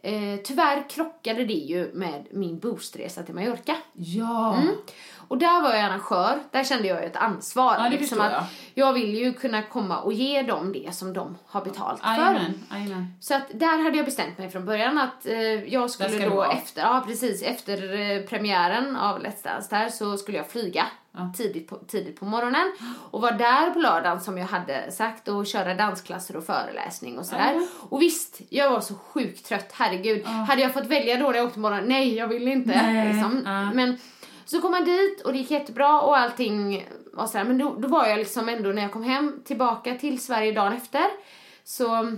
Eh, 0.05 0.41
tyvärr 0.45 0.89
krockade 0.91 1.45
det 1.45 1.53
ju 1.53 1.91
med 1.95 2.27
min 2.31 2.59
boostresa 2.59 3.23
till 3.23 3.35
Mallorca. 3.35 3.77
Ja. 3.93 4.55
Mm. 4.55 4.75
Och 5.29 5.39
där 5.39 5.63
var 5.63 5.71
jag 5.71 5.81
arrangör, 5.81 6.39
där 6.51 6.65
kände 6.65 6.89
jag 6.89 7.01
ju 7.01 7.07
ett 7.07 7.17
ansvar. 7.17 7.75
Ja, 7.79 7.83
det 7.83 7.91
liksom 7.91 8.19
förstår 8.19 8.37
att 8.37 8.45
jag 8.75 8.93
vill 8.93 9.15
ju 9.15 9.33
kunna 9.33 9.63
komma 9.63 10.01
och 10.01 10.13
ge 10.13 10.43
dem 10.43 10.73
det 10.73 10.95
som 10.95 11.13
de 11.13 11.37
har 11.47 11.65
betalt 11.65 12.01
för. 12.01 12.09
Jajamän, 12.09 12.65
jajamän. 12.71 13.15
Så 13.21 13.35
att 13.35 13.43
där 13.55 13.83
hade 13.83 13.97
jag 13.97 14.07
bestämt 14.07 14.39
mig 14.39 14.51
från 14.51 14.65
början 14.65 14.99
att 14.99 15.27
eh, 15.27 15.65
jag 15.75 15.91
skulle 15.91 16.29
då 16.29 16.43
efter, 16.43 16.83
ja 16.83 17.05
precis, 17.07 17.43
efter 17.43 18.01
eh, 18.01 18.23
premiären 18.23 18.97
av 18.97 19.19
Let's 19.19 19.45
Dance 19.45 19.77
där 19.77 19.89
så 19.89 20.17
skulle 20.17 20.37
jag 20.39 20.49
flyga 20.49 20.87
Ja. 21.17 21.33
tidigt, 21.37 21.69
på, 21.69 21.77
tidigt 21.77 22.21
på 22.21 22.25
morgonen 22.25 22.73
och 23.11 23.21
var 23.21 23.33
där 23.33 23.71
på 23.71 23.79
lördagen 23.79 24.21
som 24.21 24.39
jag 24.39 24.47
hade 24.47 24.93
sagt 24.93 25.29
och 25.29 25.47
köra 25.47 25.75
dansklasser 25.75 26.37
och 26.37 26.45
föreläsning 26.45 27.19
och 27.19 27.27
sådär. 27.27 27.67
Och 27.89 28.03
visst, 28.03 28.41
jag 28.49 28.71
var 28.71 28.81
så 28.81 28.95
sjukt 28.95 29.47
trött, 29.47 29.71
herregud. 29.73 30.25
Hade 30.27 30.63
jag 30.63 30.75
fått 30.75 30.87
välja 30.87 31.17
då 31.17 31.31
när 31.31 31.35
jag 31.35 31.47
åkte 31.47 31.59
morgon? 31.59 31.85
Nej, 31.85 32.15
jag 32.15 32.29
ville 32.29 32.51
inte. 32.51 32.83
Nej, 32.83 33.13
Liksom. 33.13 33.43
Men 33.75 33.99
så 34.45 34.61
kom 34.61 34.71
man 34.71 34.85
dit 34.85 35.21
och 35.21 35.33
det 35.33 35.39
gick 35.39 35.51
jättebra 35.51 36.01
och 36.01 36.19
allting 36.19 36.89
var 37.13 37.27
sådär. 37.27 37.45
Men 37.45 37.59
då, 37.59 37.75
då 37.79 37.89
var 37.89 38.07
jag 38.07 38.19
liksom 38.19 38.49
ändå 38.49 38.71
när 38.71 38.83
jag 38.83 38.93
kom 38.93 39.03
hem 39.03 39.41
tillbaka 39.45 39.95
till 39.95 40.21
Sverige 40.25 40.53
dagen 40.53 40.73
efter 40.73 41.05
så 41.65 42.17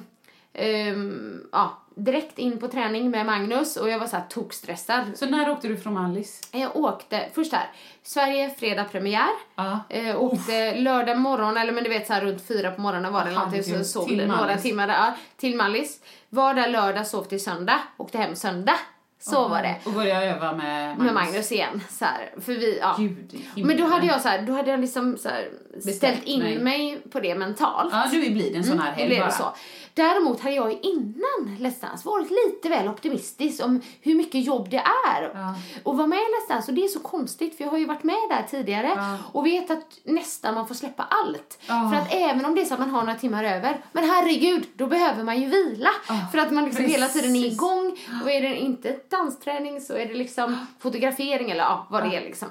ehm, 0.52 1.40
ja, 1.52 1.82
direkt 1.98 2.38
in 2.38 2.58
på 2.58 2.68
träning 2.68 3.10
med 3.10 3.26
Magnus 3.26 3.76
och 3.76 3.88
jag 3.90 3.98
var 3.98 4.06
så 4.06 4.16
här 4.16 4.24
tokstressad. 4.28 5.02
Så 5.14 5.26
när 5.26 5.50
åkte 5.50 5.68
du 5.68 5.76
från 5.76 5.96
Alice? 5.96 6.44
Jag 6.52 6.76
åkte, 6.76 7.28
först 7.34 7.52
här, 7.52 7.70
Sverige, 8.02 8.50
fredag 8.58 8.84
premiär. 8.84 9.28
Ja. 9.56 9.80
Eh, 9.88 10.22
åkte 10.22 10.74
lördag 10.74 11.18
morgon, 11.18 11.56
eller 11.56 11.72
men 11.72 11.84
du 11.84 11.90
vet 11.90 12.06
så 12.06 12.12
här 12.12 12.20
runt 12.20 12.46
fyra 12.48 12.70
på 12.70 12.80
morgonen 12.80 13.12
var 13.12 13.20
det 13.20 13.26
eller 13.30 13.38
någonting, 13.38 13.62
så 13.78 13.84
sov 13.84 14.04
Till 14.06 14.26
några 14.26 14.40
Mallis. 14.40 14.62
timmar 14.62 14.86
där, 14.86 14.94
ja, 14.94 15.14
till 15.36 15.56
Mallis. 15.56 16.00
Var 16.28 16.54
där 16.54 16.68
lördag, 16.68 17.06
sov 17.06 17.22
till 17.24 17.44
söndag, 17.44 17.78
åkte 17.96 18.18
hem 18.18 18.36
söndag. 18.36 18.76
Så 19.20 19.48
var 19.48 19.62
det. 19.62 19.74
Och 19.84 19.92
började 19.92 20.26
öva 20.26 20.52
med 20.52 20.88
Magnus. 20.88 21.04
Med 21.04 21.14
Magnus 21.14 21.52
igen, 21.52 21.80
så 21.90 22.04
här, 22.04 22.30
för 22.40 22.52
vi, 22.52 22.78
ja. 22.78 22.94
Gud, 22.98 23.40
Men 23.56 23.76
då 23.76 23.84
hade 23.86 24.06
jag 24.06 24.20
så 24.20 24.28
här, 24.28 24.42
då 24.42 24.52
hade 24.52 24.70
jag 24.70 24.80
liksom 24.80 25.18
så 25.18 25.28
här, 25.28 25.48
ställt 25.92 26.24
in 26.24 26.40
mig. 26.42 26.58
mig 26.58 26.98
på 27.12 27.20
det 27.20 27.34
mentalt. 27.34 27.92
Ja, 27.92 28.06
du 28.12 28.30
blir 28.30 28.56
en 28.56 28.64
sån 28.64 28.78
här 28.78 28.92
Mm, 28.92 28.98
helg 29.00 29.20
bara. 29.20 29.30
så. 29.30 29.54
Däremot 29.96 30.40
hade 30.40 30.54
jag 30.54 30.72
ju 30.72 30.78
innan 30.80 31.56
Let's 31.60 31.80
Dance 31.80 32.08
varit 32.08 32.30
lite 32.30 32.68
väl 32.68 32.88
optimistisk 32.88 33.64
om 33.64 33.80
hur 34.00 34.14
mycket 34.14 34.44
jobb 34.44 34.68
det 34.70 34.82
är. 35.16 35.30
Ja. 35.34 35.54
Och 35.82 35.96
vara 35.96 36.06
med 36.06 36.18
i 36.18 36.22
Let's 36.22 36.48
Dance, 36.48 36.70
och 36.70 36.74
det 36.74 36.84
är 36.84 36.88
så 36.88 37.00
konstigt 37.00 37.56
för 37.56 37.64
jag 37.64 37.70
har 37.70 37.78
ju 37.78 37.86
varit 37.86 38.02
med 38.02 38.16
där 38.30 38.42
tidigare 38.50 38.92
Ja. 38.96 39.18
och 39.32 39.46
vet 39.46 39.70
att 39.70 39.84
nästan 40.04 40.54
man 40.54 40.68
får 40.68 40.74
släppa 40.74 41.02
allt. 41.02 41.58
Ja. 41.66 41.90
För 41.92 42.00
att 42.02 42.14
även 42.14 42.44
om 42.44 42.54
det 42.54 42.60
är 42.60 42.64
så 42.64 42.74
att 42.74 42.80
man 42.80 42.90
har 42.90 43.02
några 43.02 43.18
timmar 43.18 43.44
över, 43.44 43.84
men 43.92 44.04
herregud, 44.04 44.66
då 44.74 44.86
behöver 44.86 45.24
man 45.24 45.40
ju 45.40 45.46
vila. 45.46 45.90
För 46.32 46.38
att 46.38 46.50
man 46.52 46.64
liksom 46.64 46.84
hela 46.84 47.08
tiden 47.08 47.36
är 47.36 47.40
precis. 47.42 47.52
igång 47.52 47.98
och 48.24 48.30
är 48.30 48.42
det 48.42 48.56
inte 48.56 48.96
dansträning 49.08 49.80
så 49.80 49.94
är 49.94 50.06
det 50.06 50.14
liksom 50.14 50.66
fotografering 50.78 51.50
eller 51.50 51.62
ja, 51.62 51.86
vad 51.90 52.02
det 52.02 52.16
är 52.16 52.20
liksom. 52.20 52.48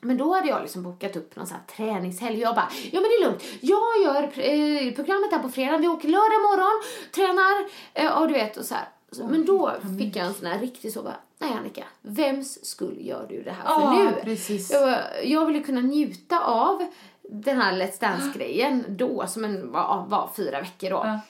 Men 0.00 0.16
då 0.16 0.34
hade 0.34 0.48
jag 0.48 0.62
liksom 0.62 0.82
bokat 0.82 1.16
upp 1.16 1.36
någon 1.36 1.46
sån 1.46 1.56
här 1.56 1.76
träningshelg. 1.76 2.40
Jag 2.40 2.54
bara, 2.54 2.68
ja 2.92 3.00
men 3.00 3.02
det 3.10 3.14
är 3.16 3.24
lugnt. 3.24 3.42
Jag 3.60 4.02
gör 4.04 4.22
eh, 4.22 4.94
programmet 4.94 5.32
här 5.32 5.38
på 5.38 5.48
fredag. 5.48 5.78
Vi 5.78 5.88
åker 5.88 6.08
lördag 6.08 6.42
morgon, 6.42 6.82
tränar 7.14 7.68
eh, 7.94 8.20
och 8.20 8.28
du 8.28 8.34
vet 8.34 8.56
och 8.56 8.64
så 8.64 8.74
här. 8.74 8.88
Men 9.28 9.46
då 9.46 9.72
fick 9.98 10.16
jag 10.16 10.26
en 10.26 10.34
sån 10.34 10.46
här 10.46 10.58
riktig 10.58 10.92
så 10.92 11.02
bara, 11.02 11.16
nej 11.38 11.52
Annika, 11.58 11.84
vems 12.00 12.64
skull 12.66 12.96
gör 13.06 13.26
du 13.28 13.42
det 13.42 13.50
här 13.50 13.62
för 13.64 13.70
Ja, 13.82 13.92
nu? 14.04 14.20
precis. 14.24 14.70
Jag, 14.72 14.98
jag 15.24 15.46
vill 15.46 15.56
ju 15.56 15.62
kunna 15.62 15.80
njuta 15.80 16.40
av 16.40 16.86
den 17.22 17.60
här 17.60 17.72
Let's 17.72 18.00
Dance-grejen 18.00 18.84
då, 18.88 19.26
som 19.26 19.44
en, 19.44 19.72
var, 19.72 20.04
var 20.08 20.30
fyra 20.36 20.60
veckor 20.60 20.90
då. 20.90 21.02
Ja. 21.04 21.20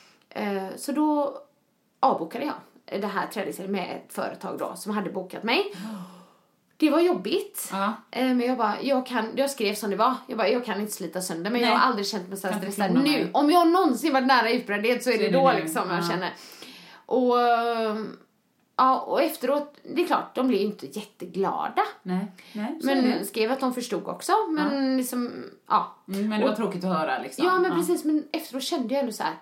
Eh, 0.41 0.67
så 0.77 0.93
då 0.93 1.39
avbokade 2.01 2.45
jag 2.45 3.01
det 3.01 3.07
här 3.07 3.27
träningshelgen 3.27 3.73
med 3.73 3.97
ett 3.97 4.13
företag 4.13 4.59
då 4.59 4.73
som 4.77 4.93
hade 4.93 5.11
bokat 5.11 5.43
mig. 5.43 5.75
Det 6.81 6.91
var 6.91 7.01
jobbigt. 7.01 7.69
Ja. 7.73 7.93
Eh, 8.11 8.25
Men 8.27 8.41
jag 8.41 8.59
bara, 8.59 8.83
jag 8.83 9.07
kan, 9.07 9.33
jag 9.37 9.51
skrev 9.51 9.75
som 9.75 9.91
det 9.91 9.97
var. 9.97 10.15
Jag 10.27 10.39
bara, 10.39 10.49
jag 10.49 10.65
kan 10.65 10.81
inte 10.81 10.93
slita 10.93 11.21
sönder 11.21 11.51
men 11.51 11.61
Nej. 11.61 11.71
jag 11.71 11.77
har 11.79 11.87
aldrig 11.87 12.07
känt 12.07 12.29
mig 12.29 12.39
så 12.39 12.49
här 12.49 12.59
stressad. 12.59 12.95
Nu, 12.95 13.01
mig. 13.01 13.31
om 13.33 13.51
jag 13.51 13.69
någonsin 13.69 14.13
varit 14.13 14.27
nära 14.27 14.51
utbrändhet 14.51 15.05
så 15.05 15.11
är 15.11 15.15
Så 15.15 15.19
det 15.23 15.29
det 15.29 15.39
då 15.39 15.53
liksom 15.53 15.91
jag 15.91 15.99
Ja. 15.99 16.09
känner. 16.09 16.33
Och, 17.07 17.37
ja, 18.77 19.01
och 19.01 19.23
efteråt, 19.23 19.75
det 19.95 20.03
är 20.03 20.07
klart, 20.07 20.35
de 20.35 20.49
blir 20.49 20.59
ju 20.59 20.65
inte 20.65 20.87
jätteglada. 20.87 21.83
Nej, 22.03 22.33
nej 22.53 22.79
Men 22.83 23.27
skrev 23.27 23.53
att 23.53 23.61
de 23.61 23.75
förstod 23.75 24.09
också. 24.09 24.33
Men 24.51 24.97
liksom, 24.97 25.45
ja. 25.69 25.97
Mm, 26.09 26.29
men 26.29 26.41
det 26.41 26.47
var 26.49 26.55
tråkigt 26.57 26.85
att 26.85 26.97
höra 26.99 27.23
liksom. 27.23 27.45
Ja, 27.47 27.59
men 27.59 27.73
precis. 27.75 28.05
Men 28.05 28.25
efteråt 28.33 28.63
kände 28.63 28.95
jag 28.95 29.01
ändå 29.01 29.13
så 29.13 29.23
här, 29.23 29.35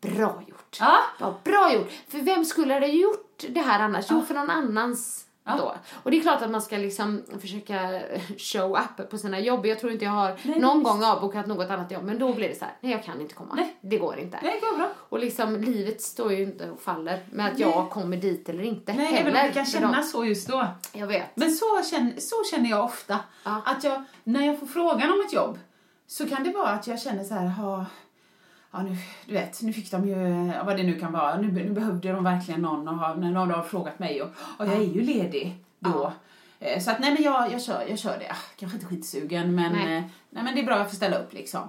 bra 0.00 0.42
gjort. 0.48 0.76
Ja. 0.80 0.98
Ja, 1.20 1.34
bra 1.44 1.74
gjort. 1.74 1.90
För 2.08 2.18
vem 2.18 2.44
skulle 2.44 2.74
ha 2.74 2.86
gjort 2.86 3.44
det 3.48 3.60
här 3.60 3.80
annars? 3.80 4.06
Jo, 4.10 4.22
för 4.22 4.34
någon 4.34 4.50
annans 4.50 5.24
Ja. 5.46 5.56
då. 5.58 5.74
Och 6.02 6.10
det 6.10 6.16
är 6.18 6.20
klart 6.22 6.42
att 6.42 6.50
man 6.50 6.62
ska 6.62 6.76
liksom 6.76 7.22
försöka 7.40 8.00
show 8.38 8.78
up 8.98 9.10
på 9.10 9.18
sina 9.18 9.40
jobb. 9.40 9.66
Jag 9.66 9.78
tror 9.78 9.92
inte 9.92 10.04
jag 10.04 10.12
har 10.12 10.38
Nej, 10.42 10.60
någon 10.60 10.78
visst. 10.78 10.90
gång 10.90 11.04
avbokat 11.04 11.46
något 11.46 11.70
annat 11.70 11.90
jobb. 11.90 12.04
Men 12.04 12.18
då 12.18 12.32
blir 12.32 12.48
det 12.48 12.58
så 12.58 12.64
här, 12.64 12.74
nej 12.80 12.92
jag 12.92 13.04
kan 13.04 13.20
inte 13.20 13.34
komma. 13.34 13.54
Nej. 13.54 13.76
Det 13.80 13.98
går 13.98 14.18
inte. 14.18 14.38
Nej, 14.42 14.58
det 14.60 14.66
går 14.70 14.76
bra. 14.76 14.88
Och 15.08 15.18
liksom 15.18 15.56
livet 15.56 16.00
står 16.02 16.32
ju 16.32 16.42
inte 16.42 16.70
och 16.70 16.80
faller 16.80 17.20
med 17.32 17.46
att 17.46 17.58
Nej. 17.58 17.62
jag 17.68 17.90
kommer 17.90 18.16
dit 18.16 18.48
eller 18.48 18.64
inte 18.64 18.92
Nej, 18.92 19.06
heller. 19.06 19.40
om 19.42 19.46
det 19.48 19.52
kan 19.54 19.66
kännas 19.66 20.10
så 20.12 20.24
just 20.24 20.48
då. 20.48 20.66
Jag 20.92 21.06
vet. 21.06 21.36
Men 21.36 21.50
så 21.52 21.82
känner, 21.90 22.20
så 22.20 22.36
känner 22.50 22.70
jag 22.70 22.84
ofta. 22.84 23.18
Ja. 23.44 23.62
Att 23.64 23.84
jag, 23.84 24.04
när 24.24 24.46
jag 24.46 24.60
får 24.60 24.66
frågan 24.66 25.12
om 25.12 25.20
ett 25.26 25.32
jobb 25.32 25.58
så 26.06 26.28
kan 26.28 26.44
det 26.44 26.50
vara 26.50 26.68
att 26.68 26.86
jag 26.86 27.00
känner 27.00 27.24
så 27.24 27.34
här, 27.34 27.46
ha, 27.46 27.86
ja 28.74 28.82
nu, 28.82 28.96
du 29.26 29.32
vet, 29.32 29.62
nu 29.62 29.72
fick 29.72 29.90
de 29.90 30.08
ju, 30.08 30.46
ja, 30.56 30.64
vad 30.64 30.76
det 30.76 30.82
nu 30.82 30.98
kan 30.98 31.12
vara, 31.12 31.40
nu, 31.40 31.52
nu 31.52 31.70
behövde 31.70 32.12
de 32.12 32.24
verkligen 32.24 32.62
någon 32.62 32.88
och 32.88 32.98
ha, 32.98 33.14
när 33.14 33.30
någon 33.30 33.50
har 33.50 33.62
frågat 33.62 33.98
mig 33.98 34.22
och, 34.22 34.28
och 34.58 34.66
jag 34.66 34.74
är 34.74 34.82
ju 34.94 35.02
ledig 35.02 35.56
då. 35.78 36.12
Eh, 36.60 36.80
Så 36.82 36.90
att 36.90 36.98
nej 37.00 37.14
men 37.14 37.22
jag, 37.22 37.52
jag, 37.52 37.62
kör, 37.62 37.84
jag 37.88 37.98
kör 37.98 38.18
det. 38.18 38.30
Ah, 38.30 38.36
Kanske 38.56 38.76
inte 38.76 38.86
skitsugen 38.88 39.54
men, 39.54 39.72
Nej. 39.72 39.84
nej. 39.84 40.10
nej 40.30 40.44
men 40.44 40.54
det 40.54 40.60
är 40.60 40.64
bra 40.66 40.78
jag 40.78 40.88
får 40.88 40.96
ställa 40.96 41.18
upp 41.18 41.32
liksom. 41.32 41.60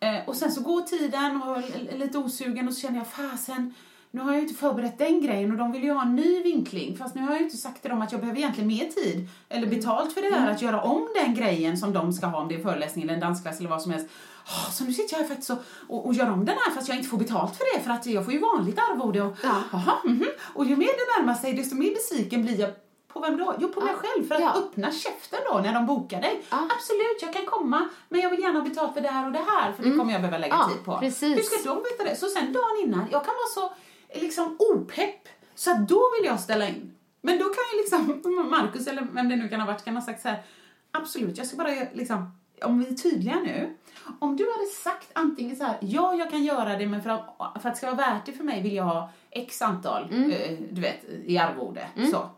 Eh, 0.00 0.18
och 0.26 0.36
sen 0.36 0.52
så 0.52 0.60
går 0.60 0.80
tiden 0.82 1.42
och 1.42 1.56
är 1.56 1.98
lite 1.98 2.18
osugen 2.18 2.68
och 2.68 2.74
så 2.74 2.80
känner 2.80 2.98
jag 2.98 3.06
fasen, 3.06 3.74
nu 4.14 4.20
har 4.20 4.28
jag 4.32 4.36
ju 4.36 4.48
inte 4.48 4.60
förberett 4.60 4.98
den 4.98 5.20
grejen 5.20 5.50
och 5.50 5.56
de 5.58 5.72
vill 5.72 5.84
ju 5.84 5.92
ha 5.92 6.02
en 6.02 6.16
ny 6.16 6.42
vinkling. 6.42 6.96
Fast 6.96 7.14
nu 7.14 7.20
har 7.22 7.28
jag 7.30 7.38
ju 7.38 7.44
inte 7.44 7.56
sagt 7.56 7.80
till 7.82 7.90
dem 7.90 8.02
att 8.02 8.12
jag 8.12 8.20
behöver 8.20 8.38
egentligen 8.40 8.68
mer 8.68 8.84
tid 8.88 9.28
eller 9.48 9.66
betalt 9.66 10.12
för 10.14 10.22
det 10.22 10.30
där 10.30 10.50
att 10.50 10.62
göra 10.62 10.80
om 10.82 11.08
den 11.14 11.34
grejen 11.34 11.76
som 11.76 11.92
de 11.92 12.12
ska 12.12 12.26
ha, 12.26 12.40
om 12.40 12.48
det 12.48 12.54
är 12.54 12.62
föreläsning 12.62 13.04
eller 13.04 13.14
en 13.14 13.20
dansklass 13.20 13.58
eller 13.60 13.70
vad 13.70 13.82
som 13.82 13.92
helst. 13.92 14.06
Ah, 14.46 14.70
så 14.70 14.84
nu 14.84 14.92
sitter 14.92 15.14
jag 15.14 15.20
här 15.22 15.28
faktiskt 15.28 15.50
och, 15.50 15.58
och, 15.88 16.06
och 16.06 16.14
gör 16.14 16.30
om 16.30 16.44
den 16.44 16.56
här 16.64 16.74
fast 16.74 16.88
jag 16.88 16.96
inte 16.96 17.08
får 17.08 17.18
betalt 17.18 17.56
för 17.56 17.64
det 17.76 17.82
för 17.84 17.90
att 17.90 18.06
jag 18.06 18.24
får 18.24 18.32
ju 18.34 18.38
vanligt 18.40 18.78
arvode 18.78 19.22
och, 19.22 19.36
Ja. 19.42 19.54
aha, 19.72 20.00
mhm. 20.04 20.24
och 20.54 20.64
ju 20.64 20.76
mer 20.76 20.86
det 20.86 21.18
närmar 21.20 21.34
sig 21.34 21.52
desto 21.54 21.74
mer 21.76 21.90
besviken 21.94 22.42
blir 22.42 22.60
jag 22.60 22.70
på 23.12 23.20
vem 23.20 23.36
då? 23.36 23.54
Jo, 23.58 23.68
på 23.68 23.80
mig 23.80 23.94
själv. 23.94 24.28
För 24.28 24.34
att 24.34 24.40
Ja. 24.40 24.52
öppna 24.56 24.90
käften 24.92 25.38
då 25.52 25.58
när 25.58 25.74
de 25.74 25.86
bokar 25.86 26.20
dig. 26.20 26.42
Ja. 26.50 26.68
Absolut, 26.76 27.18
jag 27.22 27.32
kan 27.32 27.46
komma, 27.46 27.88
men 28.08 28.20
jag 28.20 28.30
vill 28.30 28.40
gärna 28.40 28.58
ha 28.60 28.68
betalt 28.68 28.94
för 28.94 29.00
det 29.00 29.08
här 29.08 29.26
och 29.26 29.32
det 29.32 29.42
här, 29.46 29.72
för 29.72 29.82
det 29.82 29.90
kommer 29.90 30.12
jag 30.12 30.20
behöva 30.22 30.38
lägga 30.38 30.54
Mm. 30.54 30.66
Ja, 30.68 30.74
tid 30.76 30.84
på. 30.84 30.98
precis. 30.98 31.38
Hur 31.38 31.42
ska 31.42 31.68
de 31.74 31.76
veta 31.82 32.04
det? 32.10 32.16
Så 32.16 32.26
sen 32.26 32.52
dagen 32.52 32.76
innan, 32.84 33.00
jag 33.12 33.24
kan 33.24 33.34
vara 33.34 33.68
så 33.68 33.74
liksom 34.20 34.56
opepp, 34.58 35.28
så 35.54 35.70
att 35.70 35.88
då 35.88 36.02
vill 36.18 36.26
jag 36.26 36.40
ställa 36.40 36.68
in. 36.68 36.94
Men 37.20 37.38
då 37.38 37.44
kan 37.44 37.64
ju 37.74 37.78
liksom 37.80 38.22
Markus, 38.50 38.86
eller 38.86 39.06
vem 39.12 39.28
det 39.28 39.36
nu 39.36 39.48
kan 39.48 39.60
ha 39.60 39.66
varit, 39.66 39.84
kan 39.84 39.94
ha 39.94 40.02
sagt 40.02 40.22
så 40.22 40.28
här, 40.28 40.42
absolut, 40.90 41.38
jag 41.38 41.46
ska 41.46 41.56
bara 41.56 41.70
liksom, 41.92 42.38
om 42.62 42.78
vi 42.78 42.88
är 42.88 42.94
tydliga 42.94 43.40
nu, 43.40 43.76
om 44.18 44.36
du 44.36 44.52
hade 44.52 44.66
sagt 44.66 45.10
antingen 45.12 45.56
så 45.56 45.64
här, 45.64 45.76
ja, 45.80 46.14
jag 46.14 46.30
kan 46.30 46.44
göra 46.44 46.78
det, 46.78 46.86
men 46.86 47.02
för 47.02 47.10
att, 47.10 47.36
för 47.62 47.68
att 47.68 47.74
det 47.74 47.78
ska 47.78 47.86
vara 47.86 47.96
värt 47.96 48.26
det 48.26 48.32
för 48.32 48.44
mig 48.44 48.62
vill 48.62 48.74
jag 48.74 48.84
ha 48.84 49.10
x 49.30 49.62
antal, 49.62 50.08
Mm. 50.12 50.30
eh, 50.30 50.58
du 50.70 50.80
vet, 50.80 51.04
i 51.24 51.38
arvode. 51.38 51.86
Så. 52.10 52.30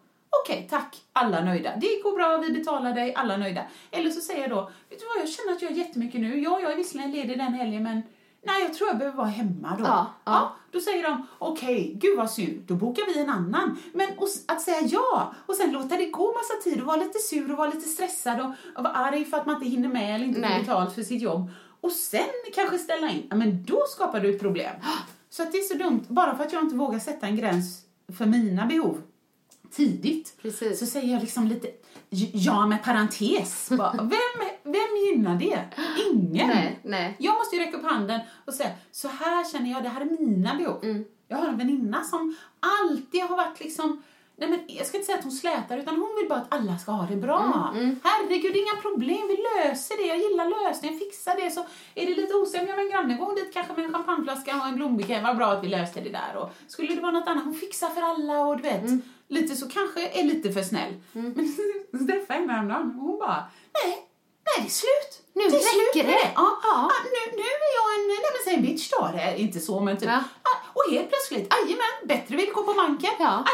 Okej, 0.44 0.66
tack. 0.70 0.96
Alla 1.12 1.40
nöjda. 1.44 1.76
Det 1.76 2.02
går 2.02 2.16
bra, 2.16 2.38
vi 2.38 2.52
betalar 2.58 2.92
dig, 2.92 3.14
alla 3.14 3.36
nöjda. 3.36 3.62
Eller 3.90 4.10
så 4.10 4.20
säger 4.20 4.40
jag 4.40 4.50
då, 4.50 4.70
vet 4.90 5.00
du 5.00 5.06
vad, 5.14 5.22
jag 5.22 5.28
känner 5.28 5.52
att 5.52 5.62
jag 5.62 5.70
är 5.70 5.74
jättemycket 5.76 6.20
nu. 6.20 6.40
Ja, 6.40 6.60
jag 6.60 6.72
är 6.72 6.76
visserligen 6.76 7.10
ledig 7.10 7.38
den 7.38 7.52
helgen, 7.54 7.82
men 7.82 8.02
nej, 8.46 8.62
jag 8.62 8.74
tror 8.74 8.88
jag 8.88 8.98
behöver 8.98 9.16
vara 9.16 9.28
hemma 9.28 9.76
då. 9.78 9.84
Ja, 9.84 10.14
ja. 10.24 10.56
då 10.70 10.80
säger 10.80 11.02
de, 11.02 11.26
okej, 11.38 11.92
gud 12.00 12.18
vad 12.18 12.30
synd, 12.30 12.62
då 12.66 12.74
bokar 12.74 13.14
vi 13.14 13.20
en 13.20 13.30
annan. 13.30 13.78
Men 13.92 14.08
att 14.46 14.60
säga 14.62 14.80
ja 14.82 15.34
och 15.46 15.54
sen 15.54 15.72
låta 15.72 15.96
det 15.96 16.06
gå 16.06 16.26
massa 16.26 16.54
tid 16.64 16.80
och 16.80 16.86
vara 16.86 16.96
lite 16.96 17.18
sur 17.18 17.50
och 17.52 17.58
vara 17.58 17.70
lite 17.70 17.88
stressad 17.88 18.40
och, 18.40 18.50
och 18.76 18.84
vara 18.84 18.94
arg 18.94 19.24
för 19.24 19.36
att 19.36 19.46
man 19.46 19.54
inte 19.54 19.68
hinner 19.68 19.88
med 19.88 20.14
eller 20.14 20.24
inte 20.24 20.40
får 20.40 20.60
betalt 20.60 20.94
för 20.94 21.02
sitt 21.02 21.22
jobb. 21.22 21.50
Och 21.80 21.92
sen 21.92 22.20
kanske 22.54 22.78
ställa 22.78 23.10
in, 23.10 23.26
ja, 23.30 23.36
men 23.36 23.64
då 23.64 23.84
skapar 23.88 24.20
du 24.20 24.34
ett 24.34 24.40
problem. 24.40 24.74
Så 25.30 25.42
att 25.42 25.52
det 25.52 25.58
är 25.58 25.62
så 25.62 25.74
dumt, 25.74 26.04
bara 26.08 26.36
för 26.36 26.44
att 26.44 26.52
jag 26.52 26.62
inte 26.62 26.76
vågar 26.76 26.98
sätta 26.98 27.26
en 27.26 27.36
gräns 27.36 27.82
för 28.18 28.26
mina 28.26 28.66
behov 28.66 29.02
tidigt. 29.76 30.36
Precis. 30.42 30.78
Så 30.78 30.86
säger 30.86 31.12
jag 31.12 31.20
liksom 31.20 31.46
lite 31.46 31.68
ja 32.32 32.66
med 32.66 32.82
parentes. 32.82 33.68
Bara, 33.68 33.92
vem, 33.92 34.48
vem 34.66 34.96
gynnar 35.06 35.36
det? 35.38 35.60
Ingen. 36.12 36.48
Nej, 36.48 36.80
nej. 36.82 37.16
Jag 37.18 37.34
måste 37.34 37.56
ju 37.56 37.62
räcka 37.62 37.76
upp 37.76 37.84
handen 37.84 38.20
och 38.44 38.54
säga 38.54 38.70
så 38.90 39.08
här 39.08 39.52
känner 39.52 39.70
jag, 39.70 39.82
det 39.82 39.88
här 39.88 40.00
är 40.00 40.04
mina 40.04 40.54
behov. 40.54 40.84
Mm. 40.84 41.04
Jag 41.28 41.36
har 41.36 41.48
en 41.48 41.58
väninna 41.58 42.04
som 42.04 42.36
alltid 42.60 43.22
har 43.22 43.36
varit 43.36 43.60
liksom 43.60 44.02
Nej, 44.38 44.48
men 44.50 44.60
jag 44.66 44.86
ska 44.86 44.96
inte 44.96 45.06
säga 45.06 45.18
att 45.18 45.24
hon 45.24 45.32
slätar, 45.32 45.78
utan 45.78 45.96
hon 45.96 46.16
vill 46.18 46.28
bara 46.28 46.38
att 46.38 46.54
alla 46.54 46.78
ska 46.78 46.92
ha 46.92 47.06
det 47.06 47.16
bra. 47.16 47.72
Mm, 47.74 48.00
Herregud, 48.04 48.56
inga 48.56 48.80
problem, 48.82 49.28
vi 49.28 49.36
löser 49.36 49.96
det. 49.96 50.06
Jag 50.06 50.18
gillar 50.18 50.64
lösningen, 50.64 50.98
fixar 50.98 51.36
det. 51.36 51.50
Så 51.50 51.60
är 51.94 52.06
det 52.06 52.14
lite 52.14 52.34
osämja 52.34 52.76
med 52.76 52.84
en 52.84 52.90
granne, 52.90 53.14
går 53.14 53.26
hon 53.26 53.34
dit 53.34 53.52
kanske 53.54 53.72
med 53.72 53.84
en 53.84 53.92
champagneflaska 53.92 54.56
och 54.56 54.66
en 54.66 54.74
blombukett. 54.74 55.22
Vad 55.22 55.36
bra 55.36 55.46
att 55.46 55.64
vi 55.64 55.68
löste 55.68 56.00
det 56.00 56.10
där. 56.10 56.36
Och 56.36 56.50
skulle 56.66 56.94
det 56.94 57.00
vara 57.00 57.12
något 57.12 57.28
annat, 57.28 57.44
hon 57.44 57.54
fixar 57.54 57.88
för 57.88 58.02
alla 58.02 58.40
och 58.40 58.56
du 58.56 58.62
vet. 58.62 58.82
Mm. 58.82 59.02
Lite 59.28 59.56
så 59.56 59.68
kanske 59.68 60.08
är 60.08 60.24
lite 60.24 60.52
för 60.52 60.62
snäll. 60.62 60.94
Men 61.12 61.98
så 62.00 62.06
träffade 62.06 62.40
henne 62.40 62.52
häromdagen 62.52 62.94
och 62.98 63.02
hon 63.02 63.18
bara, 63.18 63.44
nej, 63.84 64.05
nej 64.48 64.56
det 64.60 64.66
är 64.66 64.70
slut. 64.84 65.12
Nu 65.38 65.42
det 65.48 65.56
är 65.56 65.60
räcker 65.86 66.04
med 66.10 66.16
det. 66.22 66.30
Ja, 66.34 66.48
Ja. 66.62 66.88
ja. 66.90 66.90
nu, 67.14 67.36
nu 67.42 67.42
är 67.66 67.70
jag 67.78 67.88
en, 67.96 68.02
nej 68.08 68.18
men 68.34 68.40
säg 68.44 68.54
en 68.54 68.62
bitch 68.62 68.90
då, 68.90 69.10
det 69.14 69.22
är 69.22 69.34
inte 69.36 69.60
så 69.60 69.80
men 69.80 69.96
typ. 69.96 70.08
Ja. 70.08 70.20
Ah, 70.42 70.56
Och 70.76 70.92
helt 70.92 71.08
plötsligt, 71.08 71.54
jajamän, 71.54 71.94
bättre 72.04 72.36
villkor 72.36 72.62
på 72.62 72.72
banken, 72.74 73.10
Ja. 73.18 73.44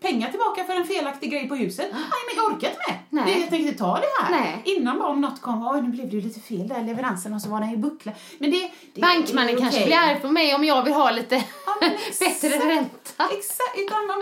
pengar 0.00 0.30
tillbaka 0.30 0.64
för 0.64 0.72
en 0.72 0.86
felaktig 0.86 1.30
grej 1.30 1.48
på 1.48 1.54
huset, 1.54 1.86
jajamän, 1.86 2.34
jag 2.36 2.44
orkar 2.46 2.68
inte 2.68 2.80
med. 2.88 2.98
Nej. 3.10 3.24
Det, 3.34 3.40
jag 3.40 3.50
tänkte 3.50 3.78
ta 3.78 3.94
det 4.00 4.08
här. 4.22 4.30
Nej. 4.40 4.62
Innan 4.64 4.98
bara 4.98 5.08
om 5.08 5.20
något 5.20 5.40
kom, 5.42 5.68
oj 5.68 5.80
nu 5.82 5.88
blev 5.88 6.08
det 6.10 6.16
ju 6.16 6.20
lite 6.22 6.40
fel 6.40 6.68
där, 6.68 6.82
leveransen 6.84 7.34
och 7.34 7.40
så 7.42 7.48
var 7.48 7.60
den 7.60 7.70
ju 7.70 7.76
buckla. 7.76 8.12
Men 8.38 8.50
det, 8.50 8.70
det 8.94 9.00
Bankmannen 9.00 9.54
det 9.54 9.60
kanske 9.60 9.78
okej. 9.78 9.86
blir 9.86 9.96
arg 9.96 10.20
på 10.20 10.28
mig 10.28 10.54
om 10.54 10.64
jag 10.64 10.82
vill 10.84 10.92
ha 10.94 11.10
lite 11.10 11.34
Ja, 11.66 11.74
bättre 12.20 12.48
ränta. 12.48 13.28
Exakt, 13.38 13.78
utan 13.78 14.06
man 14.06 14.20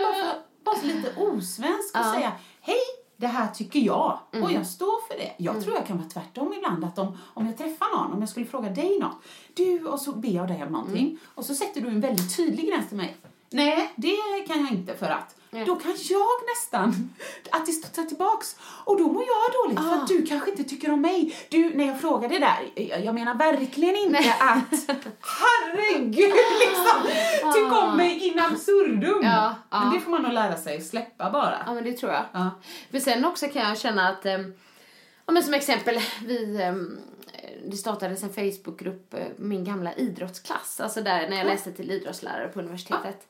bara, 0.63 0.75
så 0.75 0.85
lite 0.85 1.13
osvensk 1.17 1.95
och 1.95 2.01
Ja. 2.05 2.13
säga 2.13 2.31
hej, 2.61 2.79
det 3.21 3.27
här 3.27 3.47
tycker 3.47 3.79
jag 3.79 4.19
Mm. 4.31 4.43
och 4.45 4.51
jag 4.51 4.67
står 4.67 5.07
för 5.07 5.17
det. 5.17 5.31
Jag 5.37 5.63
tror 5.63 5.75
jag 5.75 5.85
kan 5.87 5.97
vara 5.97 6.09
tvärtom 6.09 6.53
ibland 6.57 6.83
att 6.85 6.99
om, 6.99 7.17
om 7.33 7.45
jag 7.45 7.57
träffar 7.57 7.97
någon, 7.97 8.13
om 8.13 8.19
jag 8.19 8.29
skulle 8.29 8.45
fråga 8.45 8.69
dig 8.69 8.99
något, 8.99 9.17
du 9.53 9.85
och 9.85 9.99
så 9.99 10.11
ber 10.11 10.29
jag 10.29 10.47
dig 10.47 10.63
om 10.63 10.71
någonting 10.71 11.05
Mm. 11.07 11.17
och 11.35 11.45
så 11.45 11.55
sätter 11.55 11.81
du 11.81 11.87
en 11.87 12.01
väldigt 12.01 12.35
tydlig 12.37 12.67
gräns 12.69 12.87
till 12.87 12.97
mig. 12.97 13.17
Nej, 13.49 13.91
det 13.95 14.15
kan 14.47 14.61
jag 14.65 14.71
inte 14.71 14.95
för 14.97 15.05
att 15.09 15.35
Nej. 15.53 15.65
då 15.65 15.75
kan 15.75 15.95
jag 16.09 16.27
nästan 16.55 17.13
att 17.51 17.65
det 17.65 17.71
tillbaks 18.05 18.55
och 18.85 18.97
då 18.97 19.07
mår 19.07 19.23
jag 19.23 19.53
dåligt 19.65 19.79
för 19.79 19.95
Ah. 19.97 20.01
att 20.01 20.07
du 20.07 20.25
kanske 20.25 20.51
inte 20.51 20.63
tycker 20.63 20.91
om 20.91 21.01
mig. 21.01 21.35
Du, 21.49 21.73
när 21.77 21.87
jag 21.87 22.01
frågar 22.01 22.29
det 22.29 22.39
där, 22.39 22.59
jag, 22.75 23.05
jag 23.05 23.15
menar 23.15 23.35
verkligen 23.35 23.95
inte 23.95 24.19
Nej. 24.19 24.35
att 24.39 24.89
herregud 25.21 26.33
liksom, 26.59 27.11
tyck 27.53 27.83
om 27.83 27.97
mig 27.97 28.27
in 28.27 28.39
absurdum. 28.39 29.19
Ja, 29.23 29.55
ja. 29.69 29.79
Men 29.83 29.93
det 29.93 29.99
får 29.99 30.11
man 30.11 30.21
nog 30.21 30.33
lära 30.33 30.57
sig 30.57 30.81
släppa 30.81 31.31
bara. 31.31 31.63
Ja, 31.65 31.73
men 31.73 31.83
det 31.83 31.93
tror 31.93 32.11
jag. 32.11 32.25
Ja. 32.31 32.49
För 32.91 32.99
sen 32.99 33.25
också 33.25 33.47
kan 33.47 33.61
jag 33.69 33.77
känna 33.77 34.09
att, 34.09 34.25
ehm, 34.25 34.53
ja 35.25 35.33
men 35.33 35.43
som 35.43 35.53
exempel, 35.53 35.99
vi, 36.25 36.61
ehm, 36.61 36.97
det 37.65 37.77
startades 37.77 38.23
en 38.23 38.33
Facebookgrupp, 38.33 39.13
eh, 39.13 39.19
min 39.37 39.63
gamla 39.63 39.93
idrottsklass, 39.93 40.79
alltså 40.79 41.01
där 41.01 41.29
när 41.29 41.37
jag 41.37 41.47
läste 41.47 41.71
till 41.71 41.91
idrottslärare 41.91 42.47
på 42.47 42.59
universitetet. 42.59 43.27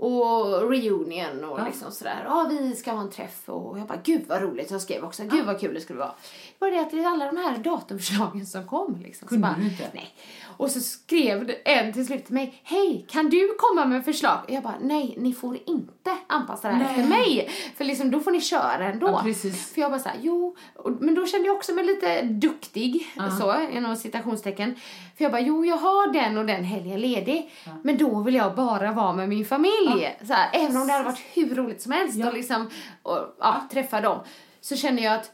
Och 0.00 0.70
reunion 0.70 1.44
och 1.44 1.60
Ja. 1.60 1.64
liksom 1.66 1.92
sådär. 1.92 2.22
Ja, 2.24 2.46
vi 2.50 2.76
ska 2.76 2.92
ha 2.92 3.00
en 3.00 3.10
träff 3.10 3.48
och 3.48 3.78
jag 3.78 3.86
bara, 3.86 3.98
gud 4.04 4.22
vad 4.28 4.42
roligt. 4.42 4.70
Jag 4.70 4.80
skrev 4.80 5.04
också, 5.04 5.22
gud 5.24 5.46
vad 5.46 5.60
kul 5.60 5.74
det 5.74 5.80
skulle 5.80 5.98
vara. 5.98 6.12
Bara 6.58 6.70
det 6.70 6.80
att 6.80 6.90
det 6.90 7.00
är 7.02 7.06
alla 7.08 7.26
de 7.26 7.36
här 7.36 7.58
datumförslagen 7.58 8.46
som 8.46 8.66
kom 8.66 9.00
liksom. 9.02 9.28
Så 9.28 9.34
Kunde 9.34 9.48
bara, 9.48 9.56
du 9.58 9.64
inte? 9.64 9.90
Nej. 9.94 10.14
Och 10.58 10.70
så 10.70 10.80
skrev 10.80 11.54
en 11.64 11.92
till 11.92 12.06
slut 12.06 12.24
till 12.24 12.34
mig, 12.34 12.60
hej, 12.64 13.06
kan 13.08 13.30
du 13.30 13.56
komma 13.58 13.84
med 13.84 14.04
förslag? 14.04 14.38
Och 14.44 14.50
jag 14.50 14.62
bara, 14.62 14.78
nej, 14.80 15.14
ni 15.18 15.32
får 15.32 15.58
inte 15.66 16.16
anpassa 16.26 16.68
det 16.68 16.74
här 16.74 16.84
Nej. 16.84 16.90
efter 16.90 17.08
mig. 17.08 17.50
För 17.76 17.84
liksom, 17.84 18.10
då 18.10 18.20
får 18.20 18.30
ni 18.30 18.40
köra 18.40 18.84
ändå. 18.92 19.06
Ja, 19.06 19.20
precis. 19.22 19.72
För 19.74 19.80
jag 19.80 19.90
bara 19.90 20.00
såhär, 20.00 20.18
jo, 20.22 20.56
men 21.00 21.14
då 21.14 21.26
kände 21.26 21.46
jag 21.46 21.56
också 21.56 21.72
mig 21.72 21.84
lite 21.84 22.22
duktig, 22.22 23.06
så, 23.40 23.56
inom 23.72 23.96
citationstecken. 23.96 24.74
För 25.16 25.24
jag 25.24 25.32
bara, 25.32 25.40
jo, 25.40 25.64
jag 25.64 25.76
har 25.76 26.12
den 26.12 26.38
och 26.38 26.46
den 26.46 26.64
helgen 26.64 27.00
ledig, 27.00 27.50
men 27.82 27.98
då 27.98 28.20
vill 28.20 28.34
jag 28.34 28.54
bara 28.54 28.92
vara 28.92 29.12
med 29.12 29.28
min 29.28 29.44
familj. 29.44 30.16
Så 30.26 30.32
här, 30.32 30.50
även 30.52 30.76
om 30.76 30.86
det 30.86 30.92
hade 30.92 31.04
varit 31.04 31.22
hur 31.34 31.54
roligt 31.54 31.82
som 31.82 31.92
helst 31.92 32.16
Ja. 32.16 32.28
och 32.28 32.34
liksom, 32.34 32.70
och, 33.02 33.18
ja, 33.40 33.68
träffa 33.72 34.00
dem. 34.00 34.18
Så 34.60 34.76
känner 34.76 35.02
jag 35.02 35.14
att 35.14 35.32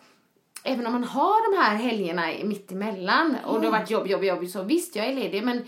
även 0.64 0.86
om 0.86 0.92
man 0.92 1.04
har 1.04 1.52
de 1.52 1.62
här 1.62 1.76
helgerna 1.76 2.26
mitt 2.44 2.72
emellan 2.72 3.36
och 3.46 3.60
det 3.60 3.66
har 3.66 3.72
varit 3.78 3.90
jobb, 3.90 4.06
jobb, 4.06 4.24
jobb, 4.24 4.46
så 4.48 4.62
visst, 4.62 4.96
jag 4.96 5.06
är 5.06 5.14
ledig, 5.14 5.44
men 5.44 5.64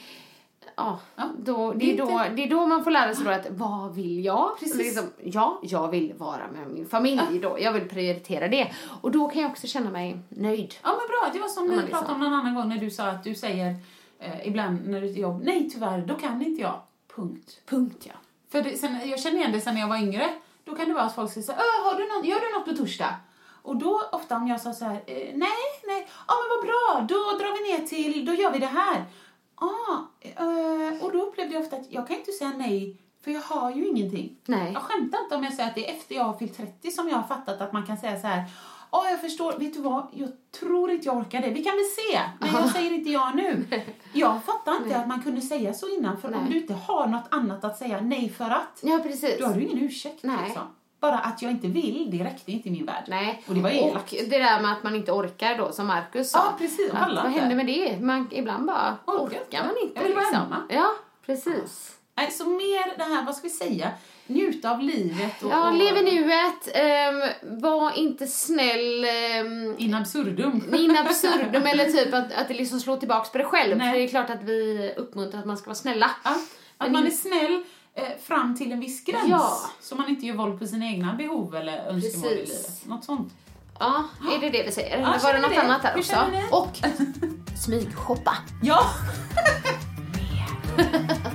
Ja, 0.78 0.98
då, 1.38 1.72
det, 1.72 1.92
är 1.92 1.98
då, 1.98 2.22
det 2.36 2.42
är 2.44 2.50
då 2.50 2.66
man 2.66 2.84
får 2.84 2.90
lära 2.90 3.14
sig 3.14 3.24
då 3.24 3.30
att 3.30 3.46
vad 3.50 3.94
vill 3.94 4.24
jag? 4.24 4.58
Precis. 4.58 4.76
Liksom, 4.78 5.04
ja, 5.22 5.60
jag 5.62 5.88
vill 5.88 6.14
vara 6.16 6.48
med 6.52 6.68
min 6.70 6.86
familj 6.86 7.38
då. 7.42 7.56
Jag 7.60 7.72
vill 7.72 7.88
prioritera 7.88 8.48
det. 8.48 8.72
Och 9.00 9.10
då 9.10 9.28
kan 9.28 9.42
jag 9.42 9.50
också 9.50 9.66
känna 9.66 9.90
mig 9.90 10.18
nöjd. 10.28 10.74
Ja 10.82 10.88
men 10.88 11.06
bra, 11.08 11.30
det 11.32 11.38
var 11.38 11.48
som 11.48 11.64
Ja, 11.66 11.70
vi 11.70 11.76
pratade 11.76 11.98
liksom. 12.00 12.14
om 12.14 12.20
någon 12.20 12.32
annan 12.40 12.54
gång 12.54 12.68
när 12.68 12.76
du 12.78 12.90
sa 12.90 13.04
att 13.04 13.24
du 13.24 13.34
säger 13.34 13.74
eh, 14.20 14.48
ibland 14.48 14.88
när 14.88 15.00
du 15.00 15.06
är 15.06 15.12
jobb, 15.12 15.42
nej 15.44 15.70
tyvärr, 15.70 15.98
då 16.06 16.14
kan 16.14 16.42
inte 16.42 16.60
jag. 16.62 16.80
Punkt. 17.16 17.60
Punkt 17.66 18.04
ja. 18.06 18.14
För 18.52 18.62
det, 18.62 18.76
sen, 18.76 18.98
jag 19.10 19.20
känner 19.20 19.36
igen 19.36 19.52
det 19.52 19.60
sen 19.60 19.74
när 19.74 19.80
jag 19.80 19.88
var 19.88 19.96
yngre. 19.96 20.28
Då 20.64 20.74
kan 20.74 20.88
det 20.88 20.94
vara 20.94 21.04
att 21.04 21.14
folk 21.14 21.32
säger 21.32 21.44
så 21.46 21.52
här, 21.52 21.58
"Ö, 21.58 21.84
har 21.84 21.94
du 21.98 22.08
något, 22.08 22.26
gör 22.26 22.40
du 22.40 22.58
något 22.58 22.64
på 22.68 22.82
torsdag? 22.84 23.14
Och 23.66 23.76
då 23.76 24.02
ofta 24.12 24.36
om 24.36 24.48
jag 24.48 24.60
sa 24.60 24.72
så 24.72 24.84
här, 24.84 24.94
eh, 25.06 25.30
nej, 25.34 25.66
nej, 25.86 26.08
ja 26.28 26.34
men 26.40 26.48
vad 26.56 26.66
bra, 26.66 27.06
då 27.16 27.38
drar 27.38 27.52
vi 27.58 27.72
ner 27.72 27.86
till, 27.86 28.24
då 28.24 28.32
gör 28.34 28.50
vi 28.50 28.58
det 28.58 28.66
här. 28.66 29.04
Ah, 29.54 29.96
eh, 30.20 31.04
och 31.04 31.12
då 31.12 31.22
upplevde 31.22 31.54
jag 31.54 31.62
ofta 31.62 31.76
att 31.76 31.86
jag 31.92 32.08
kan 32.08 32.16
inte 32.16 32.32
säga 32.32 32.52
nej, 32.56 32.96
för 33.24 33.30
jag 33.30 33.40
har 33.40 33.70
ju 33.70 33.86
ingenting. 33.88 34.36
Nej. 34.46 34.72
Jag 34.72 34.82
skämtar 34.82 35.22
inte 35.22 35.34
om 35.36 35.44
jag 35.44 35.54
säger 35.54 35.68
att 35.68 35.74
det 35.74 35.90
är 35.90 35.96
efter 35.96 36.14
jag 36.14 36.24
har 36.24 36.34
fyllt 36.34 36.56
30 36.56 36.90
som 36.90 37.08
jag 37.08 37.16
har 37.16 37.22
fattat 37.22 37.60
att 37.60 37.72
man 37.72 37.86
kan 37.86 37.96
säga 37.96 38.20
så 38.20 38.26
här, 38.26 38.44
ja 38.92 39.10
jag 39.10 39.20
förstår, 39.20 39.52
vet 39.58 39.74
du 39.74 39.80
vad, 39.80 40.06
jag 40.12 40.28
tror 40.60 40.90
inte 40.90 41.06
jag 41.06 41.16
orkar 41.16 41.42
det, 41.42 41.50
vi 41.50 41.64
kan 41.64 41.76
väl 41.76 41.84
se, 41.84 42.20
men 42.40 42.62
jag 42.62 42.70
säger 42.72 42.92
inte 42.92 43.10
ja 43.10 43.32
nu. 43.34 43.64
Jag 44.12 44.44
fattar 44.44 44.76
inte 44.76 44.96
att 44.96 45.08
man 45.08 45.22
kunde 45.22 45.40
säga 45.40 45.74
så 45.74 45.88
innan, 45.88 46.20
för 46.20 46.28
om 46.28 46.34
Nej. 46.44 46.52
du 46.52 46.60
inte 46.60 46.74
har 46.74 47.06
något 47.06 47.26
annat 47.30 47.64
att 47.64 47.78
säga 47.78 48.00
nej 48.00 48.28
för 48.28 48.44
att, 48.44 48.80
Ja, 48.82 49.00
precis. 49.02 49.38
då 49.38 49.46
har 49.46 49.54
du 49.54 49.62
ingen 49.62 49.78
ursäkt 49.84 50.22
Nej. 50.22 50.36
liksom. 50.44 50.62
Bara 51.10 51.18
att 51.18 51.42
jag 51.42 51.50
inte 51.50 51.66
vill, 51.66 52.08
det 52.10 52.24
räckte 52.24 52.52
inte 52.52 52.68
i 52.68 52.72
min 52.72 52.86
värld. 52.86 53.04
Nej. 53.08 53.42
Och 53.48 53.54
det 53.54 53.60
var 53.60 53.70
elakt. 53.70 54.12
Och 54.12 54.28
det 54.28 54.38
där 54.38 54.60
med 54.60 54.72
att 54.72 54.82
man 54.82 54.94
inte 54.96 55.12
orkar 55.12 55.58
då, 55.58 55.72
som 55.72 55.86
Marcus 55.86 56.30
sa. 56.30 56.38
Ja, 56.38 56.54
precis. 56.58 56.90
Att, 56.92 57.14
vad 57.14 57.32
händer 57.32 57.56
med 57.56 57.66
det? 57.66 57.98
Man, 58.00 58.28
ibland 58.32 58.66
bara 58.66 58.96
Orkar 59.06 59.24
orkar, 59.24 59.38
inte. 59.40 59.62
man 59.62 59.74
inte. 59.82 59.92
Jag 59.94 60.02
vill 60.02 60.14
vara 60.14 60.24
liksom. 60.24 60.40
hemma. 60.42 60.62
Ja, 60.68 60.90
precis. 61.26 61.92
Nej, 62.16 62.30
så 62.30 62.44
mer 62.48 62.98
det 62.98 63.04
här, 63.04 63.24
vad 63.24 63.34
ska 63.36 63.42
vi 63.42 63.50
säga, 63.54 63.90
njuta 64.26 64.70
av 64.70 64.80
livet 64.82 65.42
och... 65.42 65.50
Ja, 65.50 65.68
och 65.70 65.76
lev 65.76 65.96
i 65.96 66.02
nuet. 66.02 66.68
Um, 67.52 67.60
var 67.62 67.98
inte 67.98 68.26
snäll. 68.26 69.04
Um, 69.44 69.74
In 69.78 69.94
absurdum. 69.94 70.74
in 70.74 70.96
absurdum 71.06 71.66
eller 71.66 71.84
typ 71.84 72.14
att, 72.14 72.32
att 72.32 72.48
det 72.48 72.54
liksom 72.54 72.80
slår 72.80 72.96
tillbaks 72.96 73.30
på 73.32 73.38
dig 73.38 73.46
själv. 73.46 73.76
Nej. 73.76 73.90
För 73.92 73.98
det 73.98 74.04
är 74.04 74.08
klart 74.08 74.30
att 74.30 74.42
vi 74.42 74.92
uppmuntrar 74.96 75.40
att 75.40 75.46
man 75.46 75.56
ska 75.56 75.66
vara 75.66 75.74
snälla. 75.74 76.10
Ja, 76.24 76.30
att 76.30 76.38
Men 76.78 76.92
man 76.92 77.00
in- 77.02 77.06
är 77.06 77.10
snäll 77.10 77.64
eh, 77.96 78.04
fram 78.22 78.56
till 78.56 78.72
en 78.72 78.80
viss 78.80 79.04
gräns. 79.04 79.28
Ja. 79.28 79.60
Så 79.80 79.94
man 79.94 80.08
inte 80.08 80.26
gör 80.26 80.34
våld 80.34 80.58
på 80.58 80.66
sina 80.66 80.86
egna 80.86 81.14
behov 81.14 81.56
eller 81.56 81.78
önskemål 81.88 82.32
i 82.32 82.34
livet. 82.34 82.86
Något 82.86 83.04
sånt. 83.04 83.32
Ja, 83.78 84.04
är 84.36 84.40
det 84.40 84.50
det 84.50 84.62
vi 84.62 84.72
säger? 84.72 84.96
Eller 84.96 85.18
var 85.18 85.32
det 85.32 85.40
något 85.40 85.50
det. 85.50 85.62
annat 85.62 85.82
här 85.82 85.94
Hur 85.94 86.00
också? 86.00 86.16
Och 86.50 86.78
smygshoppa. 87.58 88.36
Ja! 88.62 88.80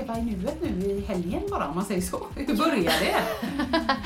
leva 0.00 0.18
i 0.18 0.22
nuet 0.22 0.62
nu 0.62 0.86
i 0.90 1.00
helgen 1.00 1.42
bara, 1.50 1.68
om 1.68 1.74
man 1.74 1.84
säger 1.84 2.00
så? 2.00 2.26
Hur 2.36 2.56
börjar 2.56 2.92
det? 3.00 3.16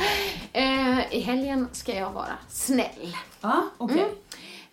Eh, 0.53 1.15
I 1.15 1.21
helgen 1.21 1.69
ska 1.73 1.95
jag 1.95 2.13
vara 2.13 2.33
snäll. 2.49 3.17
Ja, 3.41 3.65
okej. 3.79 4.15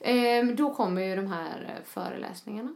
Mm. 0.02 0.50
Eh, 0.50 0.56
då 0.56 0.74
kommer 0.74 1.02
ju 1.02 1.16
de 1.16 1.28
här 1.28 1.76
eh, 1.78 1.84
föreläsningarna. 1.86 2.74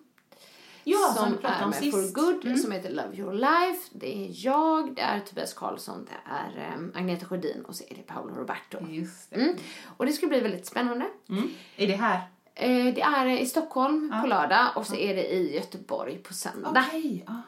Ja, 0.83 0.97
som, 1.17 1.25
som 1.25 1.37
är 1.45 1.65
med 1.65 1.75
sist. 1.75 1.91
For 1.97 2.21
Good, 2.25 2.45
Mm. 2.45 2.57
som 2.57 2.71
heter 2.71 2.89
Love 2.89 3.15
Your 3.17 3.33
Life. 3.33 3.89
Det 3.91 4.15
är 4.17 4.45
jag, 4.45 4.95
det 4.95 5.01
är 5.01 5.19
Tobias 5.19 5.53
Karlsson, 5.53 6.05
det 6.09 6.31
är 6.31 6.73
um, 6.77 6.91
Agneta 6.95 7.25
Sjödin 7.25 7.65
och 7.67 7.75
så 7.75 7.83
är 7.89 7.95
det 7.95 8.01
Paolo 8.01 8.35
Roberto. 8.35 8.77
Just 8.89 9.29
det. 9.29 9.35
Mm. 9.41 9.55
Och 9.97 10.05
det 10.05 10.11
ska 10.11 10.27
bli 10.27 10.39
väldigt 10.39 10.65
spännande. 10.65 11.05
Mm. 11.29 11.49
Är 11.77 11.87
det 11.87 11.95
här? 11.95 12.15
Eh, 12.55 12.93
det 12.93 13.01
är 13.01 13.25
i 13.27 13.45
Stockholm 13.45 14.09
Ja. 14.13 14.21
på 14.21 14.27
lördag 14.27 14.67
och 14.75 14.85
så 14.87 14.95
är 14.95 15.15
det 15.15 15.33
i 15.33 15.55
Göteborg 15.55 16.17
på 16.17 16.33
söndag. 16.33 16.85
Okej. 16.87 17.23
Ja. 17.27 17.41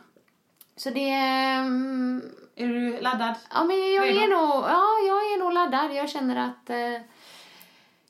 Så 0.78 0.89
det 0.89 1.09
är... 1.09 1.59
mm, 1.59 2.21
Är 2.55 2.67
du 2.67 2.99
laddad? 3.01 3.34
Ja, 3.53 3.63
men 3.63 3.93
jag 3.93 4.05
Redo? 4.07 4.19
är, 4.19 4.28
nog, 4.28 4.63
ja, 4.69 4.84
jag 5.07 5.17
är 5.34 5.39
nog 5.39 5.53
laddad. 5.53 5.93
Jag 5.95 6.09
känner 6.09 6.36
att 6.49 6.69
eh, 6.69 7.01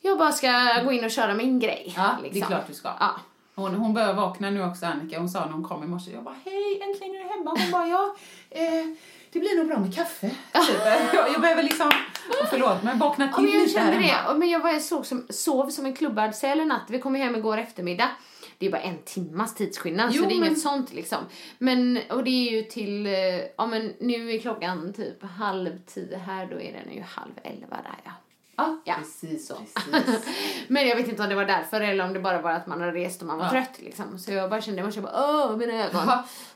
jag 0.01 0.17
bara 0.17 0.31
ska 0.31 0.81
gå 0.85 0.91
in 0.91 1.03
och 1.05 1.11
köra 1.11 1.33
min 1.33 1.59
grej. 1.59 1.93
Ja, 1.97 2.17
det 2.21 2.27
är 2.27 2.33
liksom. 2.33 2.47
klart 2.47 2.67
du 2.67 2.73
ska. 2.73 2.89
Ja. 2.99 3.15
Hon, 3.55 3.75
hon 3.75 3.93
börjar 3.93 4.13
vakna 4.13 4.49
nu 4.49 4.63
också, 4.63 4.85
Annika. 4.85 5.19
Hon 5.19 5.29
sa 5.29 5.45
när 5.45 5.51
hon 5.53 5.63
kom 5.63 5.83
i 5.83 5.87
morse, 5.87 6.11
jag 6.11 6.23
bara 6.23 6.35
hej, 6.45 6.81
äntligen 6.81 7.15
är 7.15 7.19
du 7.23 7.29
hemma. 7.29 7.55
Hon 7.59 7.71
bara 7.71 7.87
ja, 7.87 8.15
eh, 8.49 8.85
det 9.31 9.39
blir 9.39 9.57
nog 9.57 9.67
bra 9.67 9.79
med 9.79 9.95
kaffe. 9.95 10.29
Typ. 10.29 10.77
jag, 11.13 11.29
jag 11.33 11.41
behöver 11.41 11.63
liksom, 11.63 11.87
oh, 11.87 12.47
förlåt, 12.49 12.83
men 12.83 12.99
vakna 12.99 13.25
Ja, 13.25 13.35
till 13.35 13.43
men 13.43 13.53
jag 13.53 13.61
lite 13.67 13.79
här 13.79 13.91
kände 13.91 13.99
det. 14.07 14.11
hemma. 14.11 14.29
Ja, 14.31 14.37
Men 14.37 14.49
jag 14.49 14.59
var, 14.59 14.79
sov, 14.79 15.03
som, 15.03 15.27
sov 15.29 15.69
som 15.69 15.85
en 15.85 15.95
klubbad 15.95 16.35
säl 16.35 16.59
i 16.61 16.65
natt. 16.65 16.83
Vi 16.87 16.99
kom 16.99 17.15
hem 17.15 17.35
igår 17.35 17.57
eftermiddag. 17.57 18.09
Det 18.57 18.65
är 18.65 18.71
bara 18.71 18.81
en 18.81 18.97
timmas 19.05 19.55
tidsskillnad 19.55 20.09
Jo, 20.13 20.23
så 20.23 20.29
det 20.29 20.35
är 20.35 20.39
men- 20.39 20.47
inget 20.47 20.59
sånt 20.59 20.93
liksom. 20.93 21.17
Men, 21.57 21.99
och 22.09 22.23
det 22.23 22.29
är 22.29 22.51
ju 22.51 22.63
till, 22.63 23.05
eh, 23.05 23.13
ja 23.57 23.65
men 23.67 23.93
nu 23.99 24.31
är 24.31 24.39
klockan 24.39 24.93
typ 24.93 25.23
halv 25.23 25.77
tio 25.85 26.17
här, 26.17 26.45
då 26.45 26.61
är 26.61 26.73
den 26.85 26.95
ju 26.95 27.01
halv 27.01 27.31
elva 27.43 27.75
där 27.75 27.99
ja. 28.05 28.11
Ja, 28.59 28.77
Ja. 28.83 28.95
precis 28.97 29.47
så. 29.47 29.55
Men 30.67 30.87
jag 30.87 30.95
vet 30.95 31.07
inte 31.07 31.23
om 31.23 31.29
det 31.29 31.35
var 31.35 31.45
därför 31.45 31.81
eller 31.81 32.05
om 32.05 32.13
det 32.13 32.19
bara 32.19 32.41
var 32.41 32.51
att 32.51 32.67
man 32.67 32.79
hade 32.81 32.91
rest 32.93 33.21
och 33.21 33.27
man 33.27 33.37
var 33.37 33.45
Ja. 33.45 33.51
trött 33.51 33.71
liksom. 33.79 34.19
Så 34.19 34.31
jag 34.31 34.49
bara 34.49 34.61
kände, 34.61 34.81
jag 34.81 35.03
bara 35.03 35.29
åh 35.49 35.57
mina 35.57 35.73
ögon. 35.73 36.01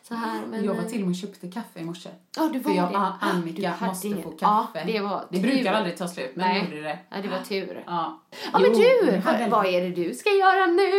Så 0.04 0.14
här, 0.14 0.42
men, 0.50 0.66
jag 0.66 0.74
var 0.74 0.84
till 0.84 1.02
och 1.02 1.08
med 1.08 1.18
köpte 1.18 1.52
kaffe 1.52 1.80
i 1.80 1.84
morse. 1.84 2.10
Ja, 2.38 2.50
du 2.54 2.60
var 2.60 2.72
För 2.72 2.78
jag, 2.78 2.92
det. 2.92 2.98
ah, 2.98 3.18
Annika 3.22 3.74
måste 3.82 4.08
ingen- 4.08 4.24
få 4.24 4.32
kaffe. 4.32 4.80
Ja, 4.80 4.82
det 4.86 5.00
var 5.00 5.26
det 5.30 5.42
tur. 5.42 5.48
brukar 5.52 5.74
aldrig 5.74 5.98
ta 5.98 6.08
slut, 6.08 6.32
men 6.36 6.50
Nej. 6.50 6.64
gjorde 6.66 6.82
det. 6.82 7.00
Ja, 7.10 7.18
det 7.22 7.28
var 7.28 7.40
tur. 7.40 7.84
Ja, 7.88 8.22
Ja, 8.54 8.60
men 8.60 8.74
du, 8.74 8.84
jag 8.84 9.22
vad, 9.22 9.50
vad 9.50 9.66
är 9.66 9.82
det 9.82 9.90
du 9.90 10.14
ska 10.16 10.30
göra 10.30 10.66
nu? 10.66 10.92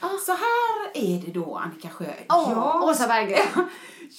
Så 0.26 0.32
här 0.32 0.90
är 0.94 1.22
det 1.26 1.32
då, 1.32 1.56
Annika 1.56 1.88
Sjö. 1.88 2.06
Åh, 2.28 2.84
Åsa 2.90 3.06
Berggren. 3.08 3.46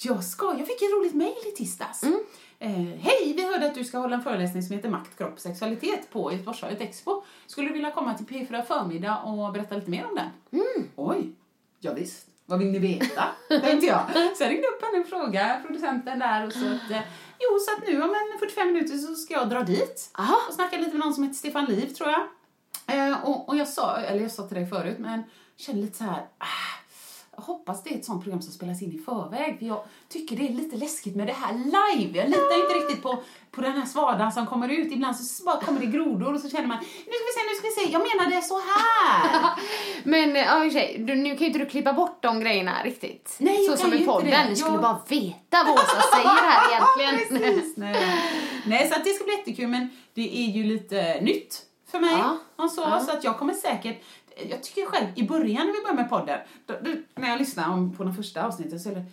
Jag 0.04 0.24
ska, 0.24 0.46
jag 0.58 0.66
fick 0.66 0.82
ett 0.82 0.92
roligt 0.92 1.14
mejl 1.14 1.32
i 1.46 1.50
tisdags. 1.56 2.02
Mm. 2.02 2.18
Eh, 2.62 2.70
Hej, 3.00 3.34
vi 3.36 3.46
hörde 3.52 3.66
att 3.66 3.74
du 3.74 3.84
ska 3.84 3.98
hålla 3.98 4.16
en 4.16 4.22
föreläsning 4.22 4.62
som 4.62 4.76
heter 4.76 4.88
Makt, 4.88 5.18
kropp, 5.18 5.40
sexualitet 5.40 6.10
på 6.10 6.32
Göteborgsvarvet 6.32 6.80
Expo. 6.80 7.22
Skulle 7.46 7.68
du 7.68 7.72
vilja 7.72 7.90
komma 7.90 8.14
till 8.14 8.26
P4 8.26 8.62
förmiddag 8.62 9.16
och 9.18 9.52
berätta 9.52 9.74
lite 9.74 9.90
mer 9.90 10.06
om 10.06 10.14
den? 10.14 10.60
Mm. 10.60 10.88
Oj, 10.96 11.32
ja, 11.80 11.92
visst. 11.92 12.26
Vad 12.46 12.58
vill 12.58 12.68
ni 12.68 12.78
veta? 12.78 13.24
tänkte 13.48 13.86
jag. 13.86 14.00
Så 14.36 14.42
jag 14.42 14.50
ringde 14.50 14.68
upp 14.68 14.82
henne 14.82 15.00
och 15.00 15.08
frågade 15.08 15.60
producenten 15.66 16.18
där 16.18 16.46
och 16.46 16.52
så 16.52 16.66
att, 16.66 16.90
eh, 16.90 17.00
jo 17.38 17.58
så 17.60 17.72
att 17.76 17.88
nu 17.88 18.02
om 18.02 18.10
en 18.10 18.38
45 18.38 18.72
minuter 18.72 18.98
så 18.98 19.14
ska 19.14 19.34
jag 19.34 19.48
dra 19.50 19.62
dit 19.62 20.10
Aha. 20.18 20.36
och 20.48 20.54
snacka 20.54 20.76
lite 20.76 20.90
med 20.90 21.00
någon 21.00 21.14
som 21.14 21.24
heter 21.24 21.36
Stefan 21.36 21.64
Liv 21.64 21.86
tror 21.86 22.10
jag. 22.10 22.28
Eh, 22.96 23.24
och, 23.24 23.48
och 23.48 23.56
jag 23.56 23.68
sa, 23.68 23.96
eller 23.96 24.22
jag 24.22 24.30
sa 24.30 24.42
till 24.42 24.56
dig 24.56 24.66
förut, 24.66 24.98
men 24.98 25.22
kände 25.56 25.82
lite 25.82 25.98
så 25.98 26.04
här, 26.04 26.26
ah, 26.38 26.81
hoppas 27.42 27.82
det 27.82 27.90
är 27.90 27.98
ett 27.98 28.04
sånt 28.04 28.22
program 28.22 28.42
som 28.42 28.52
spelas 28.52 28.82
in 28.82 28.92
i 28.92 28.98
förväg, 28.98 29.58
för 29.58 29.66
jag 29.66 29.84
tycker 30.08 30.36
det 30.36 30.48
är 30.48 30.52
lite 30.52 30.76
läskigt 30.76 31.16
med 31.16 31.26
det 31.26 31.32
här 31.32 31.52
live. 31.54 32.18
Jag 32.18 32.28
litar 32.28 32.60
inte 32.62 32.74
riktigt 32.74 33.02
på, 33.02 33.22
på 33.50 33.60
den 33.60 33.72
här 33.72 33.86
svadan 33.86 34.32
som 34.32 34.46
kommer 34.46 34.68
ut. 34.68 34.92
Ibland 34.92 35.16
så 35.16 35.44
bara 35.44 35.60
kommer 35.60 35.80
det 35.80 35.86
grodor 35.86 36.34
och 36.34 36.40
så 36.40 36.50
känner 36.50 36.66
man, 36.66 36.78
nu 36.78 36.84
ska 37.12 37.24
vi 37.26 37.32
se, 37.34 37.40
nu 37.50 37.54
ska 37.58 37.66
vi 37.68 37.86
se, 37.86 37.92
jag 37.92 38.02
menade 38.16 38.42
så 38.42 38.54
här. 38.60 39.50
Men 40.04 40.36
eh, 40.36 40.42
ja, 40.42 40.70
sig, 40.70 41.04
du, 41.06 41.14
nu 41.14 41.30
kan 41.30 41.38
ju 41.38 41.46
inte 41.46 41.58
du 41.58 41.66
klippa 41.66 41.92
bort 41.92 42.22
de 42.22 42.40
grejerna 42.40 42.82
riktigt. 42.84 43.36
Nej, 43.38 43.64
jag 43.66 43.78
Så 43.78 43.84
som 43.84 43.94
i 43.94 44.06
podden. 44.06 44.30
det. 44.30 44.48
Ni 44.48 44.56
skulle 44.56 44.74
Jag- 44.74 44.82
bara 44.82 45.00
veta 45.08 45.64
vad 45.66 45.74
Åsa 45.74 46.00
säger 46.12 46.28
här 46.28 46.70
egentligen. 46.98 47.54
Precis, 47.54 47.76
nej. 47.76 47.96
nej, 48.66 48.88
så 48.90 48.94
att 48.98 49.04
det 49.04 49.10
ska 49.10 49.24
bli 49.24 49.32
jättekul, 49.36 49.68
men 49.68 49.88
det 50.14 50.36
är 50.38 50.50
ju 50.50 50.64
lite 50.64 51.20
nytt 51.20 51.62
för 51.90 52.00
mig. 52.00 52.14
Ja. 52.18 52.36
Och 52.64 52.70
så, 52.70 52.80
Ja. 52.80 53.00
så 53.00 53.10
att 53.12 53.24
jag 53.24 53.38
kommer 53.38 53.52
säkert, 53.54 54.02
jag 54.50 54.62
tycker 54.62 54.86
själv 54.86 55.06
i 55.14 55.22
början 55.22 55.66
när 55.66 55.72
vi 55.72 55.80
började 55.82 56.02
med 56.02 56.10
podden, 56.10 56.38
då, 56.66 56.74
då, 56.82 56.90
när 57.20 57.28
jag 57.28 57.38
lyssnade 57.38 57.96
på 57.96 58.04
de 58.04 58.14
första 58.14 58.46
avsnitten 58.46 58.80
så 58.80 58.90
är 58.90 58.94
det 58.94 59.04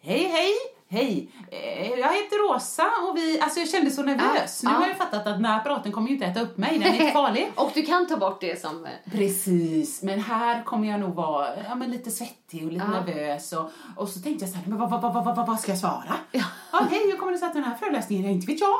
Hej, 0.00 0.24
hej, 0.24 0.52
hej, 0.88 1.30
eh, 1.50 1.90
jag 1.90 2.12
heter 2.14 2.52
Rosa 2.54 2.86
och 3.10 3.16
vi, 3.16 3.40
alltså 3.40 3.60
jag 3.60 3.68
kände 3.68 3.90
så 3.90 4.02
nervös. 4.02 4.60
Ja, 4.64 4.68
Nu 4.70 4.74
ja. 4.74 4.80
har 4.80 4.88
jag 4.88 4.96
fattat 4.96 5.26
att 5.26 5.34
den 5.36 5.44
här 5.44 5.56
apparaten 5.60 5.92
kommer 5.92 6.08
ju 6.08 6.14
inte 6.14 6.26
äta 6.26 6.40
upp 6.40 6.56
mig, 6.58 6.78
den 6.78 6.82
är 6.88 6.92
inte 7.00 7.12
farlig. 7.12 7.52
Och 7.56 7.70
du 7.74 7.82
kan 7.82 8.06
ta 8.06 8.16
bort 8.16 8.40
det 8.40 8.60
som... 8.60 8.84
eh, 8.86 8.90
Precis, 9.12 10.02
men 10.02 10.20
här 10.20 10.62
kommer 10.62 10.88
jag 10.88 11.00
nog 11.00 11.14
vara 11.14 11.48
ja, 11.68 11.74
men 11.74 11.90
lite 11.90 12.10
svettig 12.10 12.66
och 12.66 12.72
lite 12.72 12.84
Ja. 12.92 13.00
nervös. 13.00 13.52
Och, 13.52 13.70
och 13.96 14.08
så 14.08 14.20
tänkte 14.20 14.44
jag 14.44 14.52
så 14.52 14.58
här, 14.58 14.66
men 14.68 14.78
vad, 14.78 14.90
vad, 14.90 15.02
vad, 15.02 15.24
vad, 15.24 15.46
vad, 15.46 15.60
ska 15.60 15.72
jag 15.72 15.78
svara? 15.78 16.14
Ja. 16.32 16.44
hej, 16.90 17.10
hur 17.10 17.16
kommer 17.16 17.32
det 17.32 17.38
sig 17.38 17.46
att 17.48 17.54
den 17.54 17.64
här 17.64 17.74
föreläsningen, 17.76 18.30
inte 18.30 18.46
vet 18.52 18.60
jag. 18.60 18.76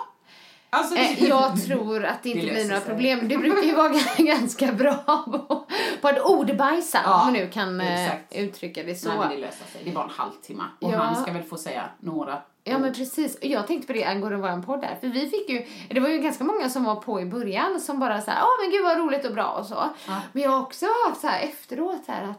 Alltså, 0.70 0.96
Eh, 0.96 1.24
jag 1.24 1.64
tror 1.66 2.04
att 2.04 2.22
det 2.22 2.28
inte 2.30 2.46
Det 2.46 2.52
blir 2.52 2.64
några 2.68 2.80
sig. 2.80 2.88
problem. 2.90 3.28
Du 3.28 3.38
brukar 3.38 3.62
ju 3.62 3.74
vara 3.74 3.92
ganska 4.18 4.72
bra 4.72 4.94
på, 5.26 5.66
på 6.00 6.08
att 6.08 6.20
ordbajsa, 6.20 6.98
Ja, 7.04 7.14
om 7.20 7.20
man 7.26 7.32
nu 7.32 7.48
kan 7.48 7.80
eh, 7.80 8.04
exakt. 8.04 8.36
uttrycka 8.36 8.82
det 8.82 8.94
så. 8.94 9.08
Nej, 9.08 9.18
det 9.30 9.36
löser 9.36 9.64
sig. 9.72 9.80
Det 9.84 9.90
var 9.90 10.04
en 10.04 10.10
halvtimme. 10.10 10.62
Och 10.80 10.92
Ja. 10.92 10.98
han 10.98 11.22
ska 11.22 11.32
väl 11.32 11.42
få 11.42 11.56
säga 11.56 11.84
några 12.00 12.38
Ja 12.64 12.78
men 12.78 12.94
precis, 12.94 13.38
jag 13.42 13.66
tänkte 13.66 13.86
på 13.86 13.92
det 13.92 14.04
angående 14.04 14.36
vår 14.38 14.62
podd 14.62 14.80
där. 14.80 14.96
För 15.00 15.08
vi 15.08 15.28
fick 15.30 15.48
ju, 15.50 15.66
det 15.94 16.00
var 16.00 16.08
ju 16.08 16.18
ganska 16.18 16.44
många 16.44 16.68
som 16.70 16.84
var 16.84 16.96
på 16.96 17.20
i 17.20 17.24
början 17.24 17.80
som 17.80 18.00
bara 18.00 18.20
såhär, 18.20 18.40
åh 18.42 18.62
men 18.64 18.70
gud 18.70 18.84
vad 18.84 18.98
roligt 18.98 19.24
och 19.26 19.32
bra 19.34 19.46
och 19.50 19.66
så. 19.66 19.84
Men 20.32 20.42
jag 20.42 20.50
har 20.50 20.60
också 20.60 20.86
haft 21.08 21.20
såhär 21.20 21.40
efteråt 21.42 22.02
här 22.06 22.24
att, 22.24 22.38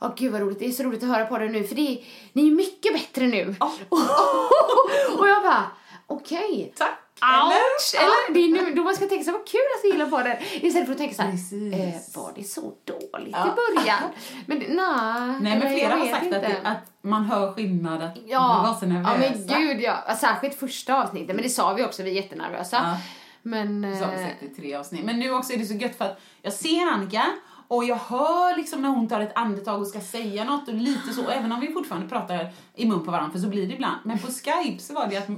åh 0.00 0.12
gud 0.16 0.32
vad 0.32 0.40
roligt, 0.40 0.58
det 0.58 0.66
är 0.66 0.70
så 0.70 0.82
roligt 0.82 1.02
att 1.02 1.08
höra 1.08 1.24
på 1.26 1.38
det 1.38 1.48
nu 1.48 1.64
för 1.64 1.74
det 1.74 2.02
ni 2.32 2.46
är 2.48 2.50
mycket 2.54 2.92
bättre 2.92 3.26
nu. 3.26 3.54
och 5.18 5.28
jag 5.28 5.42
bara, 5.42 5.62
okej. 6.06 6.72
Tack! 6.76 6.98
Ouch! 7.46 7.94
Eller? 8.02 8.34
Det 8.34 8.40
är 8.40 8.64
nu, 8.64 8.74
då 8.74 8.82
man 8.84 8.94
ska 8.94 9.06
tänka 9.06 9.24
så 9.24 9.32
vad 9.32 9.46
kul 9.46 9.60
att 9.78 9.84
jag 9.84 9.92
gillar 9.92 10.06
på 10.06 10.18
det. 10.22 10.38
Istället 10.66 10.86
för 10.86 10.92
att 10.92 10.98
tänka 10.98 11.14
så 11.14 11.22
eh, 11.22 11.94
var 12.22 12.32
det 12.36 12.44
så 12.44 12.60
dåligt 12.84 13.32
Ja. 13.32 13.46
i 13.48 13.74
början? 13.76 14.02
Men 14.46 14.58
nej. 14.58 15.38
Nej, 15.40 15.58
men 15.58 15.72
flera 15.72 15.94
har 15.94 16.06
sagt 16.06 16.32
att, 16.34 16.44
att 16.64 16.90
man 17.02 17.24
hör 17.24 17.52
skillnad, 17.52 18.02
att 18.02 18.18
Ja, 18.26 18.48
man 18.48 18.66
var 18.66 18.74
så 18.80 18.86
nervösa. 18.86 19.12
ja 19.12 19.18
men 19.18 19.58
gud 19.60 19.80
ja. 19.80 20.14
Särskilt 20.20 20.54
första 20.54 21.02
avsnittet, 21.02 21.36
men 21.36 21.42
det 21.42 21.48
sa 21.50 21.72
vi 21.74 21.84
också, 21.84 22.02
vi 22.02 22.10
är 22.10 22.14
jättenervösa. 22.22 22.76
Ja. 22.84 22.96
Men... 23.42 23.82
Det 23.82 23.96
sa 23.96 24.06
vi 24.06 24.22
eh, 24.22 24.28
säkert 24.28 24.42
i 24.42 24.54
tre 24.54 24.74
avsnitt. 24.74 25.04
Men 25.04 25.18
nu 25.18 25.34
också 25.34 25.52
är 25.52 25.56
det 25.58 25.66
så 25.66 25.74
gött 25.74 25.98
för 25.98 26.04
att 26.04 26.20
jag 26.42 26.52
ser 26.52 26.86
Annika 26.92 27.24
och 27.68 27.84
jag 27.84 27.96
hör 27.96 28.56
liksom 28.56 28.82
när 28.82 28.88
hon 28.88 29.08
tar 29.08 29.20
ett 29.20 29.32
andetag 29.34 29.80
och 29.80 29.86
ska 29.86 30.00
säga 30.00 30.44
något 30.44 30.68
och 30.68 30.74
lite 30.74 31.12
så, 31.12 31.28
även 31.28 31.52
om 31.52 31.60
vi 31.60 31.72
fortfarande 31.72 32.08
pratar 32.08 32.52
i 32.74 32.86
mun 32.86 33.04
på 33.04 33.10
varandra, 33.10 33.32
för 33.32 33.38
så 33.38 33.48
blir 33.48 33.66
det 33.66 33.74
ibland. 33.74 33.96
Men 34.04 34.18
på 34.18 34.26
Skype 34.26 34.82
så 34.82 34.94
var 34.94 35.06
det 35.06 35.16
att... 35.16 35.28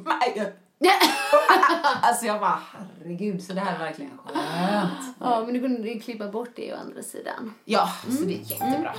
alltså 2.03 2.27
jag 2.27 2.41
bara, 2.41 2.61
herregud, 2.73 3.43
så 3.43 3.53
det 3.53 3.61
här 3.61 3.75
är 3.75 3.79
verkligen 3.79 4.19
skönt. 4.19 5.17
Ja, 5.21 5.43
men 5.45 5.55
du 5.55 5.61
kunde 5.61 5.89
ju 5.89 6.01
klippa 6.01 6.29
bort 6.29 6.51
det 6.57 6.75
å 6.75 6.77
andra 6.77 7.03
sidan. 7.03 7.55
Ja, 7.65 7.91
så 8.19 8.25
det 8.25 8.35
är 8.35 8.39
jättebra. 8.39 8.95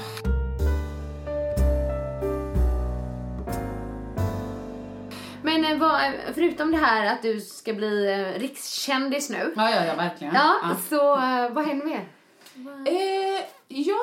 Men 5.41 5.65
eh, 5.65 5.77
vad, 5.77 6.11
förutom 6.35 6.71
det 6.71 6.77
här 6.77 7.05
att 7.13 7.21
du 7.21 7.41
ska 7.41 7.73
bli 7.73 8.11
eh, 8.11 8.39
rikskändis 8.39 9.29
nu. 9.29 9.53
Ja, 9.55 9.69
ja, 9.71 9.85
ja, 9.85 9.95
verkligen. 9.95 10.33
Ja, 10.33 10.55
så 10.89 11.15
eh, 11.15 11.49
vad 11.49 11.65
händer 11.65 11.85
mer? 11.85 12.07
Eh, 12.85 13.45
jag 13.67 13.97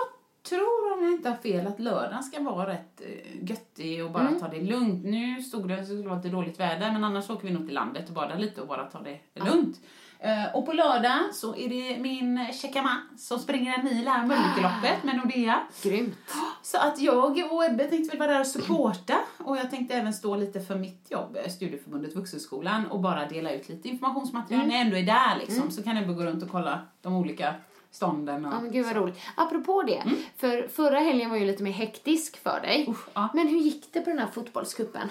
tror, 0.44 0.92
om 0.92 1.04
jag 1.04 1.12
inte 1.12 1.28
har 1.28 1.36
fel, 1.36 1.66
att 1.66 1.80
lördagen 1.80 2.22
ska 2.22 2.42
vara 2.42 2.70
rätt 2.70 3.00
eh, 3.00 3.50
göttig 3.50 4.04
och 4.04 4.10
bara 4.10 4.30
ta 4.40 4.48
det 4.48 4.60
lugnt. 4.60 5.04
Nu 5.04 5.42
stod 5.42 5.68
det 5.68 5.74
att 5.74 5.80
det 5.80 5.86
skulle 5.86 6.08
vara 6.08 6.16
lite 6.16 6.28
dåligt 6.28 6.60
väder, 6.60 6.92
men 6.92 7.04
annars 7.04 7.30
åker 7.30 7.48
vi 7.48 7.54
nog 7.54 7.66
till 7.66 7.74
landet 7.74 8.08
och 8.08 8.14
badar 8.14 8.38
lite 8.38 8.60
och 8.60 8.68
bara 8.68 8.84
ta 8.84 8.98
det 9.00 9.20
lugnt. 9.34 9.80
Eh, 10.18 10.56
och 10.56 10.66
på 10.66 10.72
lördag 10.72 11.20
så 11.32 11.56
är 11.56 11.68
det 11.68 11.98
min 11.98 12.52
käcka 12.52 12.82
man 12.82 13.18
som 13.18 13.38
springer 13.38 13.78
en 13.78 13.84
mil 13.84 14.08
här, 14.08 14.26
Mölnlyckeloppet 14.26 15.04
med 15.04 15.16
Nordea. 15.16 15.60
Grymt. 15.82 16.16
Så 16.62 16.78
att 16.78 16.98
jag 16.98 17.52
och 17.52 17.64
Ebbe 17.64 17.84
tänkte 17.84 18.16
väl 18.16 18.18
vara 18.18 18.32
där 18.32 18.40
och 18.40 18.46
supporta 18.46 19.20
och 19.38 19.56
jag 19.56 19.70
tänkte 19.70 19.94
även 19.94 20.12
stå 20.12 20.36
lite 20.36 20.60
för 20.60 20.74
mitt 20.74 21.10
jobb, 21.10 21.36
eh, 21.44 21.50
Studieförbundet 21.50 22.16
Vuxenskolan 22.16 22.86
och 22.86 23.00
bara 23.00 23.28
dela 23.28 23.52
ut 23.52 23.68
lite 23.68 23.88
informationsmaterial 23.88 24.66
när 24.66 24.74
jag 24.74 24.82
ändå 24.82 24.96
är 24.96 25.02
där 25.02 25.38
liksom. 25.38 25.70
Så 25.70 25.82
kan 25.82 25.96
Ebbe 25.96 26.12
gå 26.12 26.22
runt 26.22 26.42
och 26.42 26.50
kolla 26.50 26.80
de 27.02 27.16
olika 27.16 27.54
stånden. 27.94 28.44
Och 28.44 28.52
Ja, 28.52 28.60
men 28.60 28.72
gud 28.72 28.86
vad 28.86 28.96
roligt. 28.96 29.20
Apropå 29.34 29.82
det, 29.82 30.02
för 30.36 30.68
förra 30.68 30.98
helgen 30.98 31.30
var 31.30 31.36
ju 31.36 31.44
lite 31.44 31.62
mer 31.62 31.72
hektisk 31.72 32.42
för 32.42 32.60
dig. 32.60 32.80
Mm. 32.80 32.90
Usch, 32.92 33.08
ja. 33.14 33.28
Men 33.34 33.48
hur 33.48 33.58
gick 33.58 33.92
det 33.92 34.00
på 34.00 34.10
den 34.10 34.18
här 34.18 34.26
fotbollskuppen? 34.34 35.08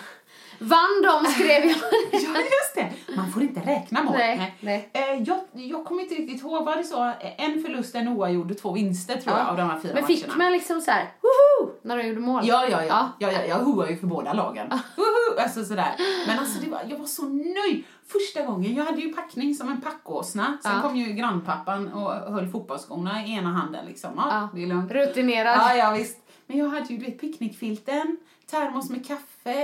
Vann 0.60 1.02
de 1.04 1.32
skrev 1.32 1.66
jag. 1.66 1.78
Ja, 2.12 2.40
just 2.40 2.76
det. 2.76 3.16
Man 3.16 3.32
får 3.32 3.44
inte 3.44 3.60
räkna 3.60 4.04
mål. 4.04 4.14
Nej, 4.18 4.56
nej. 4.60 4.90
Eh, 4.94 5.24
jag, 5.24 5.40
jag 5.54 5.86
kommer 5.86 6.02
inte 6.04 6.16
riktigt 6.16 6.42
ihåg, 6.42 6.66
var 6.66 6.76
det 6.76 6.84
så? 6.84 7.12
En 7.38 7.62
förlust, 7.64 7.96
en 7.96 8.08
oavgjord, 8.08 8.58
två 8.62 8.72
vinster 8.72 9.16
tror 9.22 9.38
jag 9.38 9.48
av 9.48 9.58
de 9.58 9.70
här 9.70 9.80
fyra 9.80 9.94
Men 9.94 10.06
fick 10.08 10.28
matcherna. 10.28 10.44
man 10.44 10.52
liksom 10.52 10.82
så 10.82 10.92
här, 10.92 11.12
woho, 11.22 11.72
när 11.82 11.98
de 11.98 12.08
gjorde 12.08 12.20
mål? 12.22 12.42
Ja, 12.48 12.68
ja, 12.72 12.84
ja. 12.86 13.10
ja. 13.20 13.32
ja, 13.32 13.44
jag 13.46 13.56
hoar 13.60 13.88
ju 13.88 13.98
för 13.98 14.08
båda 14.08 14.34
lagen. 14.34 14.68
Woho! 14.98 15.40
Alltså 15.44 15.66
sådär. 15.66 15.96
Men 16.28 16.40
alltså 16.40 16.60
det 16.60 16.70
var, 16.70 16.82
jag 16.90 16.98
var 16.98 17.06
så 17.06 17.24
nöjd. 17.30 17.84
Första 18.08 18.42
gången, 18.46 18.76
jag 18.76 18.86
hade 18.86 19.02
ju 19.02 19.14
packning 19.14 19.56
som 19.56 19.70
en 19.70 19.82
packåsna. 19.82 20.58
Sen 20.64 20.72
Ja. 20.76 20.82
kom 20.82 20.96
ju 20.98 21.14
grannpappan 21.14 21.94
och 21.94 22.34
höll 22.34 22.48
fotbollsskorna 22.48 23.26
i 23.26 23.34
ena 23.34 23.50
handen 23.50 23.86
liksom. 23.86 24.12
Ja, 24.16 24.24
Ja. 24.30 24.50
det 24.56 24.64
är 24.64 24.68
lugnt. 24.68 24.92
Rutinerad. 24.92 25.58
Ja, 25.58 25.76
ja 25.76 25.92
visst. 25.92 26.18
Men 26.48 26.58
jag 26.58 26.70
hade 26.70 26.86
ju 26.94 26.98
du 26.98 27.06
vet 27.06 27.22
picknickfilten, 27.22 28.18
termos 28.52 28.90
med 28.90 29.08
kaffe, 29.08 29.24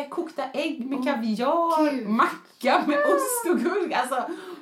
kokta 0.09 0.43
ägg 0.53 0.85
med 0.85 1.03
kaviar, 1.05 1.91
Gud. 1.91 2.07
macka 2.09 2.83
med 2.87 2.97
ost 2.97 3.49
och 3.49 3.59
gurka. 3.59 3.97
Alltså, 3.97 4.15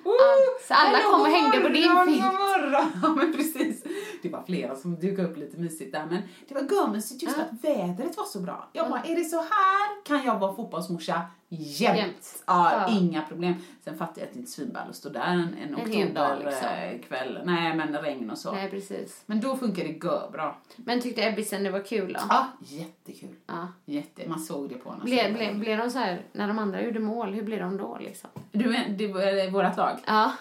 oh, 0.03 0.68
så 0.68 0.74
alla 0.74 0.99
kom 1.01 1.22
och 1.22 1.28
hängde 1.28 1.59
på 1.59 1.68
din 1.70 1.97
filt. 2.05 2.24
Ja, 3.01 3.09
men 3.15 3.34
precis. 3.34 3.84
Det 4.22 4.30
var 4.30 4.43
flera 4.43 4.76
som 4.76 4.95
dukade 4.99 5.28
upp 5.28 5.38
lite 5.38 5.57
mysigt 5.57 5.91
där, 5.91 6.05
men 6.09 6.22
det 6.47 6.53
var 6.53 6.61
görmysigt 6.61 7.24
just 7.24 7.38
Ja. 7.38 7.43
att 7.43 7.63
vädret 7.63 8.18
var 8.18 8.24
så 8.26 8.39
bra. 8.39 8.70
Jag 8.74 8.89
bara, 8.89 9.01
är 9.01 9.15
det 9.15 9.24
så 9.24 9.38
här 9.38 10.03
kan 10.05 10.24
jag 10.24 10.39
vara 10.39 10.55
fotbollsmorsa 10.55 11.22
jämt. 11.50 11.98
Jämt. 11.98 12.43
Ja, 12.48 12.72
Ja. 12.88 12.93
inga 13.00 13.22
problem. 13.22 13.54
Sen 13.84 13.98
fattar 13.98 14.22
jag 14.22 14.28
att 14.28 14.34
det 14.34 14.39
inte 14.39 14.50
är 14.50 14.52
svinball 14.52 14.89
att 14.89 14.95
stå 14.95 15.10
där 15.10 15.22
en, 15.22 15.56
en, 15.64 15.76
oktoberkväll. 15.76 16.45
liksom. 16.45 17.08
kväll. 17.08 17.39
Nej, 17.45 17.76
men 17.76 17.98
regn 17.98 18.30
och 18.32 18.38
så. 18.38 18.52
Nej, 18.52 18.70
precis. 18.70 19.24
Men 19.26 19.39
då 19.41 19.58
funkar 19.58 19.84
det 19.84 20.06
görbra. 20.06 20.56
Men 20.76 21.02
tyckte 21.02 21.24
Ebbisen 21.28 21.64
det 21.64 21.70
var 21.70 21.80
kul 21.86 22.14
då? 22.14 22.20
Ja, 22.30 22.48
jättekul. 22.60 23.36
Ja. 23.48 23.68
Jätte, 23.86 24.30
man 24.30 24.39
såg 24.39 24.70
det 24.70 24.76
på 24.76 24.91
henne. 24.91 25.04
Blev, 25.04 25.34
blev, 25.34 25.60
blev 25.60 25.78
de 25.78 25.89
så 25.89 26.00
här, 26.00 26.22
när 26.32 26.48
de 26.48 26.60
andra 26.60 26.82
gjorde 26.84 27.00
mål, 27.00 27.34
hur 27.34 27.43
blev 27.43 27.60
de 27.60 27.78
då 27.78 27.98
liksom? 28.02 28.30
Du, 28.52 28.70
men- 28.70 28.98
det 28.98 29.08
var 29.08 29.52
vårt 29.52 29.78
lag? 29.78 29.98
Ja. 30.08 30.32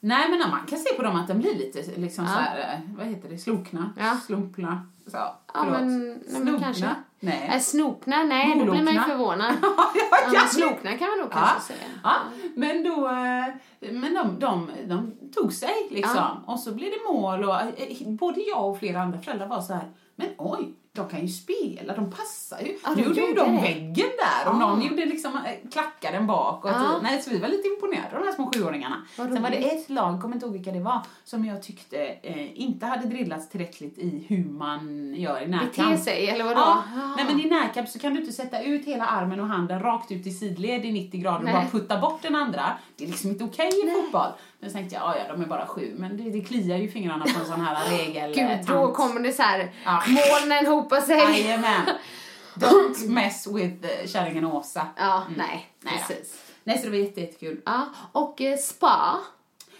Nej, 0.00 0.30
men 0.30 0.50
man 0.50 0.66
kan 0.66 0.78
se 0.78 0.94
på 0.96 1.02
dem 1.02 1.16
att 1.16 1.28
de 1.28 1.38
blir 1.38 1.54
lite 1.54 2.00
liksom 2.00 2.24
Ja. 2.24 2.30
så 2.30 2.36
här, 2.38 2.58
eh, 2.74 2.80
vad 2.96 3.06
heter 3.06 3.28
det, 3.28 3.38
slokna, 3.38 3.92
Ja. 3.98 4.16
slumpna. 4.26 4.86
Så, 5.06 5.16
Ja, 5.54 5.64
men, 5.70 6.08
nej, 6.08 6.40
men 6.40 6.60
kanske. 6.60 6.88
Nej. 7.20 7.50
Äh, 7.54 7.60
snopna? 7.60 8.22
Nej, 8.22 8.58
då 8.58 8.64
blir 8.72 8.82
man 8.82 8.94
ju 8.94 9.00
förvånad. 9.00 9.54
ja, 9.62 9.90
Ja, 10.34 10.40
slokna 10.40 10.98
kan 10.98 11.08
man 11.08 11.18
nog 11.18 11.28
Ja. 11.30 11.36
kanske 11.36 11.72
säga. 11.72 11.86
Ja, 12.04 12.14
men 12.54 12.82
då, 12.84 13.06
eh, 13.08 13.92
men 13.92 14.14
de, 14.14 14.38
de, 14.38 14.70
de 14.86 15.12
tog 15.34 15.52
sig 15.52 15.88
liksom. 15.90 16.16
Ja. 16.16 16.42
Och 16.52 16.60
så 16.60 16.74
blev 16.74 16.90
det 16.90 17.12
mål 17.12 17.44
och 17.44 17.60
eh, 17.60 18.08
både 18.08 18.40
jag 18.40 18.70
och 18.70 18.78
flera 18.78 19.00
andra 19.02 19.18
föräldrar 19.20 19.46
var 19.46 19.60
så 19.60 19.72
här, 19.72 19.90
men 20.16 20.28
oj, 20.38 20.74
de 20.98 21.08
kan 21.08 21.20
ju 21.20 21.28
spela, 21.28 21.94
de 21.96 22.10
passar 22.10 22.60
ju. 22.60 22.76
Ja, 22.84 22.90
nu 22.96 23.02
de 23.02 23.08
gjorde 23.08 23.20
ju 23.20 23.34
de 23.34 23.54
det. 23.56 23.60
väggen 23.62 23.94
där 24.18 24.50
och 24.50 24.54
Ja. 24.54 24.58
någon 24.58 24.82
gjorde 24.82 25.04
liksom 25.04 25.32
eh, 25.36 25.70
klackaren 25.72 26.26
bak. 26.26 26.64
Och 26.64 26.70
Ja. 26.70 26.74
så, 26.96 27.02
nej, 27.02 27.22
så 27.22 27.30
vi 27.30 27.38
var 27.38 27.48
lite 27.48 27.68
imponerade 27.68 28.16
av 28.16 28.20
de 28.22 28.26
här 28.26 28.34
små 28.34 28.50
sjuåringarna. 28.54 29.02
Vad 29.18 29.32
Sen 29.32 29.42
var 29.42 29.50
det 29.50 29.56
ett 29.56 29.90
lag, 29.90 30.20
kommer 30.22 30.34
inte 30.34 30.46
ihåg 30.46 30.52
vilka 30.52 30.70
det 30.70 30.80
var, 30.80 31.00
som 31.24 31.44
jag 31.44 31.62
tyckte 31.62 31.98
eh, 32.22 32.60
inte 32.60 32.86
hade 32.86 33.06
drillats 33.08 33.48
tillräckligt 33.48 33.98
i 33.98 34.24
hur 34.28 34.44
man 34.44 35.14
gör 35.14 35.40
i 35.42 35.46
närkamp. 35.48 35.90
Bete 35.90 35.98
sig, 36.02 36.30
eller 36.30 36.44
vadå? 36.44 36.60
Ah. 36.60 36.82
nej 37.16 37.24
men 37.28 37.40
i 37.40 37.44
närkamp 37.48 37.88
så 37.88 37.98
kan 37.98 38.14
du 38.14 38.20
inte 38.20 38.32
sätta 38.32 38.62
ut 38.62 38.84
hela 38.84 39.06
armen 39.06 39.40
och 39.40 39.46
handen 39.46 39.80
rakt 39.82 40.12
ut 40.12 40.26
i 40.26 40.30
sidled 40.30 40.84
i 40.84 40.92
90 40.92 41.20
grader 41.20 41.44
Nej. 41.44 41.54
och 41.54 41.60
bara 41.60 41.70
putta 41.70 42.00
bort 42.00 42.22
den 42.22 42.34
andra. 42.34 42.70
Det 42.96 43.04
är 43.04 43.08
liksom 43.08 43.30
inte 43.30 43.44
okej 43.44 43.68
i 43.86 43.90
fotboll. 43.90 44.30
Så 44.62 44.70
tänkte 44.70 44.94
jag, 44.94 45.02
ja 45.04 45.14
ja, 45.18 45.32
de 45.34 45.42
är 45.42 45.46
bara 45.46 45.66
sju, 45.66 45.94
men 45.98 46.16
det, 46.16 46.30
det 46.30 46.40
kliar 46.40 46.76
ju 46.76 46.88
fingrarna 46.88 47.24
på 47.24 47.40
en 47.40 47.46
sån 47.46 47.60
här 47.60 47.90
regel. 47.98 48.34
Gud, 48.34 48.66
då 48.66 48.92
kommer 48.92 49.20
det 49.20 49.32
så 49.32 49.42
här, 49.42 49.70
Ja. 49.84 50.02
molnen 50.08 50.66
hopar 50.66 51.00
sig. 51.00 51.16
Jajamän. 51.18 51.82
Don't 52.54 53.08
mess 53.08 53.46
with 53.46 53.86
eh, 54.00 54.06
kärringen 54.08 54.44
Åsa. 54.44 54.86
Ja, 54.96 55.22
nej, 55.36 55.66
Nej 55.80 55.94
då. 56.08 56.14
precis. 56.14 56.44
Nej, 56.64 56.78
så 56.78 56.84
det 56.84 56.90
var 56.90 56.96
jätte, 56.98 57.20
jättekul. 57.20 57.60
Ja, 57.66 57.86
och 58.12 58.40
eh, 58.40 58.56
spa. 58.56 59.18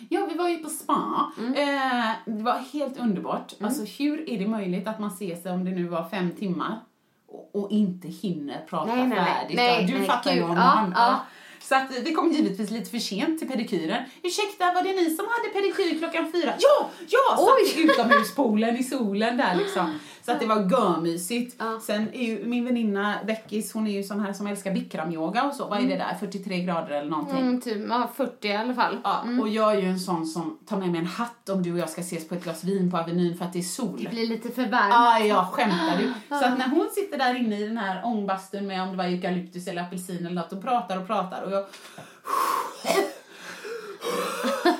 Ja, 0.08 0.26
vi 0.30 0.38
var 0.38 0.48
ju 0.48 0.56
på 0.58 0.68
spa. 0.70 1.32
Mm. 1.38 1.54
Eh, 1.54 2.10
det 2.24 2.42
var 2.42 2.58
helt 2.72 2.98
underbart. 2.98 3.52
Alltså, 3.60 3.84
hur 4.02 4.30
är 4.30 4.38
det 4.38 4.46
möjligt 4.48 4.88
att 4.88 4.98
man 4.98 5.10
ser 5.10 5.36
sig 5.36 5.52
om 5.52 5.64
det 5.64 5.70
nu 5.70 5.84
var 5.88 6.08
fem 6.08 6.30
timmar 6.30 6.80
och, 7.28 7.50
och 7.62 7.70
inte 7.70 8.08
hinner 8.08 8.66
prata 8.68 8.94
Nej, 8.94 9.06
nej, 9.06 9.08
nej. 9.18 9.24
färdigt? 9.34 9.56
Nej, 9.56 9.80
Ja, 9.80 9.86
du 9.86 9.98
nej, 9.98 10.06
fattar 10.08 10.32
ju 10.32 10.42
om 10.42 10.56
Ja, 10.56 10.86
ja. 10.94 11.20
Så 11.68 11.74
att 11.74 12.04
det 12.04 12.12
kom 12.12 12.32
givetvis 12.32 12.70
lite 12.70 12.90
för 12.90 12.98
sent 12.98 13.38
till 13.38 13.48
pedikyren. 13.48 14.02
Ursäkta, 14.22 14.72
var 14.72 14.82
det 14.82 14.92
ni 14.92 15.10
som 15.16 15.26
hade 15.28 15.48
pedikyr 15.48 15.98
klockan 15.98 16.32
fyra? 16.32 16.54
Ja, 16.58 16.90
ja! 17.08 17.36
Satt 17.36 17.76
i 17.76 17.82
utomhuspoolen 17.82 18.76
i 18.76 18.84
solen 18.84 19.36
där 19.36 19.54
liksom. 19.54 19.98
Så 20.28 20.34
att 20.34 20.40
det 20.40 20.46
var 20.46 20.70
görmysigt. 20.70 21.56
Ja. 21.58 21.80
Sen 21.82 22.14
är 22.14 22.22
ju 22.22 22.46
min 22.46 22.64
väninna 22.64 23.18
Beckis, 23.26 23.72
hon 23.72 23.86
är 23.86 23.90
ju 23.90 24.02
sån 24.02 24.20
här 24.20 24.32
som 24.32 24.46
älskar 24.46 24.74
bikramyoga 24.74 25.44
och 25.44 25.54
så. 25.54 25.68
Vad 25.68 25.84
är 25.84 25.88
det 25.88 25.96
där? 25.96 26.16
43 26.20 26.60
grader 26.60 26.90
eller 26.90 27.10
någonting? 27.10 27.38
Mm, 27.38 27.60
typ, 27.60 27.88
ja, 27.88 28.10
40 28.16 28.48
i 28.48 28.56
alla 28.56 28.74
fall. 28.74 28.98
Ja, 29.04 29.24
och 29.40 29.48
jag 29.48 29.74
är 29.74 29.80
ju 29.80 29.88
en 29.88 30.00
sån 30.00 30.26
som 30.26 30.58
tar 30.66 30.76
med 30.76 30.88
mig 30.90 31.00
en 31.00 31.06
hatt 31.06 31.48
om 31.48 31.62
du 31.62 31.72
och 31.72 31.78
jag 31.78 31.90
ska 31.90 32.00
ses 32.00 32.28
på 32.28 32.34
ett 32.34 32.44
glas 32.44 32.64
vin 32.64 32.90
på 32.90 32.96
Avenyn 32.96 33.36
för 33.36 33.44
att 33.44 33.52
det 33.52 33.58
är 33.58 33.62
sol. 33.62 34.00
Det 34.04 34.10
blir 34.10 34.26
lite 34.26 34.50
för 34.50 34.66
varmt. 34.66 34.90
Ja, 34.90 35.18
jag 35.18 35.46
skämtar 35.46 35.98
du. 35.98 36.12
Så 36.38 36.44
att 36.44 36.58
när 36.58 36.68
hon 36.68 36.88
sitter 36.94 37.18
där 37.18 37.34
inne 37.34 37.60
i 37.60 37.66
den 37.66 37.78
här 37.78 38.04
ångbastun 38.04 38.66
med 38.66 38.82
om 38.82 38.90
det 38.90 38.96
var 38.96 39.04
eukalyptus 39.04 39.66
eller 39.66 39.82
apelsin 39.82 40.26
eller 40.26 40.42
något 40.42 40.52
och 40.52 40.62
pratar 40.62 41.00
och 41.00 41.06
pratar 41.06 41.42
och 41.42 41.52
jag... 41.52 41.64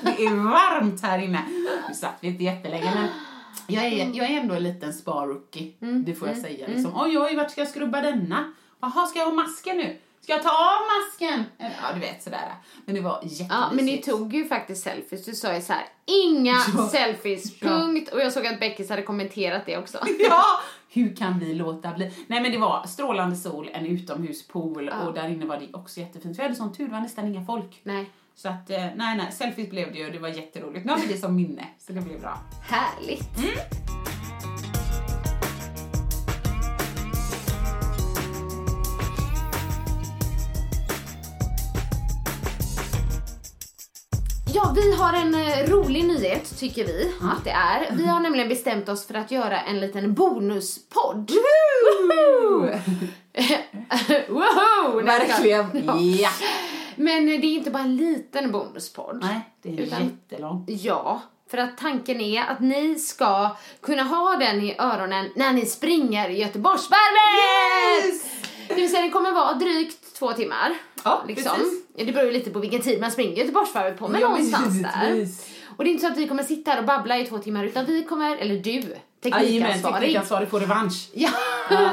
Det 0.01 0.25
är 0.25 0.35
varmt 0.35 1.01
här 1.01 1.19
inne. 1.19 1.45
Nu 1.87 1.93
satt 1.93 2.15
vi 2.21 2.27
inte 2.27 2.43
jättelänge 2.43 2.91
men 2.95 3.07
jag 3.67 3.83
är, 3.85 3.97
jag 4.17 4.31
är 4.31 4.39
ändå 4.41 4.55
en 4.55 4.63
liten 4.63 4.93
spa-rookie, 4.93 5.73
det 6.05 6.15
får 6.15 6.27
jag 6.27 6.37
säga. 6.37 6.67
Liksom. 6.67 6.91
Oj, 6.95 7.17
oj, 7.19 7.35
vart 7.35 7.51
ska 7.51 7.61
jag 7.61 7.67
skrubba 7.67 8.01
denna? 8.01 8.53
Jaha, 8.81 9.05
ska 9.07 9.19
jag 9.19 9.25
ha 9.25 9.33
masken 9.33 9.77
nu? 9.77 9.97
Ska 10.21 10.31
jag 10.33 10.43
ta 10.43 10.49
av 10.49 10.81
masken? 10.99 11.43
Ja, 11.57 11.93
du 11.93 11.99
vet 11.99 12.23
sådär. 12.23 12.53
Men 12.85 12.95
det 12.95 13.01
var 13.01 13.13
jättemysigt. 13.13 13.49
Ja, 13.49 13.69
men 13.73 13.85
ni 13.85 13.97
tog 13.97 14.33
ju 14.33 14.45
faktiskt 14.47 14.83
selfies. 14.83 15.25
Du 15.25 15.33
sa 15.35 15.55
ju 15.55 15.61
så 15.61 15.73
här: 15.73 15.85
inga 16.05 16.53
Ja. 16.77 16.87
selfies, 16.91 17.61
Ja. 17.61 17.67
punkt. 17.67 18.09
Och 18.13 18.19
jag 18.19 18.33
såg 18.33 18.47
att 18.47 18.59
Beckis 18.59 18.89
hade 18.89 19.01
kommenterat 19.01 19.65
det 19.65 19.77
också. 19.77 19.97
Ja! 20.19 20.43
Hur 20.91 21.15
kan 21.15 21.39
vi 21.39 21.53
låta 21.53 21.91
bli? 21.93 22.11
Nej 22.27 22.41
men 22.41 22.51
det 22.51 22.57
var 22.57 22.85
strålande 22.87 23.35
sol, 23.35 23.69
en 23.73 23.85
utomhuspool 23.85 24.89
och 25.07 25.13
där 25.13 25.29
inne 25.29 25.45
var 25.45 25.57
det 25.59 25.67
också 25.73 25.99
jättefint. 25.99 26.39
Vi 26.39 26.43
hade 26.43 26.55
sån 26.55 26.73
tur, 26.73 26.85
det 26.85 26.91
var 26.91 26.99
nästan 27.01 27.27
inga 27.27 27.45
folk. 27.45 27.79
Nej. 27.83 28.09
Så 28.41 28.49
att, 28.49 28.69
eh, 28.69 28.85
nej 28.95 29.17
nej, 29.17 29.31
selfies 29.31 29.69
blev 29.69 29.91
det 29.91 29.97
ju 29.97 30.05
och 30.05 30.11
det 30.11 30.19
var 30.19 30.29
jätteroligt. 30.29 30.85
Nu 30.85 30.91
har 30.91 30.99
vi 30.99 31.07
det 31.07 31.17
som 31.17 31.35
minne, 31.35 31.67
så 31.77 31.93
det 31.93 32.01
blev 32.01 32.21
bra. 32.21 32.37
Härligt. 32.61 33.29
Ja, 44.53 44.73
vi 44.75 44.95
har 44.95 45.13
en 45.13 45.35
eh, 45.35 45.69
rolig 45.69 46.05
nyhet 46.05 46.59
tycker 46.59 46.85
vi 46.85 47.13
att 47.21 47.43
det 47.43 47.51
är. 47.51 47.95
Vi 47.95 48.05
har 48.05 48.19
nämligen 48.19 48.49
bestämt 48.49 48.89
oss 48.89 49.07
för 49.07 49.13
att 49.13 49.31
göra 49.31 49.61
en 49.61 49.79
liten 49.79 50.13
bonuspodd. 50.13 51.31
Woho! 51.31 52.59
Woho! 54.29 55.01
Verkligen. 55.05 55.83
Ja. 56.19 56.29
Men 56.99 57.25
det 57.25 57.31
är 57.33 57.43
inte 57.43 57.71
bara 57.71 57.83
en 57.83 57.95
liten 57.97 58.51
bonuspodd. 58.51 59.19
Nej, 59.21 59.39
det 59.61 59.69
är 59.69 59.73
Utan- 59.81 60.03
jättelångt. 60.03 60.69
Ja, 60.69 61.21
för 61.51 61.57
att 61.57 61.77
tanken 61.77 62.21
är 62.21 62.43
att 62.43 62.59
ni 62.59 62.95
ska 62.99 63.55
kunna 63.81 64.03
ha 64.03 64.35
den 64.35 64.61
i 64.61 64.75
öronen 64.79 65.29
när 65.35 65.53
ni 65.53 65.65
springer 65.65 66.29
Göteborgsvarvet! 66.29 68.05
Yes! 68.05 68.25
Det 68.67 68.73
vill 68.73 68.89
säga 68.89 69.01
det 69.01 69.09
kommer 69.09 69.31
vara 69.31 69.53
drygt 69.53 70.13
två 70.15 70.31
timmar. 70.33 70.73
Ja, 71.03 71.23
liksom. 71.27 71.55
precis. 71.57 71.83
Det 71.95 72.05
beror 72.11 72.25
ju 72.25 72.31
lite 72.31 72.49
på 72.51 72.59
vilken 72.59 72.81
tid 72.81 73.01
man 73.01 73.11
springer 73.11 73.37
Göteborgsvarvet 73.37 73.99
på, 73.99 74.07
men 74.07 74.21
Ja, 74.21 74.27
någonstans 74.29 74.81
där. 74.81 75.27
Och 75.77 75.83
det 75.83 75.89
är 75.89 75.91
inte 75.91 76.05
så 76.05 76.11
att 76.11 76.17
vi 76.17 76.27
kommer 76.27 76.43
sitta 76.43 76.71
här 76.71 76.79
och 76.79 76.85
babbla 76.85 77.17
i 77.17 77.25
två 77.25 77.37
timmar, 77.37 77.63
utan 77.63 77.85
vi 77.85 78.03
kommer, 78.03 78.37
eller 78.37 78.55
du, 78.55 78.69
Jajamän, 78.71 78.99
teknikansvarig, 79.23 80.01
teknikansvarig 80.01 80.49
får 80.49 80.59
revansch. 80.59 81.09
ja, 81.13 81.29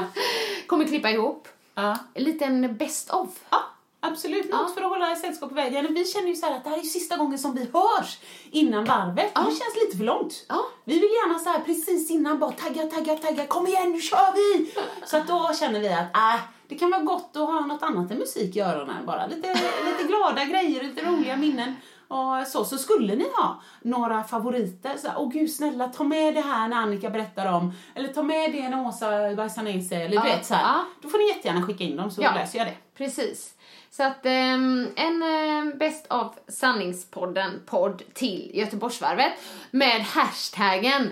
kommer 0.67 0.85
klippa 0.85 1.11
ihop 1.11 1.49
Ja. 1.75 1.99
en 2.15 2.25
liten 2.25 2.77
best 2.77 3.11
of. 3.11 3.29
Ja, 3.51 3.63
absolut. 4.01 4.53
Något 4.53 4.75
för 4.75 4.83
att 4.83 4.89
hålla 4.89 5.17
sällskap 5.17 5.49
på 5.49 5.55
vägen. 5.55 5.95
Vi 5.95 6.05
känner 6.05 6.29
ju 6.29 6.35
så 6.35 6.47
att 6.47 6.65
det 6.65 6.71
här 6.71 6.79
är 6.79 6.83
sista 6.83 7.17
gången 7.17 7.39
som 7.39 7.55
vi 7.55 7.61
hörs 7.61 8.19
innan 8.51 8.85
varvet. 8.85 9.35
Det 9.35 9.41
känns 9.41 9.85
lite 9.85 9.97
för 9.97 10.05
långt. 10.05 10.47
Ja. 10.49 10.67
Vi 10.85 10.95
vill 10.95 11.11
gärna 11.11 11.39
så 11.39 11.51
här 11.51 11.61
precis 11.61 12.11
innan 12.11 12.39
bara 12.39 12.53
tagga, 12.53 12.83
tagga, 12.83 13.17
tagga. 13.17 13.47
Kom 13.47 13.67
igen, 13.67 13.93
nu 13.93 14.01
kör 14.01 14.35
vi! 14.35 14.75
Så 15.07 15.17
att 15.17 15.29
då 15.29 15.51
känner 15.61 15.81
vi 15.81 15.89
att 15.89 16.17
äh, 16.17 16.41
det 16.69 16.75
kan 16.75 16.91
vara 16.91 17.03
gott 17.03 17.37
att 17.37 17.47
ha 17.47 17.61
något 17.61 17.83
annat 17.83 18.11
än 18.11 18.19
musik 18.19 18.57
i 18.57 18.61
öronen 18.61 19.07
bara. 19.07 19.27
Lite, 19.27 19.49
lite 19.87 20.05
glada 20.09 20.45
grejer, 20.45 20.83
lite 20.83 21.05
roliga 21.05 21.37
minnen. 21.37 21.77
Och 22.09 22.47
så, 22.47 22.65
så 22.65 22.79
skulle 22.79 23.17
ni 23.17 23.25
ha 23.37 23.61
några 23.83 24.25
favoriter, 24.25 24.97
så 24.97 25.09
åh 25.17 25.29
gud 25.33 25.51
snälla 25.53 25.89
ta 25.89 26.05
med 26.05 26.35
det 26.35 26.41
här 26.41 26.69
när 26.69 26.77
Annika 26.77 27.11
berättar 27.11 27.53
om, 27.53 27.73
eller 27.95 28.09
ta 28.09 28.23
med 28.23 28.53
det 28.53 28.69
när 28.69 28.87
Åsa 28.87 29.35
bajsar 29.35 29.63
ner 29.63 29.81
sig, 29.81 30.03
eller 30.03 30.15
Ja, 30.15 30.23
vet 30.23 30.47
så 30.47 30.55
ja. 30.55 30.85
Då 31.03 31.09
får 31.09 31.19
ni 31.19 31.29
jättegärna 31.29 31.63
skicka 31.67 31.85
in 31.85 31.97
dem 31.97 32.11
så 32.11 32.23
Ja. 32.23 32.35
läser 32.35 32.59
jag 32.59 32.67
det. 32.67 32.75
Precis. 32.97 33.53
Så 33.91 34.03
att 34.03 34.27
ehm, 34.27 34.89
en 34.97 35.23
eh, 35.23 35.75
Best 35.77 36.13
of 36.13 36.33
Sanningspodden 36.49 37.63
podd 37.67 38.03
till 38.15 38.51
Göteborgsvarvet 38.55 39.33
med 39.71 40.01
hashtaggen 40.03 41.11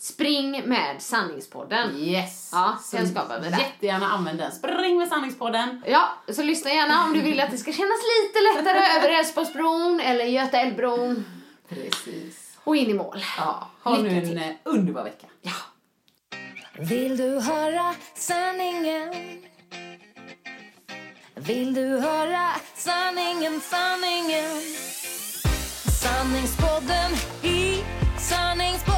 Spring 0.00 0.62
med 0.68 1.02
Sanningspodden. 1.02 1.96
Yes! 1.96 2.50
Ja, 2.52 2.78
Så 2.84 2.96
den 2.96 3.08
skapar 3.08 3.40
vi 3.40 3.48
där. 3.48 3.58
Jättegärna 3.58 4.06
använd 4.06 4.38
den. 4.38 4.52
Spring 4.52 4.98
med 4.98 5.08
sanningspodden. 5.08 5.82
Ja, 5.86 6.08
så 6.32 6.42
lyssna 6.42 6.70
gärna 6.70 7.04
om 7.04 7.12
du 7.12 7.20
vill 7.20 7.40
att 7.40 7.50
det 7.50 7.58
ska 7.58 7.72
kännas 7.72 7.98
lite 8.22 8.40
lättare 8.40 8.78
över 8.98 9.08
Älvsborgsbron 9.18 10.00
eller 10.00 10.24
Göta 10.24 10.60
älvbron 10.60 11.24
Precis. 11.68 12.56
och 12.64 12.76
in 12.76 12.90
i 12.90 12.94
mål. 12.94 13.24
Ja, 13.38 13.70
ha 13.82 13.96
nu 13.96 14.02
Lycka 14.02 14.16
en 14.16 14.26
till. 14.28 14.38
eh, 14.38 14.44
underbar 14.64 15.04
vecka. 15.04 15.26
Ja. 15.42 15.52
Vill 16.78 17.16
du 17.16 17.40
höra 17.40 17.94
sanningen? 18.14 19.14
Vill 21.34 21.74
du 21.74 21.98
höra 21.98 22.50
sanningen, 22.74 23.60
sanningen? 23.60 24.60
Sanningspodden 26.02 27.12
i 27.42 27.84
sanningspodden 28.18 28.97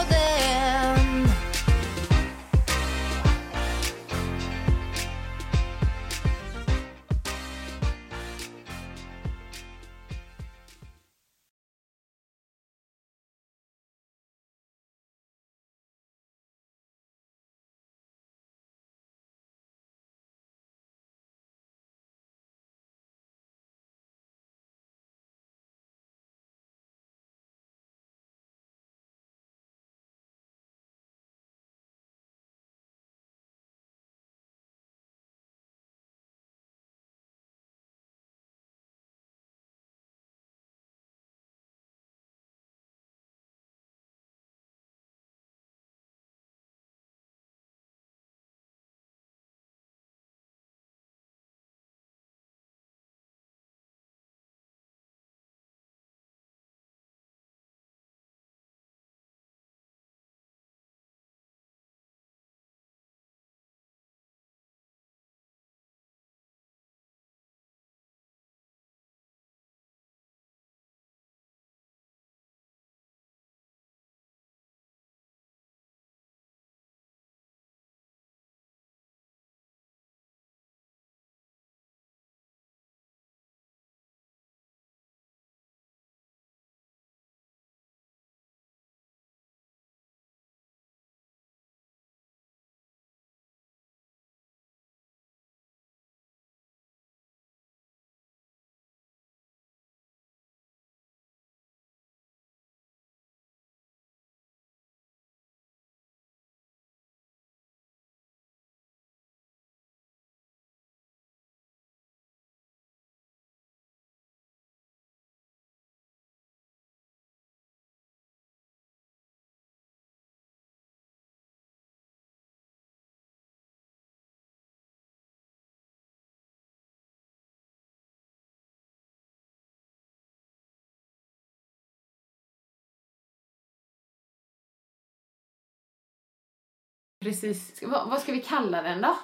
Precis. 137.21 137.83
Vad, 137.83 138.09
vad 138.09 138.21
ska 138.21 138.31
vi 138.31 138.41
kalla 138.41 138.81
den 138.81 139.01
då? 139.01 139.17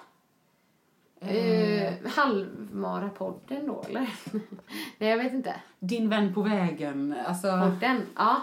Uh, 1.21 2.07
Halvmara-podden 2.07 3.67
då, 3.67 3.83
eller? 3.89 4.09
Nej, 4.97 5.09
jag 5.09 5.17
vet 5.17 5.33
inte. 5.33 5.55
Din 5.79 6.09
vän 6.09 6.33
på 6.33 6.41
vägen. 6.41 7.15
Alltså, 7.25 7.47
Podden, 7.47 8.01
ja. 8.15 8.41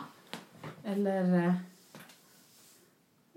eller... 0.84 1.54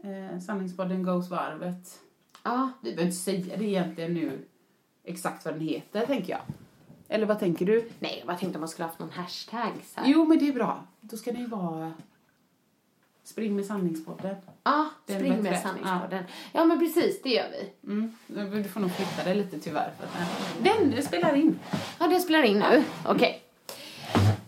Eh, 0.03 0.33
eh, 0.33 0.39
Sanningspodden 0.39 1.03
Goes 1.03 1.29
varvet. 1.29 1.99
Ja, 2.43 2.71
Vi 2.81 2.89
behöver 2.89 3.03
inte 3.03 3.17
säga 3.17 3.57
det 3.57 3.65
egentligen 3.65 4.13
nu 4.13 4.45
exakt 5.03 5.45
vad 5.45 5.53
den 5.53 5.61
heter, 5.61 6.05
tänker 6.05 6.31
jag. 6.33 6.41
Eller 7.07 7.25
vad 7.25 7.39
tänker 7.39 7.65
du? 7.65 7.89
nej, 7.99 8.15
jag 8.17 8.27
bara 8.27 8.37
tänkte 8.37 8.57
om 8.57 8.61
man 8.61 8.69
skulle 8.69 8.85
haft 8.85 8.99
någon 8.99 9.11
hashtag 9.11 9.73
så 9.83 9.99
här. 9.99 10.07
Jo, 10.07 10.25
men 10.25 10.39
det 10.39 10.47
är 10.47 10.53
bra. 10.53 10.83
Då 11.01 11.17
ska 11.17 11.31
det 11.31 11.39
ju 11.39 11.47
vara 11.47 11.93
Spring 13.27 13.55
med 13.55 13.65
sanningspodden. 13.65 14.35
Ja, 14.63 14.85
är 15.07 15.15
spring 15.15 15.43
med 15.43 15.59
sanningspodden. 15.59 16.23
Ja. 16.53 16.65
men 16.65 16.79
precis, 16.79 17.21
det 17.21 17.29
gör 17.29 17.47
vi. 17.51 17.91
Mm. 17.91 18.15
Du 18.63 18.63
får 18.63 18.79
nog 18.79 18.91
flytta 18.91 19.23
det 19.29 19.33
lite 19.35 19.59
tyvärr. 19.59 19.91
För 19.99 20.03
att, 20.05 20.63
den 20.63 20.91
den 20.91 21.03
spelar 21.03 21.35
in. 21.35 21.59
Ja, 21.99 22.07
det 22.07 22.19
spelar 22.19 22.43
in 22.43 22.59
nu. 22.59 22.83
Okej. 23.05 23.41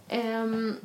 Ehm, 0.09 0.75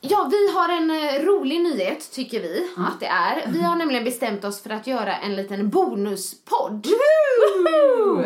ja, 0.00 0.28
vi 0.30 0.52
har 0.52 0.68
en 0.68 0.90
eh, 0.90 1.24
rolig 1.26 1.60
nyhet, 1.60 2.12
tycker 2.12 2.40
vi 2.40 2.68
att 2.76 3.00
det 3.00 3.06
är. 3.06 3.52
Vi 3.52 3.62
har 3.62 3.76
nämligen 3.76 4.04
bestämt 4.04 4.44
oss 4.44 4.62
för 4.62 4.70
att 4.70 4.86
göra 4.86 5.16
en 5.16 5.36
liten 5.36 5.68
bonuspodd. 5.70 6.86
Woho! 6.86 8.24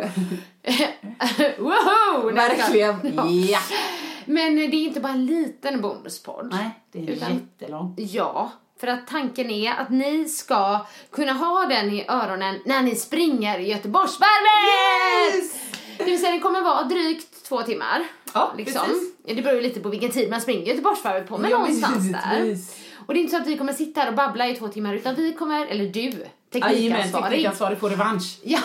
Woho! 1.59 2.31
Verkligen. 2.35 2.97
Ja. 3.49 3.61
Men 4.25 4.57
det 4.57 4.63
är 4.63 4.75
inte 4.75 5.01
bara 5.01 5.13
en 5.13 5.27
liten 5.27 5.81
bonuspodd. 5.81 6.49
Nej, 6.53 6.71
det 6.93 6.99
är 6.99 7.09
Utan- 7.11 7.33
jättelång. 7.33 7.95
Ja, 7.99 8.53
för 8.81 8.87
att 8.87 9.07
tanken 9.07 9.51
är 9.51 9.73
att 9.73 9.91
ni 9.91 10.29
ska 10.29 10.87
kunna 11.11 11.33
ha 11.33 11.67
den 11.67 11.91
i 11.91 12.05
öronen 12.09 12.61
när 12.65 12.83
ni 12.83 12.95
springer 12.97 13.59
Göteborgsvarvet! 13.59 15.35
Yes! 15.35 15.53
Det 15.99 16.05
vill 16.05 16.19
säga 16.21 16.31
den 16.33 16.41
kommer 16.41 16.61
vara 16.61 16.83
drygt 16.83 17.45
två 17.49 17.63
timmar. 17.63 18.05
Ja, 18.33 18.53
liksom. 18.57 18.87
precis. 18.87 19.15
Det 19.25 19.43
beror 19.43 19.55
ju 19.57 19.61
lite 19.61 19.81
på 19.81 19.89
vilken 19.89 20.11
tid 20.11 20.31
man 20.31 20.41
springer 20.41 20.67
Göteborgsvarvet 20.67 21.29
på, 21.29 21.39
men 21.39 21.51
Ja, 21.51 21.59
någonstans 21.59 22.13
där. 22.13 22.57
Och 23.07 23.15
det 23.15 23.21
är 23.21 23.23
inte 23.23 23.37
så 23.37 23.43
att 23.43 23.47
vi 23.47 23.59
kommer 23.59 23.73
sitta 23.73 24.01
här 24.01 24.09
och 24.09 24.15
babbla 24.15 24.49
i 24.49 24.57
två 24.57 24.69
timmar, 24.69 24.95
utan 24.95 25.15
vi 25.15 25.33
kommer, 25.33 25.67
eller 25.67 25.85
du, 25.85 26.11
teknikansvarig, 26.53 27.31
teknikansvarig 27.31 27.79
får 27.81 27.91
revansch. 27.91 28.39
ja, 28.43 28.59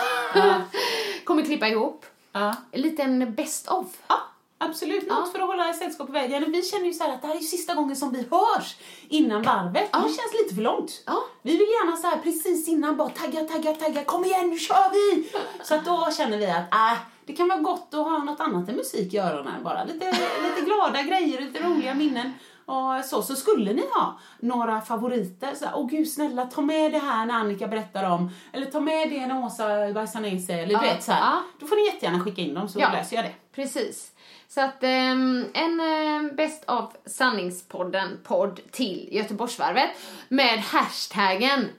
kommer 1.24 1.43
klippa 1.43 1.68
ihop 1.68 2.05
Ja. 2.32 2.55
en 2.72 2.82
liten 2.82 3.34
best 3.36 3.68
of. 3.68 3.88
Ja, 4.07 4.20
absolut. 4.60 5.07
Något 5.10 5.18
Ja. 5.26 5.32
för 5.32 5.39
att 5.39 5.47
hålla 5.47 5.74
sällskap 5.74 6.07
på 6.07 6.14
vägen. 6.14 6.51
Vi 6.51 6.64
känner 6.64 6.86
ju 6.86 6.93
så 6.93 7.03
att 7.03 7.22
det 7.22 7.28
här 7.28 7.36
är 7.36 7.39
sista 7.39 7.74
gången 7.74 7.95
som 7.95 8.12
vi 8.12 8.18
hörs 8.32 8.76
innan 9.10 9.41
varvet. 9.41 9.91
Det 9.91 9.99
känns 9.99 10.34
lite 10.43 10.55
för 10.55 10.62
långt. 10.62 11.03
Ja. 11.05 11.24
Vi 11.41 11.51
vill 11.51 11.68
gärna 11.68 11.97
så 11.97 12.07
här 12.07 12.18
precis 12.18 12.68
innan 12.68 12.97
bara 12.97 13.10
tagga, 13.10 13.43
tagga, 13.43 13.74
tagga. 13.74 14.03
Kom 14.03 14.26
igen, 14.26 14.49
nu 14.49 14.57
kör 14.60 14.89
vi! 14.93 15.32
Så 15.64 15.76
att 15.76 15.86
då 15.86 16.10
känner 16.18 16.38
vi 16.38 16.45
att 16.45 16.74
äh, 16.74 16.97
det 17.26 17.34
kan 17.34 17.47
vara 17.47 17.60
gott 17.60 17.88
att 17.93 18.05
ha 18.05 18.18
något 18.24 18.39
annat 18.39 18.70
än 18.70 18.76
musik 18.76 19.14
i 19.14 19.18
öronen 19.18 19.64
bara. 19.64 19.84
Lite, 19.84 20.05
lite 20.43 20.62
glada 20.66 21.01
grejer, 21.03 21.41
lite 21.41 21.64
roliga 21.64 21.93
minnen. 21.93 22.34
Och 22.70 23.06
så, 23.06 23.22
så 23.22 23.36
skulle 23.36 23.74
ni 23.74 23.82
ha 23.96 24.20
några 24.40 24.82
favoriter, 24.82 25.56
så 25.56 25.66
åh 25.76 25.88
gud 25.90 26.10
snälla 26.12 26.46
ta 26.46 26.62
med 26.62 26.92
det 26.92 27.00
här 27.00 27.26
när 27.26 27.34
Annika 27.34 27.68
berättar 27.68 28.10
om, 28.12 28.30
eller 28.54 28.66
ta 28.66 28.80
med 28.80 29.10
det 29.10 29.26
när 29.28 29.46
Åsa 29.46 29.94
bajsar 29.94 30.20
ner 30.20 30.38
sig, 30.40 30.56
eller 30.56 30.66
du 30.80 30.86
Ja, 30.88 30.94
vet 30.94 31.04
så 31.04 31.12
här. 31.12 31.22
ja. 31.22 31.44
Då 31.60 31.68
får 31.68 31.76
ni 31.76 31.86
jättegärna 31.86 32.20
skicka 32.24 32.42
in 32.42 32.54
dem 32.54 32.70
så 32.70 32.80
Ja. 32.80 32.92
läser 32.92 33.16
jag 33.16 33.26
det. 33.26 33.32
Precis. 33.56 34.12
Så 34.48 34.62
att 34.62 34.84
ehm, 34.84 35.46
en 35.54 35.80
uh, 35.82 36.34
Best 36.34 36.70
of 36.70 36.86
Sanningspodden 37.06 38.20
podd 38.24 38.60
till 38.72 39.10
Göteborgsvarvet 39.12 39.90
med 40.30 40.60
hashtaggen 40.60 41.70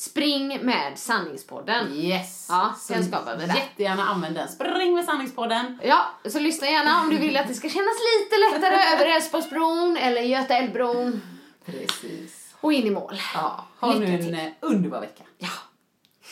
Spring 0.00 0.64
med 0.66 0.98
Sanningspodden. 0.98 1.92
Yes! 1.92 2.46
Ja, 2.48 2.74
Så 2.78 2.92
den 2.92 3.04
skapar 3.04 3.36
vi 3.36 3.46
där. 3.46 3.54
Jättegärna 3.54 4.02
använd 4.04 4.34
den. 4.34 4.48
Spring 4.48 4.94
med 4.94 5.04
sanningspodden. 5.04 5.78
Ja, 5.82 6.04
så 6.30 6.40
lyssna 6.40 6.66
gärna 6.66 7.00
om 7.02 7.10
du 7.10 7.18
vill 7.18 7.36
att 7.36 7.48
det 7.48 7.54
ska 7.54 7.68
kännas 7.68 7.94
lite 8.20 8.36
lättare 8.36 8.74
över 8.94 9.06
Älvsborgsbron 9.16 9.96
eller 9.96 10.20
Göta 10.22 10.54
älvbron 10.54 11.20
Precis. 11.64 12.54
och 12.60 12.72
in 12.72 12.86
i 12.86 12.90
mål. 12.90 13.20
Ja, 13.34 13.64
ha 13.80 13.94
nu 13.94 14.00
Lycka 14.00 14.12
en 14.12 14.20
till. 14.22 14.34
eh, 14.34 14.40
underbar 14.60 15.00
vecka. 15.00 15.22
Ja. 15.38 15.48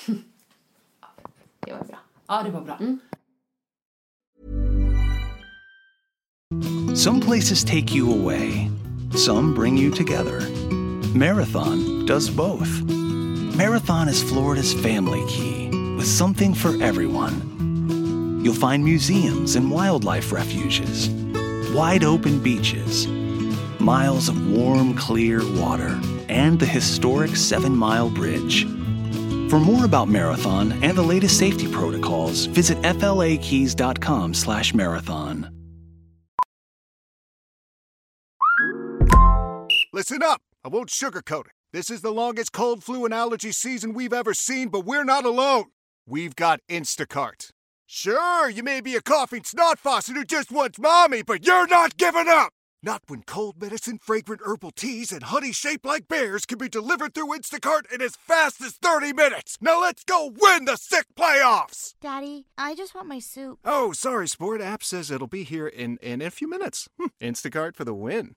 Det 1.66 1.72
var 1.72 1.84
bra. 1.84 1.98
Ja, 2.26 2.42
det 2.42 2.50
var 2.50 2.60
bra. 2.60 2.78
Some 6.96 7.20
places 7.20 7.64
take 7.64 7.94
you 7.98 8.20
away, 8.22 8.70
some 9.16 9.54
bring 9.54 9.78
you 9.78 9.92
together. 9.92 10.42
Marathon 11.14 12.06
does 12.06 12.30
both. 12.30 12.68
Marathon 13.58 14.08
is 14.08 14.22
Florida's 14.22 14.72
family 14.72 15.22
key 15.26 15.68
with 15.96 16.06
something 16.06 16.54
for 16.54 16.80
everyone. 16.80 18.40
You'll 18.44 18.54
find 18.54 18.84
museums 18.84 19.56
and 19.56 19.68
wildlife 19.68 20.30
refuges, 20.30 21.08
wide 21.74 22.04
open 22.04 22.40
beaches, 22.40 23.08
miles 23.80 24.28
of 24.28 24.48
warm, 24.48 24.94
clear 24.94 25.40
water, 25.60 26.00
and 26.28 26.60
the 26.60 26.66
historic 26.66 27.34
Seven 27.34 27.74
Mile 27.74 28.08
Bridge. 28.08 28.64
For 29.50 29.58
more 29.58 29.84
about 29.84 30.06
Marathon 30.06 30.70
and 30.84 30.96
the 30.96 31.02
latest 31.02 31.36
safety 31.36 31.66
protocols, 31.66 32.44
visit 32.44 32.78
flakeys.com/marathon. 32.84 35.50
Listen 39.92 40.22
up. 40.22 40.42
I 40.64 40.68
won't 40.68 40.90
sugarcoat 40.90 41.46
it. 41.46 41.57
This 41.70 41.90
is 41.90 42.00
the 42.00 42.10
longest 42.10 42.52
cold, 42.52 42.82
flu, 42.82 43.04
and 43.04 43.12
allergy 43.12 43.52
season 43.52 43.92
we've 43.92 44.14
ever 44.14 44.32
seen, 44.32 44.68
but 44.68 44.86
we're 44.86 45.04
not 45.04 45.26
alone. 45.26 45.66
We've 46.06 46.34
got 46.34 46.60
Instacart. 46.70 47.50
Sure, 47.84 48.48
you 48.48 48.62
may 48.62 48.80
be 48.80 48.96
a 48.96 49.02
coughing 49.02 49.44
snot 49.44 49.78
faucet 49.78 50.16
who 50.16 50.24
just 50.24 50.50
wants 50.50 50.78
mommy, 50.78 51.20
but 51.22 51.46
you're 51.46 51.66
not 51.66 51.98
giving 51.98 52.26
up! 52.26 52.52
Not 52.82 53.02
when 53.06 53.22
cold 53.22 53.60
medicine, 53.60 53.98
fragrant 53.98 54.40
herbal 54.46 54.70
teas, 54.70 55.12
and 55.12 55.24
honey 55.24 55.52
shaped 55.52 55.84
like 55.84 56.08
bears 56.08 56.46
can 56.46 56.56
be 56.56 56.70
delivered 56.70 57.12
through 57.12 57.36
Instacart 57.36 57.92
in 57.92 58.00
as 58.00 58.16
fast 58.16 58.62
as 58.62 58.78
30 58.80 59.12
minutes! 59.12 59.58
Now 59.60 59.78
let's 59.78 60.04
go 60.04 60.32
win 60.34 60.64
the 60.64 60.76
sick 60.76 61.04
playoffs! 61.18 61.96
Daddy, 62.00 62.46
I 62.56 62.76
just 62.76 62.94
want 62.94 63.08
my 63.08 63.18
soup. 63.18 63.58
Oh, 63.62 63.92
sorry, 63.92 64.26
Sport. 64.26 64.62
App 64.62 64.82
says 64.82 65.10
it'll 65.10 65.26
be 65.26 65.44
here 65.44 65.68
in, 65.68 65.98
in 65.98 66.22
a 66.22 66.30
few 66.30 66.48
minutes. 66.48 66.88
Hmm, 66.98 67.08
Instacart 67.20 67.76
for 67.76 67.84
the 67.84 67.92
win. 67.92 68.36